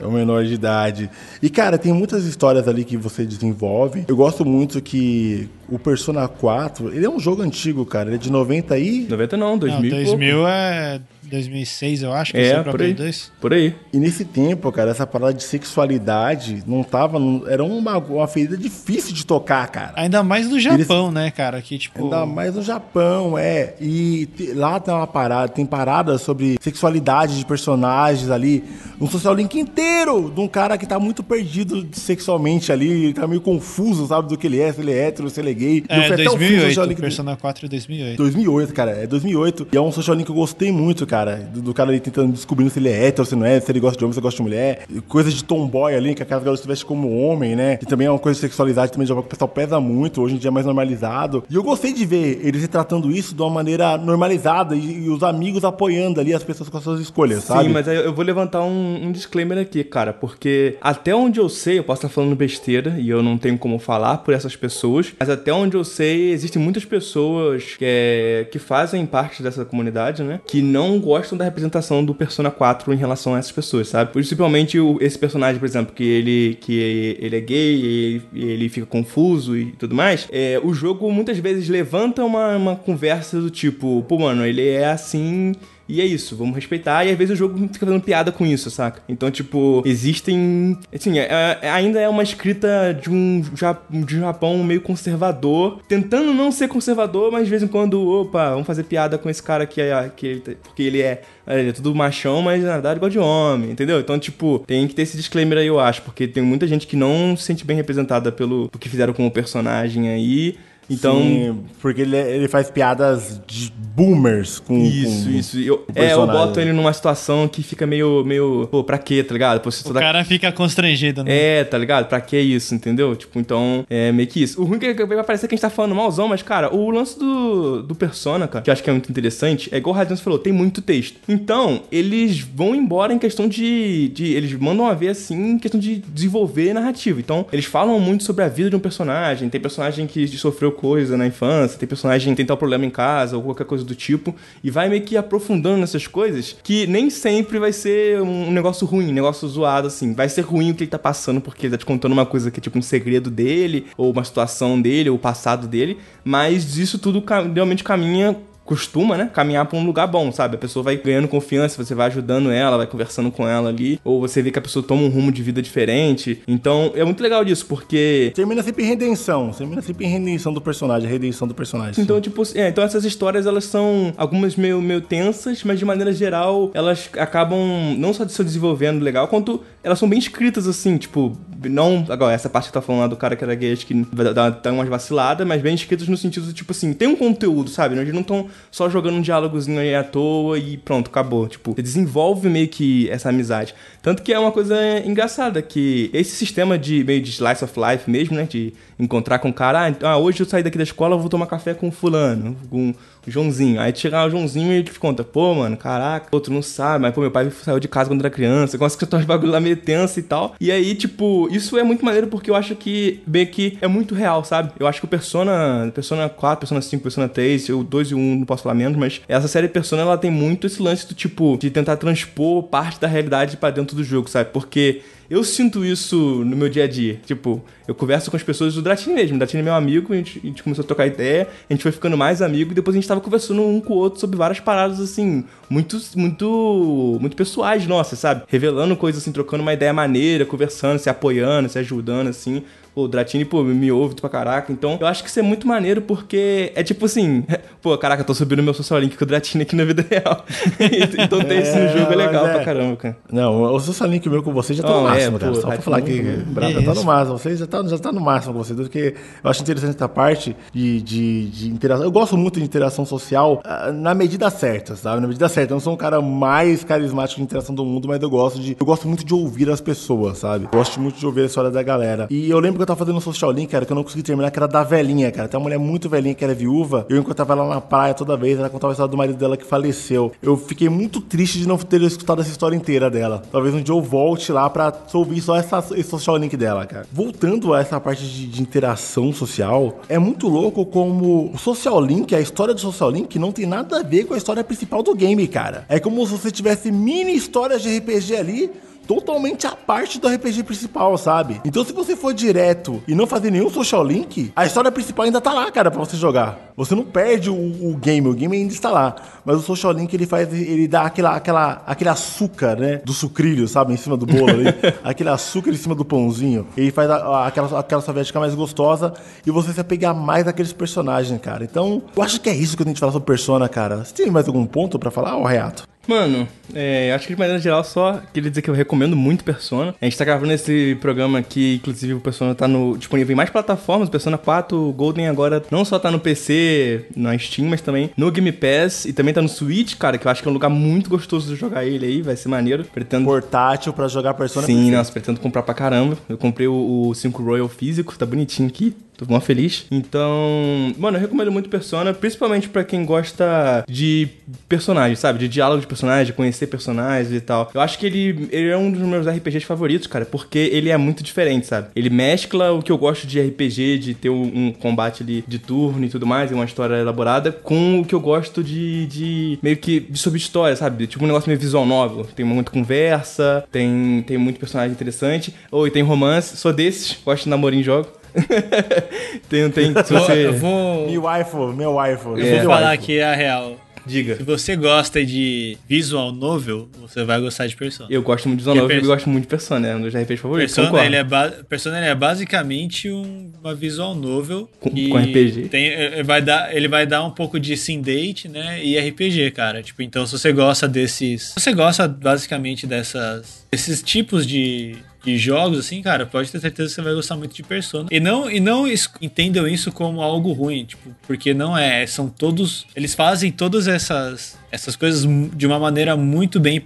é 0.00 0.06
um 0.06 0.12
menor 0.12 0.44
de 0.44 0.54
idade. 0.54 1.10
E, 1.42 1.50
cara, 1.50 1.76
tem 1.76 1.92
muitas 1.92 2.24
histórias 2.24 2.66
ali 2.66 2.84
que 2.84 2.96
você 2.96 3.24
desenvolve. 3.24 4.04
Eu 4.08 4.16
gosto 4.16 4.44
muito 4.44 4.80
que 4.80 5.48
o 5.68 5.78
Persona 5.78 6.26
4, 6.26 6.94
ele 6.94 7.04
é 7.04 7.10
um 7.10 7.20
jogo 7.20 7.42
antigo, 7.42 7.84
cara. 7.84 8.08
Ele 8.08 8.16
é 8.16 8.18
de 8.18 8.32
90 8.32 8.78
e... 8.78 9.06
90 9.08 9.36
não, 9.36 9.58
2000 9.58 9.90
não, 9.90 10.04
2000 10.04 10.48
é 10.48 11.00
2006, 11.28 12.02
eu 12.02 12.12
acho, 12.12 12.32
que 12.32 12.38
é, 12.38 12.62
por 12.62 12.80
aí, 12.80 12.94
2. 12.94 13.32
por 13.40 13.54
aí. 13.54 13.74
E 13.92 13.98
nesse 13.98 14.24
tempo, 14.24 14.70
cara, 14.72 14.90
essa 14.90 15.06
parada 15.06 15.34
de 15.34 15.42
sexualidade 15.42 16.62
não 16.66 16.82
tava. 16.82 17.18
Era 17.48 17.62
uma, 17.62 17.98
uma 17.98 18.26
ferida 18.26 18.56
difícil 18.56 19.12
de 19.14 19.24
tocar, 19.24 19.68
cara. 19.68 19.92
Ainda 19.96 20.22
mais 20.22 20.48
no 20.48 20.58
Japão, 20.58 21.04
Eles, 21.06 21.14
né, 21.14 21.30
cara? 21.30 21.60
Que, 21.60 21.78
tipo... 21.78 22.04
Ainda 22.04 22.26
mais 22.26 22.54
no 22.54 22.62
Japão, 22.62 23.38
é. 23.38 23.74
E 23.80 24.28
lá 24.54 24.80
tem 24.80 24.92
uma 24.92 25.06
parada, 25.06 25.48
tem 25.48 25.66
parada 25.66 26.18
sobre 26.18 26.56
sexualidade 26.60 27.38
de 27.38 27.44
personagens 27.44 28.30
ali. 28.30 28.64
Um 29.00 29.08
social 29.08 29.34
link 29.34 29.58
inteiro 29.58 30.32
de 30.34 30.40
um 30.40 30.48
cara 30.48 30.76
que 30.76 30.86
tá 30.86 30.98
muito 30.98 31.22
perdido 31.22 31.86
sexualmente 31.92 32.72
ali, 32.72 33.12
tá 33.12 33.26
meio 33.26 33.40
confuso, 33.40 34.06
sabe, 34.06 34.28
do 34.28 34.36
que 34.36 34.46
ele 34.46 34.60
é, 34.60 34.72
se 34.72 34.80
ele 34.80 34.92
é 34.92 35.06
hétero, 35.06 35.30
se 35.30 35.40
ele 35.40 35.50
é 35.50 35.54
gay. 35.54 35.84
É, 35.88 36.16
2008, 36.16 36.96
Persona 36.96 37.36
4 37.36 37.66
é 37.66 37.68
2008. 37.68 38.16
2008, 38.16 38.74
cara, 38.74 38.90
é 38.92 39.06
2008. 39.06 39.68
E 39.72 39.76
é 39.76 39.80
um 39.80 39.92
social 39.92 40.16
link 40.16 40.26
que 40.26 40.32
eu 40.32 40.36
gostei 40.36 40.72
muito, 40.72 41.06
cara 41.06 41.17
cara. 41.18 41.36
Do, 41.52 41.60
do, 41.60 41.74
cara 41.74 41.90
ali 41.90 42.00
tentando 42.00 42.32
descobrindo 42.32 42.70
se 42.70 42.78
ele 42.78 42.88
é 42.88 43.06
hétero, 43.06 43.26
se 43.26 43.34
não 43.34 43.44
é, 43.44 43.60
se 43.60 43.70
ele 43.70 43.80
gosta 43.80 43.98
de 43.98 44.04
homem, 44.04 44.12
se 44.12 44.18
ele 44.18 44.24
gosta 44.24 44.36
de 44.36 44.42
mulher. 44.42 44.86
Coisas 45.08 45.34
de 45.34 45.44
tomboy 45.44 45.94
ali, 45.94 46.14
que 46.14 46.22
aquelas 46.22 46.42
garotas 46.42 46.60
se 46.60 46.68
vestem 46.68 46.86
como 46.86 47.16
homem, 47.20 47.56
né? 47.56 47.76
Que 47.76 47.86
também 47.86 48.06
é 48.06 48.10
uma 48.10 48.18
coisa 48.18 48.36
de 48.36 48.40
sexualidade 48.40 48.92
também 48.92 49.06
já 49.06 49.14
que 49.14 49.20
o 49.20 49.24
pessoal 49.24 49.48
pesa 49.48 49.80
muito, 49.80 50.22
hoje 50.22 50.34
em 50.34 50.38
dia 50.38 50.48
é 50.48 50.50
mais 50.50 50.66
normalizado. 50.66 51.44
E 51.50 51.54
eu 51.54 51.62
gostei 51.62 51.92
de 51.92 52.04
ver 52.04 52.40
eles 52.44 52.62
retratando 52.62 53.10
isso 53.10 53.34
de 53.34 53.42
uma 53.42 53.50
maneira 53.50 53.96
normalizada 53.96 54.74
e, 54.74 55.04
e 55.04 55.08
os 55.08 55.22
amigos 55.22 55.64
apoiando 55.64 56.20
ali 56.20 56.34
as 56.34 56.44
pessoas 56.44 56.68
com 56.68 56.76
as 56.76 56.84
suas 56.84 57.00
escolhas, 57.00 57.42
Sim, 57.42 57.48
sabe? 57.48 57.64
Sim, 57.64 57.70
mas 57.70 57.88
eu 57.88 58.12
vou 58.12 58.24
levantar 58.24 58.62
um, 58.62 59.06
um, 59.06 59.12
disclaimer 59.12 59.58
aqui, 59.58 59.82
cara, 59.82 60.12
porque 60.12 60.76
até 60.80 61.14
onde 61.14 61.40
eu 61.40 61.48
sei, 61.48 61.78
eu 61.78 61.84
posso 61.84 62.06
estar 62.06 62.08
falando 62.08 62.36
besteira 62.36 62.96
e 62.98 63.08
eu 63.08 63.22
não 63.22 63.36
tenho 63.36 63.58
como 63.58 63.78
falar 63.78 64.18
por 64.18 64.34
essas 64.34 64.54
pessoas, 64.54 65.12
mas 65.18 65.28
até 65.28 65.52
onde 65.52 65.76
eu 65.76 65.84
sei, 65.84 66.30
existem 66.30 66.60
muitas 66.62 66.84
pessoas 66.84 67.76
que, 67.76 67.84
é, 67.84 68.46
que 68.50 68.58
fazem 68.58 69.04
parte 69.06 69.42
dessa 69.42 69.64
comunidade, 69.64 70.22
né? 70.22 70.40
Que 70.46 70.60
não 70.60 71.00
gostam 71.08 71.38
da 71.38 71.44
representação 71.44 72.04
do 72.04 72.14
Persona 72.14 72.50
4 72.50 72.92
em 72.92 72.96
relação 72.96 73.34
a 73.34 73.38
essas 73.38 73.50
pessoas, 73.50 73.88
sabe? 73.88 74.12
Principalmente 74.12 74.78
o, 74.78 74.98
esse 75.00 75.18
personagem, 75.18 75.58
por 75.58 75.64
exemplo, 75.64 75.94
que 75.94 76.04
ele, 76.04 76.58
que 76.60 77.16
ele 77.18 77.34
é 77.34 77.40
gay 77.40 78.22
e 78.30 78.44
ele 78.44 78.68
fica 78.68 78.86
confuso 78.86 79.56
e 79.56 79.72
tudo 79.72 79.94
mais. 79.94 80.28
É, 80.30 80.60
o 80.62 80.74
jogo 80.74 81.10
muitas 81.10 81.38
vezes 81.38 81.66
levanta 81.70 82.22
uma, 82.22 82.56
uma 82.56 82.76
conversa 82.76 83.40
do 83.40 83.48
tipo, 83.48 84.04
pô, 84.06 84.18
mano, 84.18 84.44
ele 84.44 84.68
é 84.68 84.86
assim 84.86 85.54
e 85.88 86.00
é 86.00 86.04
isso, 86.04 86.36
vamos 86.36 86.54
respeitar. 86.54 87.04
E 87.04 87.10
às 87.10 87.16
vezes 87.16 87.34
o 87.34 87.36
jogo 87.36 87.58
fica 87.72 87.86
fazendo 87.86 88.02
piada 88.02 88.30
com 88.30 88.44
isso, 88.44 88.70
saca? 88.70 89.00
Então, 89.08 89.30
tipo, 89.30 89.82
existem. 89.86 90.78
Assim, 90.94 91.18
é, 91.18 91.58
é, 91.62 91.70
ainda 91.70 91.98
é 91.98 92.08
uma 92.08 92.22
escrita 92.22 92.92
de 93.00 93.08
um, 93.08 93.40
de 93.40 94.16
um 94.16 94.20
Japão 94.20 94.62
meio 94.62 94.82
conservador, 94.82 95.80
tentando 95.88 96.34
não 96.34 96.52
ser 96.52 96.68
conservador, 96.68 97.32
mas 97.32 97.44
de 97.44 97.50
vez 97.50 97.62
em 97.62 97.66
quando, 97.66 98.06
opa, 98.06 98.50
vamos 98.50 98.66
fazer 98.66 98.84
piada 98.84 99.16
com 99.16 99.30
esse 99.30 99.42
cara 99.42 99.66
que 99.66 99.80
é. 99.80 100.10
Que 100.14 100.26
ele, 100.26 100.40
porque 100.62 100.82
ele 100.82 101.00
é, 101.00 101.22
ele 101.46 101.70
é 101.70 101.72
tudo 101.72 101.94
machão, 101.94 102.42
mas 102.42 102.62
na 102.62 102.74
verdade 102.74 103.00
gosta 103.00 103.12
de 103.12 103.18
homem, 103.18 103.70
entendeu? 103.70 103.98
Então, 103.98 104.18
tipo, 104.18 104.62
tem 104.66 104.86
que 104.86 104.94
ter 104.94 105.02
esse 105.02 105.16
disclaimer 105.16 105.58
aí, 105.58 105.66
eu 105.66 105.80
acho, 105.80 106.02
porque 106.02 106.28
tem 106.28 106.42
muita 106.42 106.66
gente 106.66 106.86
que 106.86 106.96
não 106.96 107.36
se 107.36 107.44
sente 107.44 107.64
bem 107.64 107.76
representada 107.76 108.30
pelo, 108.30 108.68
pelo 108.68 108.78
que 108.78 108.88
fizeram 108.88 109.14
com 109.14 109.26
o 109.26 109.30
personagem 109.30 110.08
aí. 110.08 110.56
Então. 110.88 111.20
Sim, 111.20 111.64
porque 111.80 112.02
ele, 112.02 112.16
ele 112.16 112.48
faz 112.48 112.70
piadas 112.70 113.40
de 113.46 113.72
boomers 113.98 114.60
com. 114.60 114.78
Isso, 114.78 115.24
com 115.24 115.30
isso. 115.30 115.58
Eu, 115.58 115.84
é, 115.94 116.12
eu 116.12 116.26
boto 116.26 116.60
ele 116.60 116.72
numa 116.72 116.92
situação 116.92 117.48
que 117.48 117.62
fica 117.62 117.86
meio. 117.86 118.24
meio 118.24 118.68
pô, 118.70 118.84
pra 118.84 118.96
quê, 118.96 119.24
tá 119.24 119.32
ligado? 119.32 119.60
Pô, 119.60 119.68
o 119.68 119.84
toda... 119.84 120.00
cara 120.00 120.24
fica 120.24 120.52
constrangido, 120.52 121.24
né? 121.24 121.36
É, 121.36 121.64
tá 121.64 121.76
ligado? 121.76 122.06
Pra 122.06 122.20
que 122.20 122.38
isso, 122.38 122.74
entendeu? 122.74 123.16
Tipo, 123.16 123.38
então, 123.38 123.84
é 123.90 124.12
meio 124.12 124.28
que 124.28 124.42
isso. 124.42 124.62
O 124.62 124.64
ruim 124.64 124.78
é 124.82 124.94
que 124.94 125.04
vai 125.04 125.24
parecer 125.24 125.48
que 125.48 125.54
a 125.54 125.56
gente 125.56 125.62
tá 125.62 125.70
falando 125.70 125.94
malzão, 125.94 126.28
mas, 126.28 126.42
cara, 126.42 126.74
o 126.74 126.90
lance 126.90 127.18
do, 127.18 127.82
do 127.82 127.94
Persona, 127.94 128.46
cara, 128.46 128.62
que 128.62 128.70
eu 128.70 128.72
acho 128.72 128.82
que 128.82 128.88
é 128.88 128.92
muito 128.92 129.10
interessante, 129.10 129.68
é 129.72 129.78
igual 129.78 129.94
o 129.94 129.98
Radiant 129.98 130.20
falou, 130.20 130.38
tem 130.38 130.52
muito 130.52 130.80
texto. 130.80 131.18
Então, 131.28 131.82
eles 131.90 132.40
vão 132.40 132.74
embora 132.74 133.12
em 133.12 133.18
questão 133.18 133.48
de, 133.48 134.08
de. 134.10 134.32
Eles 134.32 134.52
mandam 134.54 134.86
a 134.86 134.94
ver 134.94 135.08
assim, 135.08 135.52
em 135.52 135.58
questão 135.58 135.80
de 135.80 135.96
desenvolver 135.96 136.72
narrativa. 136.72 137.18
Então, 137.18 137.46
eles 137.52 137.64
falam 137.64 137.98
muito 137.98 138.22
sobre 138.22 138.44
a 138.44 138.48
vida 138.48 138.70
de 138.70 138.76
um 138.76 138.80
personagem. 138.80 139.48
Tem 139.48 139.60
personagem 139.60 140.06
que 140.06 140.26
sofreu 140.28 140.70
coisa 140.78 141.16
na 141.16 141.26
infância, 141.26 141.76
tem 141.76 141.88
personagem 141.88 142.36
tem 142.36 142.46
tal 142.46 142.56
problema 142.56 142.86
em 142.86 142.90
casa 142.90 143.36
ou 143.36 143.42
qualquer 143.42 143.66
coisa 143.66 143.84
do 143.84 143.96
tipo, 143.96 144.32
e 144.62 144.70
vai 144.70 144.88
meio 144.88 145.02
que 145.02 145.16
aprofundando 145.16 145.78
nessas 145.78 146.06
coisas 146.06 146.56
que 146.62 146.86
nem 146.86 147.10
sempre 147.10 147.58
vai 147.58 147.72
ser 147.72 148.22
um 148.22 148.52
negócio 148.52 148.86
ruim, 148.86 149.08
um 149.08 149.12
negócio 149.12 149.48
zoado 149.48 149.88
assim. 149.88 150.14
Vai 150.14 150.28
ser 150.28 150.42
ruim 150.42 150.70
o 150.70 150.74
que 150.74 150.84
ele 150.84 150.90
tá 150.90 150.98
passando 150.98 151.40
porque 151.40 151.66
ele 151.66 151.72
tá 151.72 151.78
te 151.78 151.84
contando 151.84 152.12
uma 152.12 152.24
coisa 152.24 152.48
que 152.48 152.60
é 152.60 152.62
tipo 152.62 152.78
um 152.78 152.82
segredo 152.82 153.28
dele, 153.28 153.86
ou 153.96 154.12
uma 154.12 154.22
situação 154.22 154.80
dele, 154.80 155.10
ou 155.10 155.16
o 155.16 155.18
passado 155.18 155.66
dele, 155.66 155.98
mas 156.22 156.78
isso 156.78 156.96
tudo 156.96 157.24
realmente 157.52 157.82
caminha 157.82 158.36
costuma, 158.68 159.16
né, 159.16 159.30
caminhar 159.32 159.64
para 159.64 159.78
um 159.78 159.86
lugar 159.86 160.06
bom, 160.06 160.30
sabe? 160.30 160.56
A 160.56 160.58
pessoa 160.58 160.82
vai 160.82 160.98
ganhando 160.98 161.26
confiança, 161.26 161.82
você 161.82 161.94
vai 161.94 162.08
ajudando 162.08 162.50
ela, 162.50 162.76
vai 162.76 162.86
conversando 162.86 163.30
com 163.30 163.48
ela 163.48 163.70
ali, 163.70 163.98
ou 164.04 164.20
você 164.20 164.42
vê 164.42 164.50
que 164.50 164.58
a 164.58 164.62
pessoa 164.62 164.84
toma 164.84 165.00
um 165.00 165.08
rumo 165.08 165.32
de 165.32 165.42
vida 165.42 165.62
diferente. 165.62 166.42
Então, 166.46 166.92
é 166.94 167.02
muito 167.02 167.22
legal 167.22 167.42
disso, 167.42 167.64
porque 167.64 168.30
termina 168.34 168.62
sempre 168.62 168.84
em 168.84 168.86
redenção, 168.86 169.50
termina 169.56 169.80
sempre 169.80 170.04
em 170.04 170.10
redenção 170.10 170.52
do 170.52 170.60
personagem, 170.60 171.08
redenção 171.08 171.48
do 171.48 171.54
personagem. 171.54 172.04
Então, 172.04 172.16
sim. 172.16 172.22
tipo, 172.22 172.42
é, 172.54 172.68
então 172.68 172.84
essas 172.84 173.06
histórias 173.06 173.46
elas 173.46 173.64
são 173.64 174.12
algumas 174.18 174.54
meio 174.54 174.82
meio 174.82 175.00
tensas, 175.00 175.64
mas 175.64 175.78
de 175.78 175.86
maneira 175.86 176.12
geral, 176.12 176.70
elas 176.74 177.08
acabam 177.16 177.96
não 177.96 178.12
só 178.12 178.28
se 178.28 178.44
desenvolvendo 178.44 179.02
legal, 179.02 179.28
quanto 179.28 179.62
elas 179.82 179.98
são 179.98 180.08
bem 180.08 180.18
escritas 180.18 180.66
assim, 180.66 180.96
tipo, 180.96 181.36
não. 181.64 182.04
Agora, 182.08 182.32
essa 182.32 182.48
parte 182.48 182.66
que 182.66 182.72
tá 182.72 182.80
falando 182.80 183.02
lá 183.02 183.06
do 183.06 183.16
cara 183.16 183.36
que 183.36 183.44
era 183.44 183.54
gay, 183.54 183.72
acho 183.72 183.86
que 183.86 183.94
dar, 184.34 184.50
dar 184.50 184.72
umas 184.72 184.88
vaciladas, 184.88 185.46
mas 185.46 185.62
bem 185.62 185.74
escritas 185.74 186.08
no 186.08 186.16
sentido 186.16 186.46
de, 186.46 186.52
tipo 186.52 186.72
assim, 186.72 186.92
tem 186.92 187.08
um 187.08 187.16
conteúdo, 187.16 187.70
sabe? 187.70 187.96
Eles 187.96 188.12
não 188.12 188.22
estão 188.22 188.48
só 188.70 188.88
jogando 188.90 189.16
um 189.16 189.20
diálogozinho 189.20 189.80
aí 189.80 189.94
à 189.94 190.02
toa 190.02 190.58
e 190.58 190.76
pronto, 190.76 191.08
acabou. 191.08 191.48
Tipo, 191.48 191.74
desenvolve 191.80 192.48
meio 192.48 192.68
que 192.68 193.08
essa 193.08 193.28
amizade. 193.28 193.74
Tanto 194.08 194.22
que 194.22 194.32
é 194.32 194.38
uma 194.38 194.50
coisa 194.50 194.74
engraçada, 195.04 195.60
que 195.60 196.08
esse 196.14 196.34
sistema 196.34 196.78
de 196.78 197.04
meio 197.04 197.20
de 197.20 197.28
slice 197.28 197.62
of 197.62 197.74
life 197.78 198.10
mesmo, 198.10 198.36
né? 198.36 198.44
De 198.48 198.72
encontrar 198.98 199.38
com 199.38 199.50
o 199.50 199.52
cara, 199.52 199.82
ah, 199.82 199.90
então, 199.90 200.08
ah, 200.08 200.16
hoje 200.16 200.40
eu 200.40 200.46
saí 200.46 200.62
daqui 200.62 200.78
da 200.78 200.82
escola, 200.82 201.16
vou 201.16 201.28
tomar 201.28 201.46
café 201.46 201.74
com 201.74 201.90
fulano, 201.90 202.56
com 202.70 202.94
o 203.26 203.30
Joãozinho. 203.30 203.80
Aí 203.80 203.94
chegar 203.94 204.26
o 204.26 204.30
Joãozinho 204.30 204.72
e 204.72 204.76
ele 204.76 204.84
te 204.84 204.98
conta, 204.98 205.22
pô, 205.22 205.54
mano, 205.54 205.76
caraca, 205.76 206.26
outro 206.32 206.52
não 206.52 206.62
sabe, 206.62 207.02
mas 207.02 207.14
pô, 207.14 207.20
meu 207.20 207.30
pai 207.30 207.50
saiu 207.50 207.78
de 207.78 207.86
casa 207.86 208.10
quando 208.10 208.20
era 208.20 208.30
criança, 208.30 208.76
gosta 208.76 208.98
que 208.98 209.04
eu 209.04 209.08
tô 209.08 209.18
bagulho 209.26 209.52
lá 209.52 209.60
meio 209.60 209.76
tenso 209.76 210.18
e 210.18 210.22
tal. 210.22 210.54
E 210.60 210.72
aí, 210.72 210.94
tipo, 210.94 211.48
isso 211.52 211.78
é 211.78 211.82
muito 211.82 212.04
maneiro 212.04 212.26
porque 212.26 212.50
eu 212.50 212.56
acho 212.56 212.74
que, 212.74 213.20
bem 213.26 213.46
que 213.46 213.78
é 213.80 213.86
muito 213.86 214.14
real, 214.14 214.42
sabe? 214.42 214.72
Eu 214.80 214.86
acho 214.86 215.00
que 215.00 215.04
o 215.04 215.08
Persona, 215.08 215.92
Persona 215.94 216.28
4, 216.28 216.60
Persona 216.60 216.80
5, 216.80 217.02
Persona 217.02 217.28
3, 217.28 217.68
o 217.68 217.84
2 217.84 218.08
e 218.08 218.14
o 218.14 218.18
1 218.18 218.36
não 218.38 218.46
posso 218.46 218.62
falar 218.62 218.74
menos, 218.74 218.98
mas 218.98 219.20
essa 219.28 219.46
série 219.46 219.68
Persona, 219.68 220.02
ela 220.02 220.18
tem 220.18 220.30
muito 220.30 220.66
esse 220.66 220.82
lance 220.82 221.06
do 221.06 221.14
tipo, 221.14 221.56
de 221.60 221.70
tentar 221.70 221.96
transpor 221.96 222.64
parte 222.64 223.00
da 223.00 223.06
realidade 223.06 223.56
para 223.56 223.70
dentro 223.70 223.94
do 223.98 224.04
jogo, 224.04 224.28
sabe? 224.28 224.50
Porque 224.50 225.02
eu 225.30 225.44
sinto 225.44 225.84
isso 225.84 226.16
no 226.16 226.56
meu 226.56 226.68
dia 226.68 226.84
a 226.84 226.88
dia. 226.88 227.20
Tipo, 227.26 227.62
eu 227.86 227.94
converso 227.94 228.30
com 228.30 228.36
as 228.36 228.42
pessoas 228.42 228.74
do 228.74 228.82
Dratini 228.82 229.14
mesmo. 229.14 229.36
O 229.36 229.38
Dratini 229.38 229.60
é 229.60 229.64
meu 229.64 229.74
amigo, 229.74 230.12
a 230.12 230.16
gente, 230.16 230.40
a 230.42 230.46
gente, 230.46 230.62
começou 230.62 230.82
a 230.82 230.86
trocar 230.86 231.06
ideia, 231.06 231.48
a 231.68 231.72
gente 231.72 231.82
foi 231.82 231.92
ficando 231.92 232.16
mais 232.16 232.40
amigo 232.40 232.72
e 232.72 232.74
depois 232.74 232.94
a 232.94 232.98
gente 232.98 233.08
tava 233.08 233.20
conversando 233.20 233.62
um 233.62 233.80
com 233.80 233.94
o 233.94 233.96
outro 233.96 234.20
sobre 234.20 234.36
várias 234.36 234.60
paradas, 234.60 235.00
assim, 235.00 235.44
muito, 235.68 235.98
muito, 236.16 237.18
muito 237.20 237.36
pessoais 237.36 237.86
nossas, 237.86 238.18
sabe? 238.18 238.44
Revelando 238.48 238.96
coisas 238.96 239.22
assim, 239.22 239.32
trocando 239.32 239.62
uma 239.62 239.72
ideia 239.72 239.92
maneira, 239.92 240.44
conversando, 240.46 240.98
se 240.98 241.10
apoiando, 241.10 241.68
se 241.68 241.78
ajudando, 241.78 242.28
assim. 242.28 242.62
Pô, 242.98 243.04
o 243.04 243.08
Dratini, 243.08 243.44
pô, 243.44 243.62
me 243.62 243.92
ouve 243.92 244.16
pra 244.16 244.28
caraca. 244.28 244.72
Então, 244.72 244.98
eu 245.00 245.06
acho 245.06 245.22
que 245.22 245.28
isso 245.28 245.38
é 245.38 245.42
muito 245.42 245.68
maneiro 245.68 246.02
porque 246.02 246.72
é 246.74 246.82
tipo 246.82 247.04
assim, 247.04 247.44
pô, 247.80 247.96
caraca, 247.96 248.24
tô 248.24 248.34
subindo 248.34 248.60
meu 248.60 248.74
social 248.74 248.98
link 248.98 249.16
com 249.16 249.24
o 249.24 249.26
Dratini 249.26 249.62
aqui 249.62 249.76
na 249.76 249.84
vida 249.84 250.04
real. 250.10 250.44
então 251.16 251.40
ter 251.40 251.62
isso 251.62 251.78
no 251.78 251.88
jogo 251.96 252.12
é 252.12 252.16
legal 252.16 252.46
é... 252.48 252.54
pra 252.54 252.64
caramba, 252.64 252.96
cara. 252.96 253.16
Não, 253.30 253.62
o 253.62 253.78
social 253.78 254.10
link 254.10 254.28
meu 254.28 254.42
com 254.42 254.52
você 254.52 254.74
já 254.74 254.82
tá 254.82 254.88
no 254.88 255.06
máximo, 255.18 255.36
é. 255.36 255.40
Pô, 255.40 255.54
Só 255.54 255.66
pra 255.68 255.80
falar 255.80 256.02
que 256.02 256.22
já 256.22 256.82
tá 256.82 256.94
no 256.94 257.04
máximo. 257.04 257.38
Você 257.38 257.56
já 257.56 257.66
tá, 257.66 257.82
já 257.84 257.98
tá 257.98 258.12
no 258.12 258.20
máximo 258.20 258.54
com 258.54 258.64
você, 258.64 258.74
porque 258.74 259.14
eu 259.42 259.50
acho 259.50 259.62
interessante 259.62 259.96
essa 259.96 260.08
parte 260.08 260.56
de, 260.72 261.00
de, 261.00 261.50
de 261.50 261.68
interação. 261.68 262.04
Eu 262.04 262.10
gosto 262.10 262.36
muito 262.36 262.58
de 262.58 262.64
interação 262.64 263.04
social 263.04 263.62
uh, 263.64 263.92
na 263.92 264.14
medida 264.14 264.50
certa, 264.50 264.96
sabe? 264.96 265.20
Na 265.20 265.26
medida 265.26 265.48
certa. 265.48 265.72
Eu 265.72 265.76
não 265.76 265.80
sou 265.80 265.94
um 265.94 265.96
cara 265.96 266.20
mais 266.20 266.84
carismático 266.84 267.40
de 267.40 267.44
interação 267.44 267.74
do 267.74 267.84
mundo, 267.84 268.08
mas 268.08 268.22
eu 268.22 268.30
gosto 268.30 268.60
de. 268.60 268.76
Eu 268.78 268.86
gosto 268.86 269.06
muito 269.06 269.24
de 269.24 269.34
ouvir 269.34 269.70
as 269.70 269.80
pessoas, 269.80 270.38
sabe? 270.38 270.64
Eu 270.64 270.70
gosto 270.70 271.00
muito 271.00 271.18
de 271.18 271.26
ouvir 271.26 271.42
a 271.42 271.46
história 271.46 271.70
da 271.70 271.82
galera. 271.82 272.26
E 272.30 272.48
eu 272.50 272.58
lembro 272.58 272.78
que 272.78 272.82
eu 272.82 272.86
tava 272.86 272.98
fazendo 272.98 273.16
um 273.16 273.20
social 273.20 273.50
link, 273.50 273.70
cara, 273.70 273.84
que 273.84 273.92
eu 273.92 273.96
não 273.96 274.02
consegui 274.02 274.22
terminar, 274.22 274.50
que 274.50 274.58
era 274.58 274.68
da 274.68 274.82
velhinha, 274.82 275.30
cara. 275.30 275.48
Tem 275.48 275.58
uma 275.58 275.64
mulher 275.64 275.78
muito 275.78 276.08
velhinha 276.08 276.34
que 276.34 276.44
era 276.44 276.54
viúva. 276.54 277.06
Eu 277.08 277.18
encontrava 277.18 277.52
ela 277.52 277.68
na 277.68 277.80
praia 277.80 278.14
toda 278.14 278.36
vez, 278.36 278.58
ela 278.58 278.68
contava 278.68 278.92
a 278.92 278.94
história 278.94 279.10
do 279.10 279.16
marido 279.16 279.38
dela 279.38 279.56
que 279.56 279.64
faleceu. 279.64 280.32
Eu 280.42 280.56
fiquei 280.56 280.88
muito 280.88 281.20
triste 281.20 281.58
de 281.58 281.68
não 281.68 281.76
ter 281.76 282.02
escutado 282.02 282.40
essa 282.40 282.50
história 282.50 282.76
inteira 282.76 283.10
dela. 283.10 283.42
Talvez 283.50 283.74
um 283.74 283.80
dia 283.80 283.94
eu 283.94 284.02
volte 284.02 284.52
lá 284.52 284.68
pra 284.68 284.90
ouvir 285.16 285.40
só 285.40 285.56
essa, 285.56 285.84
esse 285.92 286.10
social 286.10 286.36
link 286.36 286.56
dela, 286.56 286.84
cara. 286.86 287.06
Voltando 287.12 287.72
a 287.72 287.80
essa 287.80 288.00
parte 288.00 288.24
de, 288.24 288.46
de 288.46 288.62
interação 288.62 289.32
social, 289.32 290.00
é 290.08 290.18
muito 290.18 290.48
louco 290.48 290.84
como 290.84 291.52
o 291.52 291.58
social 291.58 292.00
link, 292.00 292.34
a 292.34 292.40
história 292.40 292.74
do 292.74 292.80
social 292.80 293.10
link, 293.10 293.38
não 293.38 293.52
tem 293.52 293.66
nada 293.66 294.00
a 294.00 294.02
ver 294.02 294.24
com 294.24 294.34
a 294.34 294.36
história 294.36 294.62
principal 294.62 295.02
do 295.02 295.14
game, 295.14 295.46
cara. 295.48 295.84
É 295.88 295.98
como 295.98 296.24
se 296.26 296.32
você 296.32 296.50
tivesse 296.50 296.90
mini 296.90 297.34
histórias 297.34 297.82
de 297.82 297.96
RPG 297.98 298.36
ali 298.36 298.70
totalmente 299.08 299.66
a 299.66 299.70
parte 299.70 300.20
do 300.20 300.28
RPG 300.28 300.64
principal, 300.64 301.16
sabe? 301.16 301.62
Então 301.64 301.82
se 301.82 301.94
você 301.94 302.14
for 302.14 302.34
direto 302.34 303.02
e 303.08 303.14
não 303.14 303.26
fazer 303.26 303.50
nenhum 303.50 303.70
social 303.70 304.04
link, 304.04 304.52
a 304.54 304.66
história 304.66 304.92
principal 304.92 305.24
ainda 305.24 305.40
tá 305.40 305.54
lá, 305.54 305.70
cara, 305.72 305.90
para 305.90 305.98
você 305.98 306.14
jogar. 306.14 306.68
Você 306.76 306.94
não 306.94 307.02
perde 307.02 307.48
o, 307.48 307.54
o, 307.54 307.96
game, 307.96 308.28
o 308.28 308.34
game 308.34 308.54
ainda 308.54 308.72
está 308.72 308.90
lá. 308.90 309.16
Mas 309.44 309.56
o 309.56 309.62
social 309.62 309.92
link 309.92 310.12
ele 310.12 310.26
faz, 310.26 310.52
ele 310.52 310.86
dá 310.86 311.02
aquela, 311.02 311.34
aquela, 311.34 311.82
aquele 311.86 312.10
açúcar, 312.10 312.76
né? 312.76 312.98
Do 312.98 313.14
sucrilho, 313.14 313.66
sabe? 313.66 313.94
Em 313.94 313.96
cima 313.96 314.16
do 314.16 314.26
bolo 314.26 314.50
ali. 314.50 314.66
aquele 315.02 315.30
açúcar 315.30 315.70
em 315.70 315.76
cima 315.76 315.94
do 315.94 316.04
pãozinho. 316.04 316.68
Ele 316.76 316.90
faz 316.90 317.10
a, 317.10 317.16
a, 317.16 317.46
aquela, 317.46 317.80
aquela 317.80 318.02
sorvete 318.02 318.26
ficar 318.26 318.40
mais 318.40 318.54
gostosa 318.54 319.14
e 319.44 319.50
você 319.50 319.72
se 319.72 319.80
apegar 319.80 320.14
mais 320.14 320.44
naqueles 320.44 320.72
personagens, 320.72 321.40
cara. 321.40 321.64
Então, 321.64 322.02
eu 322.14 322.22
acho 322.22 322.40
que 322.40 322.50
é 322.50 322.54
isso 322.54 322.76
que 322.76 322.82
a 322.82 322.86
gente 322.86 323.00
fala 323.00 323.10
sobre 323.10 323.26
Persona, 323.26 323.68
cara. 323.68 324.04
Você 324.04 324.12
tem 324.12 324.30
mais 324.30 324.46
algum 324.46 324.66
ponto 324.66 324.98
para 324.98 325.10
falar, 325.10 325.36
ô 325.36 325.44
Reato? 325.44 325.88
Mano, 326.08 326.48
é, 326.74 327.12
acho 327.12 327.26
que 327.26 327.34
de 327.34 327.38
maneira 327.38 327.60
geral 327.60 327.84
só 327.84 328.22
queria 328.32 328.48
dizer 328.48 328.62
que 328.62 328.70
eu 328.70 328.74
recomendo 328.74 329.14
muito 329.14 329.44
Persona. 329.44 329.94
A 330.00 330.04
gente 330.06 330.16
tá 330.16 330.24
gravando 330.24 330.50
esse 330.54 330.96
programa 331.02 331.38
aqui, 331.38 331.74
inclusive 331.74 332.14
o 332.14 332.20
Persona 332.20 332.54
tá 332.54 332.66
no, 332.66 332.96
disponível 332.96 333.34
em 333.34 333.36
mais 333.36 333.50
plataformas. 333.50 334.08
O 334.08 334.10
Persona 334.10 334.38
4 334.38 334.90
Golden 334.92 335.28
agora 335.28 335.62
não 335.70 335.84
só 335.84 335.98
tá 335.98 336.10
no 336.10 336.18
PC, 336.18 337.04
na 337.14 337.38
Steam, 337.38 337.68
mas 337.68 337.82
também 337.82 338.10
no 338.16 338.30
Game 338.30 338.50
Pass 338.52 339.04
e 339.04 339.12
também 339.12 339.34
tá 339.34 339.42
no 339.42 339.50
Switch, 339.50 339.96
cara, 339.96 340.16
que 340.16 340.26
eu 340.26 340.30
acho 340.30 340.40
que 340.42 340.48
é 340.48 340.50
um 340.50 340.54
lugar 340.54 340.70
muito 340.70 341.10
gostoso 341.10 341.52
de 341.52 341.60
jogar 341.60 341.84
ele 341.84 342.06
aí, 342.06 342.22
vai 342.22 342.36
ser 342.36 342.48
maneiro. 342.48 342.84
Pretendo... 342.84 343.26
Portátil 343.26 343.92
pra 343.92 344.08
jogar 344.08 344.32
Persona 344.32 344.66
Sim, 344.66 344.90
nossa, 344.90 345.12
pretendo 345.12 345.38
comprar 345.40 345.62
pra 345.62 345.74
caramba. 345.74 346.16
Eu 346.26 346.38
comprei 346.38 346.66
o, 346.66 347.08
o 347.08 347.14
5 347.14 347.42
Royal 347.42 347.68
físico, 347.68 348.16
tá 348.18 348.24
bonitinho 348.24 348.66
aqui. 348.66 348.96
Tô 349.18 349.24
mó 349.28 349.40
feliz. 349.40 349.84
Então, 349.90 350.94
mano, 350.96 351.16
eu 351.16 351.20
recomendo 351.20 351.50
muito 351.50 351.68
Persona, 351.68 352.14
principalmente 352.14 352.68
para 352.68 352.84
quem 352.84 353.04
gosta 353.04 353.84
de 353.88 354.28
personagens, 354.68 355.18
sabe? 355.18 355.40
De 355.40 355.48
diálogo 355.48 355.80
de 355.80 355.88
personagens, 355.88 356.28
de 356.28 356.32
conhecer 356.32 356.68
personagens 356.68 357.32
e 357.32 357.40
tal. 357.40 357.68
Eu 357.74 357.80
acho 357.80 357.98
que 357.98 358.06
ele, 358.06 358.48
ele 358.52 358.68
é 358.68 358.76
um 358.76 358.92
dos 358.92 359.02
meus 359.02 359.26
RPGs 359.26 359.66
favoritos, 359.66 360.06
cara, 360.06 360.24
porque 360.24 360.58
ele 360.72 360.88
é 360.88 360.96
muito 360.96 361.24
diferente, 361.24 361.66
sabe? 361.66 361.88
Ele 361.96 362.08
mescla 362.08 362.70
o 362.70 362.80
que 362.80 362.92
eu 362.92 362.96
gosto 362.96 363.26
de 363.26 363.40
RPG, 363.40 363.98
de 363.98 364.14
ter 364.14 364.30
um, 364.30 364.68
um 364.68 364.72
combate 364.72 365.24
ali 365.24 365.42
de 365.48 365.58
turno 365.58 366.04
e 366.04 366.08
tudo 366.08 366.24
mais, 366.24 366.52
e 366.52 366.54
uma 366.54 366.64
história 366.64 366.94
elaborada, 366.94 367.50
com 367.50 368.00
o 368.00 368.04
que 368.04 368.14
eu 368.14 368.20
gosto 368.20 368.62
de, 368.62 369.06
de 369.06 369.58
meio 369.60 369.76
que 369.76 369.98
de 369.98 370.18
sobre 370.18 370.38
história, 370.38 370.76
sabe? 370.76 371.08
Tipo 371.08 371.24
um 371.24 371.26
negócio 371.26 371.48
meio 371.48 371.58
visual 371.58 371.84
novel. 371.84 372.24
Tem 372.36 372.46
muita 372.46 372.70
conversa, 372.70 373.64
tem, 373.72 374.22
tem 374.24 374.38
muito 374.38 374.60
personagem 374.60 374.92
interessante, 374.92 375.52
ou 375.72 375.90
tem 375.90 376.04
romance. 376.04 376.56
Sou 376.56 376.72
desses, 376.72 377.18
gosto 377.24 377.44
de 377.44 377.50
namorar 377.50 377.76
em 377.76 377.82
jogo. 377.82 378.17
tem, 379.48 379.70
tem, 379.70 379.94
se 380.04 380.12
você... 380.12 380.46
Eu 380.46 380.54
vou... 380.54 381.10
Meu 381.10 381.22
waifu, 381.22 381.72
meu 381.72 381.92
waifu. 381.94 382.38
Eu 382.38 382.56
vou 382.56 382.72
falar 382.74 382.92
aqui 382.92 383.20
a 383.20 383.34
real. 383.34 383.76
Diga. 384.08 384.36
Se 384.36 384.42
você 384.42 384.74
gosta 384.74 385.24
de 385.24 385.76
visual 385.86 386.32
novel, 386.32 386.88
você 386.98 387.24
vai 387.24 387.38
gostar 387.38 387.66
de 387.66 387.76
Persona. 387.76 388.08
Eu 388.10 388.22
gosto 388.22 388.48
muito 388.48 388.60
de 388.60 388.64
visual 388.64 388.76
novel 388.76 388.98
e 388.98 389.00
gosto 389.02 389.28
muito 389.28 389.42
de 389.42 389.48
Persona, 389.48 389.86
é 389.86 389.94
um 389.94 390.00
dos 390.00 390.14
RPGs 390.14 390.40
favoritos. 390.40 390.74
Persona, 390.74 391.04
ele 391.04 391.16
é, 391.16 391.24
Persona 391.68 391.98
ele 391.98 392.06
é 392.06 392.14
basicamente 392.14 393.10
um, 393.10 393.52
uma 393.60 393.74
visual 393.74 394.14
novel 394.14 394.68
com, 394.80 394.88
com 394.88 395.18
RPG. 395.18 395.68
Tem, 395.68 395.86
ele, 395.88 396.22
vai 396.22 396.40
dar, 396.40 396.74
ele 396.74 396.88
vai 396.88 397.06
dar 397.06 397.22
um 397.22 397.30
pouco 397.30 397.60
de 397.60 397.76
sim 397.76 398.00
date, 398.00 398.48
né? 398.48 398.82
E 398.82 398.98
RPG, 398.98 399.50
cara. 399.50 399.82
Tipo, 399.82 400.00
então 400.00 400.26
se 400.26 400.38
você 400.38 400.52
gosta 400.52 400.88
desses. 400.88 401.52
Se 401.54 401.60
você 401.60 401.74
gosta 401.74 402.08
basicamente 402.08 402.86
dessas. 402.86 403.66
Esses 403.70 404.02
tipos 404.02 404.46
de, 404.46 404.96
de 405.28 405.38
jogos, 405.38 405.78
assim, 405.78 406.00
cara, 406.02 406.24
pode 406.24 406.50
ter 406.50 406.60
certeza 406.60 406.88
que 406.88 406.94
você 406.94 407.02
vai 407.02 407.14
gostar 407.14 407.36
muito 407.36 407.54
de 407.54 407.62
Persona. 407.62 408.08
E 408.10 408.18
não, 408.18 408.50
e 408.50 408.60
não 408.60 408.86
entendam 409.20 409.68
isso 409.68 409.92
como 409.92 410.22
algo 410.22 410.52
ruim, 410.52 410.84
tipo, 410.84 411.14
porque 411.26 411.52
não 411.52 411.76
é. 411.76 412.06
São 412.06 412.28
todos. 412.28 412.86
Eles 412.96 413.14
fazem 413.14 413.52
todas 413.52 413.86
essas 413.86 414.58
essas 414.70 414.96
coisas 414.96 415.26
de 415.54 415.66
uma 415.66 415.78
maneira 415.78 416.16
muito 416.16 416.60
bem 416.60 416.76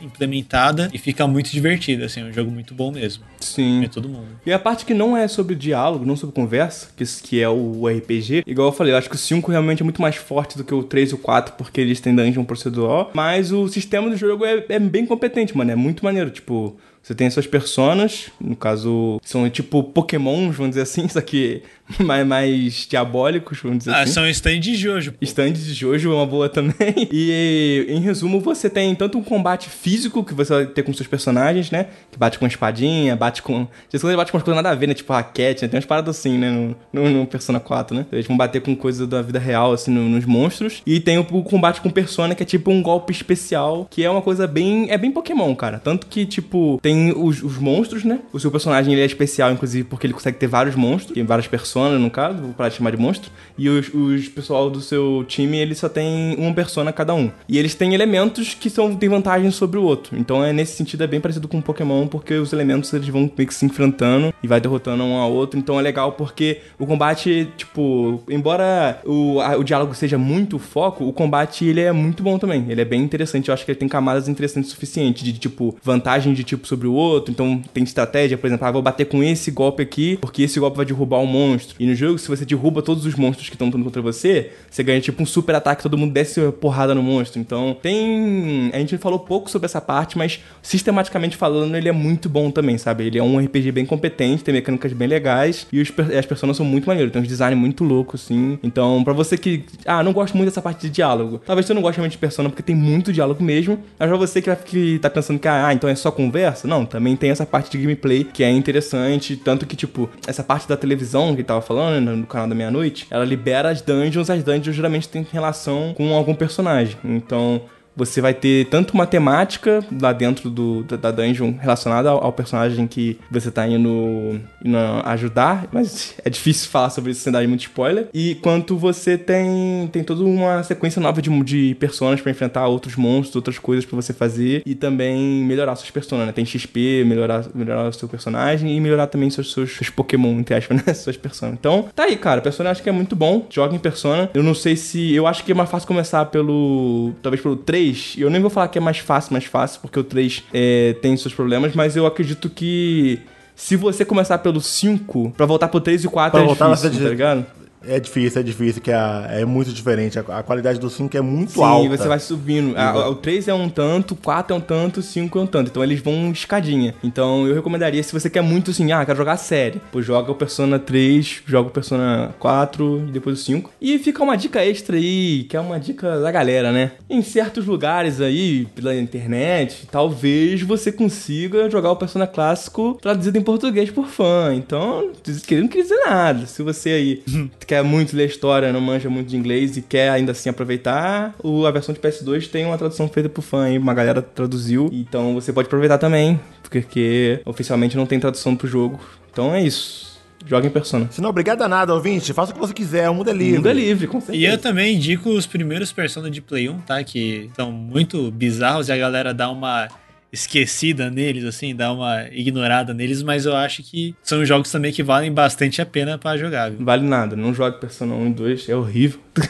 implementada 0.00 0.90
e 0.92 0.98
fica 0.98 1.26
muito 1.26 1.50
divertido, 1.50 2.04
assim, 2.04 2.20
é 2.20 2.24
um 2.24 2.32
jogo 2.32 2.50
muito 2.50 2.74
bom 2.74 2.90
mesmo. 2.90 3.24
Sim. 3.40 3.84
É 3.84 3.88
todo 3.88 4.08
mundo. 4.08 4.26
E 4.44 4.52
a 4.52 4.58
parte 4.58 4.84
que 4.84 4.94
não 4.94 5.16
é 5.16 5.28
sobre 5.28 5.54
diálogo, 5.54 6.04
não 6.04 6.16
sobre 6.16 6.34
conversa, 6.34 6.88
que, 6.96 7.04
que 7.22 7.40
é 7.40 7.48
o 7.48 7.86
RPG, 7.86 8.44
igual 8.46 8.68
eu 8.68 8.72
falei, 8.72 8.92
eu 8.92 8.98
acho 8.98 9.08
que 9.08 9.16
o 9.16 9.18
5 9.18 9.50
realmente 9.50 9.82
é 9.82 9.84
muito 9.84 10.02
mais 10.02 10.16
forte 10.16 10.56
do 10.56 10.64
que 10.64 10.74
o 10.74 10.82
3 10.82 11.10
e 11.10 11.14
o 11.14 11.18
4, 11.18 11.54
porque 11.54 11.80
eles 11.80 12.00
têm 12.00 12.14
dungeon 12.14 12.44
procedural, 12.44 13.10
mas 13.14 13.52
o 13.52 13.68
sistema 13.68 14.10
do 14.10 14.16
jogo 14.16 14.44
é, 14.44 14.64
é 14.68 14.78
bem 14.78 15.06
competente, 15.06 15.56
mano, 15.56 15.70
é 15.70 15.76
muito 15.76 16.04
maneiro, 16.04 16.30
tipo... 16.30 16.76
Você 17.00 17.14
tem 17.14 17.26
as 17.26 17.32
suas 17.32 17.46
personas, 17.46 18.28
no 18.38 18.54
caso, 18.54 19.18
são 19.24 19.48
tipo 19.48 19.82
Pokémons, 19.82 20.54
vamos 20.54 20.72
dizer 20.72 20.82
assim, 20.82 21.08
só 21.08 21.22
que 21.22 21.62
mais, 21.98 22.26
mais 22.26 22.86
diabólicos, 22.86 23.60
vamos 23.62 23.78
dizer 23.78 23.92
ah, 23.92 24.02
assim. 24.02 24.10
Ah, 24.10 24.14
são 24.14 24.28
stands 24.28 24.62
de 24.62 24.74
Jojo. 24.74 25.14
Stands 25.22 25.64
de 25.64 25.72
Jojo 25.72 26.12
é 26.12 26.14
uma 26.14 26.26
boa 26.26 26.50
também. 26.50 27.08
E, 27.10 27.27
em 27.30 28.00
resumo, 28.00 28.40
você 28.40 28.68
tem 28.68 28.94
tanto 28.94 29.18
um 29.18 29.22
combate 29.22 29.68
físico 29.68 30.24
que 30.24 30.34
você 30.34 30.52
vai 30.52 30.66
ter 30.66 30.82
com 30.82 30.92
seus 30.92 31.06
personagens, 31.06 31.70
né? 31.70 31.86
Que 32.10 32.18
bate 32.18 32.38
com 32.38 32.46
espadinha, 32.46 33.14
bate 33.14 33.42
com... 33.42 33.62
Às 33.92 34.00
vezes 34.00 34.16
bate 34.16 34.32
com 34.32 34.38
umas 34.38 34.44
coisas 34.44 34.62
nada 34.62 34.70
a 34.70 34.74
ver, 34.74 34.86
né? 34.86 34.94
Tipo 34.94 35.12
raquete, 35.12 35.62
né? 35.62 35.68
Tem 35.68 35.78
umas 35.78 35.86
paradas 35.86 36.18
assim, 36.18 36.38
né? 36.38 36.50
No, 36.50 36.76
no, 36.92 37.10
no 37.10 37.26
Persona 37.26 37.60
4, 37.60 37.96
né? 37.96 38.06
Eles 38.10 38.26
vão 38.26 38.36
bater 38.36 38.60
com 38.60 38.74
coisas 38.74 39.06
da 39.06 39.22
vida 39.22 39.38
real, 39.38 39.72
assim, 39.72 39.90
no, 39.90 40.08
nos 40.08 40.24
monstros. 40.24 40.82
E 40.86 41.00
tem 41.00 41.18
o, 41.18 41.26
o, 41.30 41.42
combate 41.42 41.80
com 41.80 41.90
Persona, 41.90 42.34
que 42.34 42.42
é 42.42 42.46
tipo 42.46 42.70
um 42.70 42.82
golpe 42.82 43.12
especial, 43.12 43.86
que 43.90 44.04
é 44.04 44.10
uma 44.10 44.22
coisa 44.22 44.46
bem... 44.46 44.90
É 44.90 44.98
bem 44.98 45.10
Pokémon, 45.10 45.54
cara. 45.54 45.78
Tanto 45.78 46.06
que, 46.06 46.26
tipo, 46.26 46.78
tem 46.82 47.12
os, 47.12 47.42
os 47.42 47.56
monstros, 47.58 48.04
né? 48.04 48.20
O 48.32 48.40
seu 48.40 48.50
personagem, 48.50 48.92
ele 48.92 49.02
é 49.02 49.06
especial, 49.06 49.52
inclusive, 49.52 49.84
porque 49.84 50.06
ele 50.06 50.14
consegue 50.14 50.38
ter 50.38 50.46
vários 50.46 50.74
monstros. 50.74 51.14
Tem 51.14 51.24
várias 51.24 51.46
personas 51.46 51.68
persona, 51.68 51.98
no 51.98 52.10
caso, 52.10 52.38
de 52.38 52.74
chamar 52.74 52.90
de 52.90 52.96
monstro. 52.96 53.30
E 53.56 53.68
os, 53.68 53.92
os 53.92 54.28
pessoal 54.28 54.70
do 54.70 54.80
seu 54.80 55.24
time, 55.26 55.58
ele 55.58 55.74
só 55.74 55.88
tem 55.88 56.34
uma 56.38 56.54
persona 56.54 56.92
cada 56.92 57.14
um. 57.14 57.17
E 57.48 57.58
eles 57.58 57.74
têm 57.74 57.94
elementos 57.94 58.54
que 58.54 58.68
são, 58.70 58.94
têm 58.94 59.08
vantagem 59.08 59.50
sobre 59.50 59.78
o 59.78 59.82
outro. 59.82 60.16
Então, 60.18 60.44
é 60.44 60.52
nesse 60.52 60.76
sentido, 60.76 61.02
é 61.04 61.06
bem 61.06 61.20
parecido 61.20 61.48
com 61.48 61.60
Pokémon, 61.60 62.06
porque 62.06 62.34
os 62.34 62.52
elementos 62.52 62.92
eles 62.92 63.08
vão 63.08 63.30
meio 63.36 63.48
que 63.48 63.54
se 63.54 63.64
enfrentando 63.66 64.32
e 64.42 64.46
vai 64.46 64.60
derrotando 64.60 65.02
um 65.02 65.16
ao 65.16 65.32
outro. 65.32 65.58
Então, 65.58 65.78
é 65.78 65.82
legal 65.82 66.12
porque 66.12 66.58
o 66.78 66.86
combate, 66.86 67.48
tipo, 67.56 68.22
embora 68.28 69.00
o, 69.04 69.40
a- 69.40 69.56
o 69.56 69.64
diálogo 69.64 69.94
seja 69.94 70.18
muito 70.18 70.58
foco, 70.58 71.04
o 71.04 71.12
combate 71.12 71.64
ele 71.64 71.80
é 71.80 71.92
muito 71.92 72.22
bom 72.22 72.38
também. 72.38 72.64
Ele 72.68 72.80
é 72.80 72.84
bem 72.84 73.02
interessante. 73.02 73.48
Eu 73.48 73.54
acho 73.54 73.64
que 73.64 73.70
ele 73.70 73.78
tem 73.78 73.88
camadas 73.88 74.28
interessantes 74.28 74.70
o 74.70 74.74
suficiente 74.74 75.24
de, 75.24 75.32
tipo, 75.32 75.76
vantagem 75.82 76.32
de 76.34 76.44
tipo 76.44 76.66
sobre 76.66 76.86
o 76.86 76.92
outro. 76.92 77.30
Então, 77.32 77.60
tem 77.72 77.84
estratégia, 77.84 78.36
por 78.38 78.46
exemplo, 78.46 78.66
ah, 78.66 78.70
vou 78.70 78.82
bater 78.82 79.06
com 79.06 79.22
esse 79.22 79.50
golpe 79.50 79.82
aqui, 79.82 80.16
porque 80.20 80.42
esse 80.42 80.58
golpe 80.60 80.76
vai 80.76 80.86
derrubar 80.86 81.18
um 81.18 81.26
monstro. 81.26 81.76
E 81.78 81.86
no 81.86 81.94
jogo, 81.94 82.18
se 82.18 82.28
você 82.28 82.44
derruba 82.44 82.82
todos 82.82 83.04
os 83.06 83.14
monstros 83.14 83.48
que 83.48 83.54
estão 83.54 83.66
lutando 83.68 83.84
contra 83.84 84.02
você, 84.02 84.50
você 84.70 84.82
ganha 84.82 85.00
tipo 85.00 85.22
um 85.22 85.26
super 85.26 85.54
ataque, 85.54 85.82
todo 85.82 85.96
mundo 85.98 86.12
desce 86.12 86.40
porrada 86.60 86.94
no 86.94 87.02
monstro. 87.08 87.40
Então, 87.40 87.76
tem. 87.80 88.70
A 88.72 88.78
gente 88.78 88.96
falou 88.98 89.18
pouco 89.18 89.50
sobre 89.50 89.66
essa 89.66 89.80
parte, 89.80 90.16
mas 90.16 90.40
sistematicamente 90.62 91.36
falando, 91.36 91.76
ele 91.76 91.88
é 91.88 91.92
muito 91.92 92.28
bom 92.28 92.50
também, 92.50 92.78
sabe? 92.78 93.06
Ele 93.06 93.18
é 93.18 93.22
um 93.22 93.38
RPG 93.38 93.72
bem 93.72 93.86
competente, 93.86 94.44
tem 94.44 94.54
mecânicas 94.54 94.92
bem 94.92 95.08
legais 95.08 95.66
e 95.72 95.80
os, 95.80 95.92
as 96.16 96.26
personas 96.26 96.56
são 96.56 96.66
muito 96.66 96.86
maneiros. 96.86 97.12
Tem 97.12 97.22
uns 97.22 97.28
design 97.28 97.56
muito 97.56 97.84
louco, 97.84 98.16
assim. 98.16 98.58
Então, 98.62 99.02
pra 99.04 99.12
você 99.12 99.36
que. 99.36 99.64
Ah, 99.86 100.02
não 100.02 100.12
gosto 100.12 100.36
muito 100.36 100.48
dessa 100.48 100.62
parte 100.62 100.82
de 100.82 100.90
diálogo. 100.90 101.40
Talvez 101.44 101.66
você 101.66 101.74
não 101.74 101.82
goste 101.82 101.96
realmente 101.96 102.12
de 102.12 102.18
persona, 102.18 102.48
porque 102.48 102.62
tem 102.62 102.76
muito 102.76 103.12
diálogo 103.12 103.42
mesmo. 103.42 103.78
Mas 103.98 104.08
pra 104.08 104.18
você 104.18 104.42
que, 104.42 104.54
que 104.56 104.98
tá 104.98 105.10
pensando 105.10 105.38
que, 105.38 105.48
ah, 105.48 105.72
então 105.72 105.88
é 105.88 105.94
só 105.94 106.10
conversa? 106.10 106.68
Não, 106.68 106.84
também 106.84 107.16
tem 107.16 107.30
essa 107.30 107.46
parte 107.46 107.70
de 107.70 107.78
gameplay 107.78 108.24
que 108.24 108.42
é 108.42 108.50
interessante. 108.50 109.36
Tanto 109.36 109.66
que, 109.66 109.76
tipo, 109.76 110.10
essa 110.26 110.42
parte 110.42 110.68
da 110.68 110.76
televisão 110.76 111.34
que 111.34 111.42
tava 111.42 111.60
falando, 111.60 112.04
né, 112.04 112.12
no 112.12 112.26
canal 112.26 112.48
da 112.48 112.54
meia-noite, 112.54 113.06
ela 113.10 113.24
libera 113.24 113.70
as 113.70 113.80
dungeons. 113.80 114.30
As 114.30 114.42
dungeons 114.42 114.76
geralmente 114.76 115.08
têm 115.08 115.26
relação 115.32 115.94
com 115.96 116.14
algum 116.14 116.34
personagem. 116.34 116.96
Então. 117.04 117.68
Você 117.98 118.20
vai 118.20 118.32
ter 118.32 118.66
tanto 118.66 118.94
uma 118.94 119.06
temática 119.06 119.84
lá 120.00 120.12
dentro 120.12 120.48
do, 120.48 120.84
da, 120.84 121.10
dungeon 121.10 121.54
relacionada 121.58 122.10
ao, 122.10 122.22
ao 122.24 122.32
personagem 122.32 122.86
que 122.86 123.18
você 123.28 123.50
tá 123.50 123.66
indo, 123.66 124.40
indo 124.64 124.78
ajudar, 125.04 125.66
mas 125.72 126.14
é 126.24 126.30
difícil 126.30 126.70
falar 126.70 126.90
sobre 126.90 127.10
isso 127.10 127.22
sem 127.22 127.32
dar 127.32 127.46
muito 127.48 127.62
spoiler. 127.62 128.08
E 128.14 128.36
quanto 128.36 128.76
você 128.76 129.18
tem, 129.18 129.88
tem 129.90 130.04
toda 130.04 130.22
uma 130.22 130.62
sequência 130.62 131.00
nova 131.02 131.20
de, 131.20 131.28
de 131.42 131.74
personas 131.74 132.20
pra 132.20 132.30
enfrentar 132.30 132.68
outros 132.68 132.94
monstros, 132.94 133.34
outras 133.34 133.58
coisas 133.58 133.84
pra 133.84 133.96
você 133.96 134.12
fazer 134.12 134.62
e 134.64 134.76
também 134.76 135.18
melhorar 135.44 135.74
suas 135.74 135.90
personas, 135.90 136.26
né? 136.26 136.32
Tem 136.32 136.44
XP, 136.44 137.04
melhorar, 137.04 137.46
melhorar 137.52 137.88
o 137.88 137.92
seu 137.92 138.08
personagem 138.08 138.76
e 138.76 138.80
melhorar 138.80 139.08
também 139.08 139.28
seus, 139.28 139.52
seus, 139.52 139.72
seus 139.72 139.90
Pokémon, 139.90 140.38
entre 140.38 140.54
aspas, 140.54 140.82
né? 140.86 140.94
Suas 140.94 141.16
personas. 141.16 141.56
Então, 141.58 141.88
tá 141.94 142.04
aí, 142.04 142.16
cara. 142.16 142.40
Persona 142.40 142.70
acho 142.70 142.82
que 142.82 142.88
é 142.88 142.92
muito 142.92 143.16
bom. 143.16 143.46
Joga 143.50 143.74
em 143.74 143.78
Persona. 143.78 144.30
Eu 144.32 144.42
não 144.42 144.54
sei 144.54 144.76
se. 144.76 145.12
Eu 145.12 145.26
acho 145.26 145.44
que 145.44 145.50
é 145.50 145.54
mais 145.54 145.68
fácil 145.68 145.88
começar 145.88 146.24
pelo. 146.26 147.12
Talvez 147.22 147.42
pelo 147.42 147.56
3. 147.56 147.87
Eu 148.16 148.30
nem 148.30 148.40
vou 148.40 148.50
falar 148.50 148.68
que 148.68 148.78
é 148.78 148.80
mais 148.80 148.98
fácil, 148.98 149.32
mais 149.32 149.44
fácil, 149.44 149.80
porque 149.80 149.98
o 149.98 150.04
3 150.04 150.44
é, 150.52 150.96
tem 151.00 151.16
seus 151.16 151.34
problemas, 151.34 151.74
mas 151.74 151.96
eu 151.96 152.06
acredito 152.06 152.48
que. 152.48 153.20
Se 153.54 153.74
você 153.74 154.04
começar 154.04 154.38
pelo 154.38 154.60
5, 154.60 155.32
pra 155.36 155.44
voltar 155.44 155.66
pro 155.66 155.80
3 155.80 156.04
e 156.04 156.08
4 156.08 156.30
Pra 156.30 156.42
é 156.42 156.44
voltar 156.46 156.72
difícil, 156.74 157.02
tá 157.02 157.10
ligado? 157.10 157.46
É 157.86 157.98
difícil, 158.00 158.40
é 158.40 158.42
difícil, 158.44 158.82
que 158.82 158.90
a- 158.90 159.26
é 159.30 159.44
muito 159.44 159.72
diferente. 159.72 160.18
A, 160.18 160.22
a 160.38 160.42
qualidade 160.42 160.78
do 160.78 160.90
5 160.90 161.16
é 161.16 161.20
muito 161.20 161.52
Sim, 161.52 161.62
alta. 161.62 161.96
você 161.96 162.08
vai 162.08 162.18
subindo. 162.18 162.76
A- 162.76 163.08
o 163.08 163.14
3 163.14 163.46
é 163.48 163.54
um 163.54 163.68
tanto, 163.68 164.14
o 164.14 164.16
4 164.16 164.54
é 164.54 164.58
um 164.58 164.60
tanto, 164.60 165.00
o 165.00 165.02
5 165.02 165.38
é 165.38 165.42
um 165.42 165.46
tanto. 165.46 165.70
Então 165.70 165.82
eles 165.84 166.00
vão 166.00 166.30
escadinha. 166.32 166.94
Então 167.02 167.46
eu 167.46 167.54
recomendaria, 167.54 168.02
se 168.02 168.12
você 168.12 168.28
quer 168.28 168.42
muito 168.42 168.70
assim, 168.72 168.90
ah, 168.92 169.04
quero 169.06 169.16
jogar 169.16 169.36
série, 169.36 169.80
pô, 169.92 170.02
joga 170.02 170.32
o 170.32 170.34
Persona 170.34 170.78
3, 170.78 171.42
joga 171.46 171.68
o 171.68 171.72
Persona 171.72 172.34
4 172.38 173.04
e 173.08 173.12
depois 173.12 173.38
o 173.40 173.42
5. 173.42 173.70
E 173.80 173.98
fica 173.98 174.22
uma 174.22 174.36
dica 174.36 174.64
extra 174.64 174.96
aí, 174.96 175.44
que 175.48 175.56
é 175.56 175.60
uma 175.60 175.78
dica 175.78 176.18
da 176.20 176.30
galera, 176.32 176.72
né? 176.72 176.92
Em 177.08 177.22
certos 177.22 177.64
lugares 177.66 178.20
aí, 178.20 178.66
pela 178.74 178.94
internet, 178.96 179.86
talvez 179.90 180.62
você 180.62 180.90
consiga 180.90 181.70
jogar 181.70 181.90
o 181.92 181.96
Persona 181.96 182.26
clássico 182.26 182.98
traduzido 183.00 183.38
em 183.38 183.42
português 183.42 183.90
por 183.90 184.06
fã. 184.06 184.52
Então, 184.54 185.10
querendo 185.46 185.64
não 185.64 185.68
quer 185.68 185.82
dizer 185.82 186.00
nada. 186.06 186.46
Se 186.46 186.62
você 186.62 186.90
aí 186.90 187.22
quer 187.68 187.84
muito 187.84 188.16
ler 188.16 188.26
história, 188.26 188.72
não 188.72 188.80
manja 188.80 189.08
muito 189.10 189.28
de 189.28 189.36
inglês 189.36 189.76
e 189.76 189.82
quer 189.82 190.08
ainda 190.10 190.32
assim 190.32 190.48
aproveitar, 190.48 191.34
o, 191.42 191.66
a 191.66 191.70
versão 191.70 191.94
de 191.94 192.00
PS2 192.00 192.48
tem 192.48 192.64
uma 192.64 192.78
tradução 192.78 193.06
feita 193.08 193.28
por 193.28 193.42
fã 193.42 193.64
aí, 193.64 193.78
uma 193.78 193.92
galera 193.94 194.20
traduziu. 194.22 194.88
Então 194.92 195.34
você 195.34 195.52
pode 195.52 195.66
aproveitar 195.66 195.98
também, 195.98 196.40
porque 196.62 197.40
oficialmente 197.44 197.96
não 197.96 198.06
tem 198.06 198.18
tradução 198.18 198.56
pro 198.56 198.66
jogo. 198.66 198.98
Então 199.30 199.54
é 199.54 199.62
isso. 199.62 200.08
Joga 200.46 200.66
em 200.66 200.70
Persona. 200.70 201.08
Se 201.10 201.20
não, 201.20 201.28
obrigado 201.30 201.60
a 201.62 201.68
nada, 201.68 201.92
ouvinte. 201.92 202.32
Faça 202.32 202.52
o 202.52 202.54
que 202.54 202.60
você 202.60 202.72
quiser, 202.72 203.10
o 203.10 203.14
mundo 203.14 203.28
é 203.28 203.32
O 203.34 203.36
livre. 203.36 203.56
mundo 203.58 203.68
é 203.68 203.72
livre, 203.74 204.06
com 204.06 204.18
E 204.18 204.22
certeza. 204.22 204.46
eu 204.46 204.58
também 204.58 204.94
indico 204.96 205.28
os 205.30 205.46
primeiros 205.46 205.92
Persona 205.92 206.30
de 206.30 206.40
Play 206.40 206.68
1, 206.70 206.78
tá? 206.80 207.02
Que 207.04 207.50
são 207.54 207.70
muito 207.70 208.30
bizarros 208.30 208.88
e 208.88 208.92
a 208.92 208.96
galera 208.96 209.34
dá 209.34 209.50
uma 209.50 209.88
esquecida 210.32 211.10
neles, 211.10 211.44
assim, 211.44 211.74
dá 211.74 211.92
uma 211.92 212.24
ignorada 212.30 212.92
neles, 212.92 213.22
mas 213.22 213.46
eu 213.46 213.56
acho 213.56 213.82
que 213.82 214.14
são 214.22 214.44
jogos 214.44 214.70
também 214.70 214.92
que 214.92 215.02
valem 215.02 215.32
bastante 215.32 215.80
a 215.80 215.86
pena 215.86 216.18
pra 216.18 216.36
jogar, 216.36 216.70
viu? 216.70 216.78
Não 216.80 216.86
vale 216.86 217.06
nada, 217.06 217.34
não 217.34 217.54
jogue 217.54 217.78
Persona 217.80 218.14
1 218.14 218.26
e 218.26 218.32
2, 218.34 218.68
é 218.68 218.76
horrível. 218.76 219.20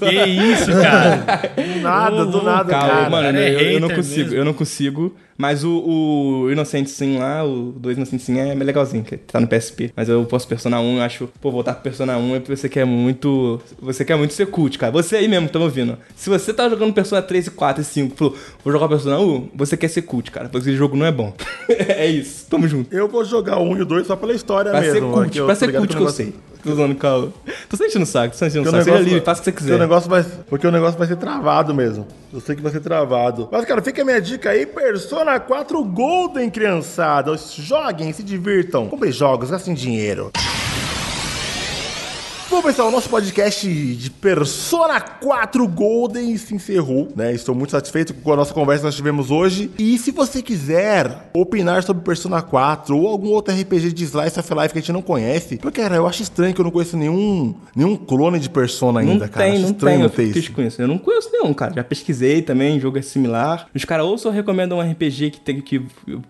Que 0.00 0.24
isso, 0.24 0.70
cara? 0.72 1.16
Do 1.54 1.80
nada, 1.80 2.26
do 2.26 2.42
nada, 2.42 2.70
Calma, 2.70 2.88
cara. 2.88 3.10
mano, 3.10 3.24
cara 3.24 3.40
é 3.40 3.54
eu, 3.54 3.60
eu 3.72 3.80
não 3.80 3.88
consigo, 3.90 4.20
mesmo. 4.22 4.36
eu 4.36 4.44
não 4.44 4.52
consigo. 4.54 5.16
Mas 5.42 5.64
o, 5.64 5.72
o 5.72 6.52
Innocent 6.52 6.86
Sim 6.86 7.18
lá, 7.18 7.44
o 7.44 7.72
2 7.72 7.96
Innocent 7.96 8.20
Sim 8.20 8.38
é 8.38 8.54
legalzinho, 8.54 9.02
que 9.02 9.16
tá 9.16 9.40
no 9.40 9.48
PSP. 9.48 9.92
Mas 9.96 10.08
eu 10.08 10.24
posso 10.24 10.46
Persona 10.46 10.78
1, 10.78 10.98
eu 10.98 11.02
acho, 11.02 11.28
pô, 11.40 11.50
voltar 11.50 11.74
pro 11.74 11.82
Persona 11.82 12.16
1 12.16 12.36
é 12.36 12.38
porque 12.38 12.54
você 12.54 12.68
quer 12.68 12.84
muito. 12.84 13.60
Você 13.80 14.04
quer 14.04 14.16
muito 14.16 14.34
ser 14.34 14.46
cult, 14.46 14.78
cara. 14.78 14.92
Você 14.92 15.16
aí 15.16 15.26
mesmo, 15.26 15.48
que 15.48 15.52
tá 15.52 15.58
me 15.58 15.64
ouvindo. 15.64 15.98
Se 16.14 16.30
você 16.30 16.54
tá 16.54 16.68
jogando 16.68 16.94
Persona 16.94 17.20
3 17.20 17.48
e 17.48 17.50
4 17.50 17.82
e 17.82 17.84
5, 17.84 18.16
falou, 18.16 18.36
vou 18.62 18.72
jogar 18.72 18.86
Persona 18.86 19.18
1, 19.18 19.48
você 19.52 19.76
quer 19.76 19.88
ser 19.88 20.02
cult, 20.02 20.30
cara. 20.30 20.48
Porque 20.48 20.68
esse 20.68 20.76
jogo 20.78 20.96
não 20.96 21.06
é 21.06 21.10
bom. 21.10 21.34
é 21.68 22.06
isso, 22.06 22.46
tamo 22.48 22.68
junto. 22.68 22.94
Eu 22.94 23.08
vou 23.08 23.24
jogar 23.24 23.58
o 23.58 23.64
1 23.64 23.78
e 23.78 23.82
o 23.82 23.84
2 23.84 24.06
só 24.06 24.14
pela 24.14 24.34
história 24.34 24.70
Pra 24.70 24.80
mesmo. 24.80 24.94
ser 24.94 25.00
cult, 25.00 25.30
que 25.32 25.40
eu 25.40 25.46
pra 25.46 25.54
ser 25.56 25.72
cult 25.72 25.88
que 25.88 25.96
que 25.96 26.02
o 26.04 26.06
eu 26.06 26.10
sei. 26.12 26.32
Tô 26.62 26.72
usando 26.72 26.94
caô. 26.94 27.28
Tô 27.68 27.76
sentindo 27.76 28.02
o 28.02 28.06
saco, 28.06 28.32
tô 28.32 28.38
sentindo 28.38 28.70
saco. 28.70 28.84
Seja 28.84 28.98
livre, 28.98 29.20
faça 29.20 29.40
o 29.40 29.44
que 29.44 29.50
você 29.50 29.52
porque 29.52 29.64
o 29.64 29.66
quiser. 29.66 29.78
negócio 29.80 30.08
vai, 30.08 30.24
porque 30.48 30.66
o 30.66 30.70
negócio 30.70 30.98
vai 30.98 31.08
ser 31.08 31.16
travado 31.16 31.74
mesmo. 31.74 32.06
Eu 32.32 32.40
sei 32.40 32.54
que 32.54 32.62
vai 32.62 32.70
ser 32.70 32.80
travado. 32.80 33.48
Mas, 33.50 33.64
cara, 33.64 33.82
fica 33.82 34.02
a 34.02 34.04
minha 34.04 34.20
dica 34.20 34.50
aí: 34.50 34.64
Persona 34.64 35.40
4 35.40 35.82
Golden, 35.84 36.48
criançada. 36.50 37.36
Joguem, 37.36 38.12
se 38.12 38.22
divirtam. 38.22 38.86
Comprem 38.88 39.10
jogos, 39.12 39.50
gastem 39.50 39.74
dinheiro. 39.74 40.30
Bom, 42.52 42.60
pessoal, 42.60 42.88
o 42.88 42.90
nosso 42.90 43.08
podcast 43.08 43.66
de 43.66 44.10
Persona 44.10 45.00
4 45.00 45.66
Golden 45.66 46.36
se 46.36 46.54
encerrou, 46.54 47.08
né? 47.16 47.32
Estou 47.32 47.54
muito 47.54 47.70
satisfeito 47.70 48.12
com 48.12 48.30
a 48.30 48.36
nossa 48.36 48.52
conversa 48.52 48.80
que 48.82 48.84
nós 48.88 48.94
tivemos 48.94 49.30
hoje. 49.30 49.70
E 49.78 49.96
se 49.96 50.10
você 50.10 50.42
quiser 50.42 51.30
opinar 51.32 51.82
sobre 51.82 52.04
Persona 52.04 52.42
4 52.42 52.94
ou 52.94 53.08
algum 53.08 53.28
outro 53.28 53.54
RPG 53.58 53.94
de 53.94 54.04
Slice 54.04 54.38
of 54.38 54.54
Life 54.54 54.68
que 54.68 54.78
a 54.78 54.80
gente 54.82 54.92
não 54.92 55.00
conhece, 55.00 55.56
porque, 55.56 55.80
cara, 55.80 55.96
eu 55.96 56.06
acho 56.06 56.22
estranho 56.22 56.52
que 56.54 56.60
eu 56.60 56.64
não 56.64 56.70
conheço 56.70 56.94
nenhum, 56.94 57.54
nenum 57.74 57.96
clone 57.96 58.38
de 58.38 58.50
Persona 58.50 59.00
ainda, 59.00 59.12
Não 59.14 59.28
cara. 59.28 59.46
tem, 59.46 59.52
Acho 59.54 59.62
não 59.62 59.70
estranho 59.70 59.94
tem. 59.94 59.98
não 59.98 60.04
Eu 60.04 60.10
ter 60.32 60.38
isso. 60.38 60.82
Eu 60.82 60.88
não 60.88 60.98
conheço 60.98 61.30
nenhum, 61.32 61.54
cara. 61.54 61.72
Já 61.74 61.82
pesquisei 61.82 62.42
também, 62.42 62.78
jogo 62.78 62.98
é 62.98 63.02
similar. 63.02 63.66
Os 63.74 63.86
caras 63.86 64.04
ou 64.04 64.18
só 64.18 64.28
recomendam 64.28 64.76
um 64.76 64.82
RPG 64.90 65.30
que 65.30 65.40
tem 65.40 65.58
que 65.58 65.80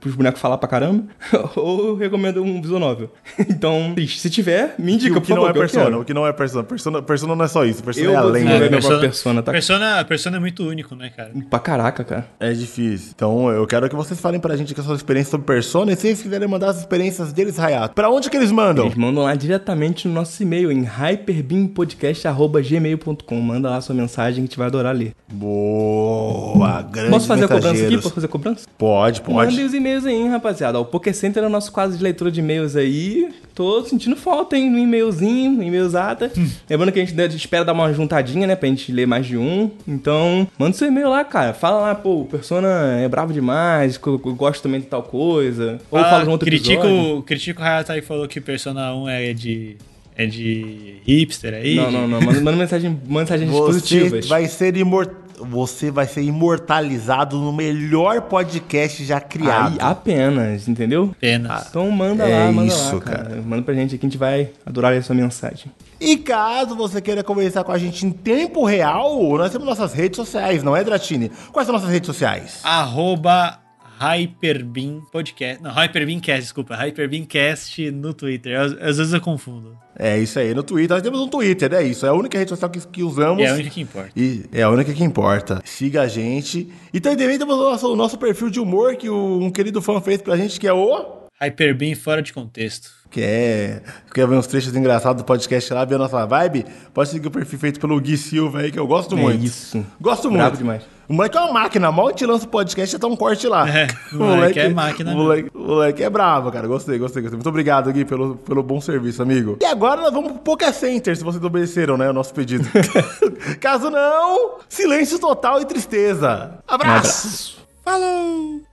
pros 0.00 0.14
bonecos 0.14 0.40
falar 0.40 0.56
pra 0.56 0.68
caramba, 0.68 1.02
ou 1.56 1.96
recomendam 1.96 2.44
um 2.44 2.62
visual 2.62 2.78
novel. 2.78 3.10
Então, 3.62 3.94
se 4.08 4.30
tiver, 4.30 4.76
me 4.78 4.92
indica, 4.94 5.18
o 5.18 5.20
por 5.20 5.26
que 5.26 5.34
não 5.34 5.42
favor, 5.42 5.50
é 5.50 5.52
que 5.52 5.58
Persona, 5.58 6.04
que 6.12 6.14
não 6.14 6.26
é 6.26 6.32
Persona. 6.32 6.62
Persona. 6.62 7.02
Persona 7.02 7.34
não 7.34 7.44
é 7.44 7.48
só 7.48 7.64
isso, 7.64 7.82
Persona 7.82 8.06
Eu 8.06 8.12
é 8.12 8.16
além. 8.16 8.44
né? 8.44 8.68
minha 8.68 8.80
própria 8.80 9.00
Persona, 9.00 9.42
tá? 9.42 9.50
Persona, 9.50 10.04
Persona 10.04 10.36
é 10.36 10.40
muito 10.40 10.62
único, 10.62 10.94
né, 10.94 11.10
cara? 11.16 11.32
Pra 11.48 11.58
caraca, 11.58 12.04
cara. 12.04 12.26
É 12.38 12.52
difícil. 12.52 13.12
Então 13.14 13.48
eu 13.50 13.66
quero 13.66 13.88
que 13.88 13.96
vocês 13.96 14.20
falem 14.20 14.38
pra 14.38 14.54
gente 14.56 14.74
que 14.74 14.80
a 14.80 14.84
sua 14.84 14.94
experiência 14.94 15.30
sobre 15.30 15.46
Persona 15.46 15.90
e 15.92 15.96
se 15.96 16.02
vocês 16.02 16.20
quiserem 16.22 16.46
mandar 16.46 16.68
as 16.70 16.80
experiências 16.80 17.32
deles, 17.32 17.58
Hayato. 17.58 17.94
Pra 17.94 18.10
onde 18.10 18.28
que 18.28 18.36
eles 18.36 18.52
mandam? 18.52 18.84
Eles 18.84 18.96
mandam 18.96 19.24
lá 19.24 19.34
diretamente 19.34 20.06
no 20.06 20.12
nosso 20.14 20.42
e-mail, 20.42 20.70
em 20.70 20.82
hyperbeampodcast.gmail.com. 20.82 23.40
Manda 23.40 23.70
lá 23.70 23.80
sua 23.80 23.94
mensagem 23.94 24.34
que 24.34 24.40
a 24.40 24.44
gente 24.44 24.58
vai 24.58 24.66
adorar 24.66 24.94
ler. 24.94 25.12
Boa, 25.32 26.82
grande 26.82 27.10
Posso 27.10 27.26
fazer 27.26 27.44
a 27.44 27.48
cobrança 27.48 27.84
aqui? 27.84 27.96
Posso 27.96 28.14
fazer 28.14 28.26
a 28.26 28.28
cobrança? 28.28 28.66
Pode, 28.76 29.22
pode. 29.22 29.50
Mandem 29.50 29.64
os 29.64 29.72
e-mails 29.72 30.04
aí, 30.04 30.14
hein, 30.14 30.28
rapaziada. 30.28 30.78
O 30.78 30.84
Poké 30.84 31.12
Center 31.12 31.42
é 31.42 31.46
o 31.46 31.50
nosso 31.50 31.72
quadro 31.72 31.96
de 31.96 32.02
leitura 32.02 32.30
de 32.30 32.40
e-mails 32.40 32.76
aí. 32.76 33.30
Tô 33.55 33.84
sentindo 33.84 34.16
falta, 34.16 34.57
hein, 34.57 34.70
no 34.70 34.78
e-mailzinho, 34.78 35.53
no 35.53 35.62
e-mailzada. 35.62 36.32
Lembrando 36.68 36.92
que 36.92 37.00
a 37.00 37.05
gente 37.05 37.36
espera 37.36 37.64
dar 37.64 37.72
uma 37.74 37.92
juntadinha, 37.92 38.46
né, 38.46 38.57
pra 38.57 38.68
gente 38.68 38.90
ler 38.90 39.07
mais 39.07 39.26
de 39.26 39.36
um. 39.36 39.70
Então, 39.86 40.48
manda 40.59 40.74
seu 40.76 40.88
e-mail 40.88 41.11
lá, 41.11 41.22
cara. 41.24 41.53
Fala 41.53 41.80
lá, 41.80 41.94
pô, 41.94 42.20
o 42.22 42.24
Persona 42.24 42.68
é 43.00 43.09
bravo 43.09 43.32
demais, 43.32 44.00
eu, 44.05 44.12
eu 44.24 44.34
gosto 44.34 44.62
também 44.62 44.80
de 44.80 44.86
tal 44.86 45.03
coisa. 45.03 45.78
Ou 45.90 45.98
Ah, 45.98 46.05
fala 46.05 46.22
de 46.22 46.28
um 46.28 46.32
outro 46.32 46.46
critico, 46.46 46.84
episódio. 46.86 47.22
critico 47.24 47.61
o 47.61 47.64
Hayatai 47.64 48.00
que 48.00 48.07
falou 48.07 48.26
que 48.26 48.40
Persona 48.40 48.94
1 48.94 49.09
é 49.09 49.32
de. 49.34 49.76
é 50.16 50.26
de 50.26 50.94
hipster 51.07 51.55
aí. 51.55 51.74
Não, 51.74 51.90
não, 51.90 52.09
não. 52.09 52.20
Manda, 52.20 52.40
manda 52.40 52.57
mensagem, 52.57 52.98
mensagens 53.07 53.50
Você 53.50 53.66
positivas. 53.66 54.26
vai 54.28 54.46
ser 54.46 54.76
imortal. 54.76 55.21
Você 55.38 55.90
vai 55.90 56.06
ser 56.06 56.22
imortalizado 56.22 57.38
no 57.38 57.52
melhor 57.52 58.22
podcast 58.22 59.04
já 59.04 59.20
criado. 59.20 59.72
Aí, 59.72 59.78
apenas, 59.80 60.68
entendeu? 60.68 61.10
Apenas. 61.16 61.68
Então 61.68 61.90
manda 61.90 62.28
É 62.28 62.46
lá, 62.46 62.52
manda 62.52 62.72
isso, 62.72 62.94
lá, 62.94 63.00
cara. 63.00 63.42
Manda 63.44 63.62
pra 63.62 63.74
gente 63.74 63.94
aqui, 63.94 64.06
a 64.06 64.08
gente 64.08 64.18
vai 64.18 64.50
adorar 64.64 64.92
a 64.92 65.02
sua 65.02 65.14
mensagem. 65.14 65.70
E 66.00 66.16
caso 66.16 66.74
você 66.74 67.00
queira 67.00 67.22
conversar 67.22 67.62
com 67.64 67.72
a 67.72 67.78
gente 67.78 68.04
em 68.04 68.10
tempo 68.10 68.64
real, 68.64 69.36
nós 69.38 69.52
temos 69.52 69.66
nossas 69.66 69.92
redes 69.92 70.16
sociais, 70.16 70.62
não 70.62 70.76
é, 70.76 70.82
Dratini? 70.82 71.30
Quais 71.52 71.66
são 71.66 71.74
nossas 71.74 71.90
redes 71.90 72.06
sociais? 72.06 72.60
Arroba 72.64 73.61
Hyperbeam 74.03 75.00
Podcast. 75.12 75.62
Não, 75.62 75.70
Hyperbeamcast, 75.72 76.42
desculpa. 76.42 76.74
Hyperbeamcast 76.74 77.90
no 77.92 78.12
Twitter. 78.12 78.59
Às, 78.61 78.72
às 78.72 78.98
vezes 78.98 79.12
eu 79.12 79.20
confundo. 79.20 79.76
É 79.96 80.18
isso 80.18 80.38
aí, 80.38 80.53
no 80.55 80.62
Twitter. 80.62 80.94
Nós 80.96 81.03
temos 81.03 81.20
um 81.20 81.28
Twitter, 81.28 81.72
é 81.72 81.82
isso. 81.82 82.05
É 82.05 82.09
a 82.09 82.12
única 82.12 82.36
rede 82.38 82.48
social 82.50 82.70
que, 82.70 82.80
que 82.88 83.03
usamos. 83.03 83.40
E 83.40 83.44
é 83.44 83.50
a 83.50 83.55
única 83.55 83.70
que 83.70 83.80
importa. 83.80 84.11
E 84.16 84.44
é 84.53 84.62
a 84.62 84.70
única 84.70 84.92
que 84.92 85.05
importa. 85.05 85.61
Siga 85.64 86.03
a 86.03 86.09
gente. 86.09 86.68
E 86.92 87.00
também 87.00 87.38
temos 87.38 87.55
o 87.57 87.70
nosso, 87.70 87.92
o 87.92 87.96
nosso 87.96 88.18
perfil 88.18 88.50
de 88.50 88.59
humor 88.59 88.96
que 88.96 89.09
o- 89.09 89.38
um 89.40 89.50
querido 89.50 89.80
fã 89.80 90.00
fez 90.00 90.20
pra 90.20 90.36
gente, 90.36 90.59
que 90.59 90.66
é 90.66 90.72
o... 90.72 91.22
Hyperbeam 91.40 91.94
fora 91.96 92.22
de 92.22 92.32
contexto. 92.32 92.90
Que 93.11 93.20
é... 93.20 93.82
Quer 94.14 94.26
ver 94.28 94.36
uns 94.36 94.46
trechos 94.46 94.74
engraçados 94.76 95.22
do 95.22 95.26
podcast 95.26 95.72
lá, 95.74 95.84
ver 95.84 95.96
a 95.96 95.98
nossa 95.98 96.24
vibe? 96.24 96.64
Pode 96.94 97.09
seguir 97.11 97.26
o 97.26 97.30
perfil 97.30 97.59
feito 97.59 97.80
pelo 97.80 98.00
Gui 98.00 98.16
Silva 98.16 98.61
aí, 98.61 98.70
que 98.70 98.78
eu 98.78 98.86
gosto 98.86 99.16
É 99.16 99.20
muito. 99.20 99.44
isso. 99.44 99.84
Gosto 100.00 100.30
Brabo 100.30 100.44
muito. 100.50 100.59
demais. 100.59 100.82
O 101.09 101.14
moleque 101.14 101.36
é 101.36 101.40
uma 101.40 101.53
máquina. 101.53 101.92
Mal 101.92 102.09
gente 102.09 102.24
lança 102.26 102.44
o 102.44 102.48
podcast, 102.48 102.92
já 102.92 102.98
tá 102.98 103.07
um 103.07 103.16
corte 103.16 103.46
lá. 103.46 103.68
É, 103.68 103.86
o 104.12 104.16
moleque 104.18 104.59
é 104.61 104.68
máquina 104.68 105.12
O 105.12 105.16
moleque, 105.16 105.50
o 105.55 105.59
moleque 105.59 106.03
é 106.03 106.11
bravo, 106.11 106.50
cara. 106.50 106.66
Gostei, 106.66 106.98
gostei, 106.98 107.22
gostei. 107.22 107.36
Muito 107.36 107.48
obrigado, 107.48 107.92
Gui, 107.92 108.05
pelo, 108.05 108.36
pelo 108.36 108.62
bom 108.62 108.80
serviço, 108.80 109.22
amigo. 109.22 109.57
E 109.61 109.64
agora 109.64 110.00
nós 110.00 110.12
vamos 110.12 110.32
pro 110.32 110.40
Poké 110.40 110.72
Center, 110.72 111.16
se 111.16 111.24
vocês 111.24 111.42
obedeceram, 111.42 111.96
né, 111.96 112.09
o 112.09 112.12
nosso 112.12 112.32
pedido. 112.32 112.64
Caso 113.61 113.90
não, 113.90 114.57
silêncio 114.68 115.18
total 115.18 115.61
e 115.61 115.64
tristeza. 115.64 116.59
Um 116.70 116.74
Abraço. 116.74 117.26
abraço. 117.26 117.62
Falou! 117.84 118.71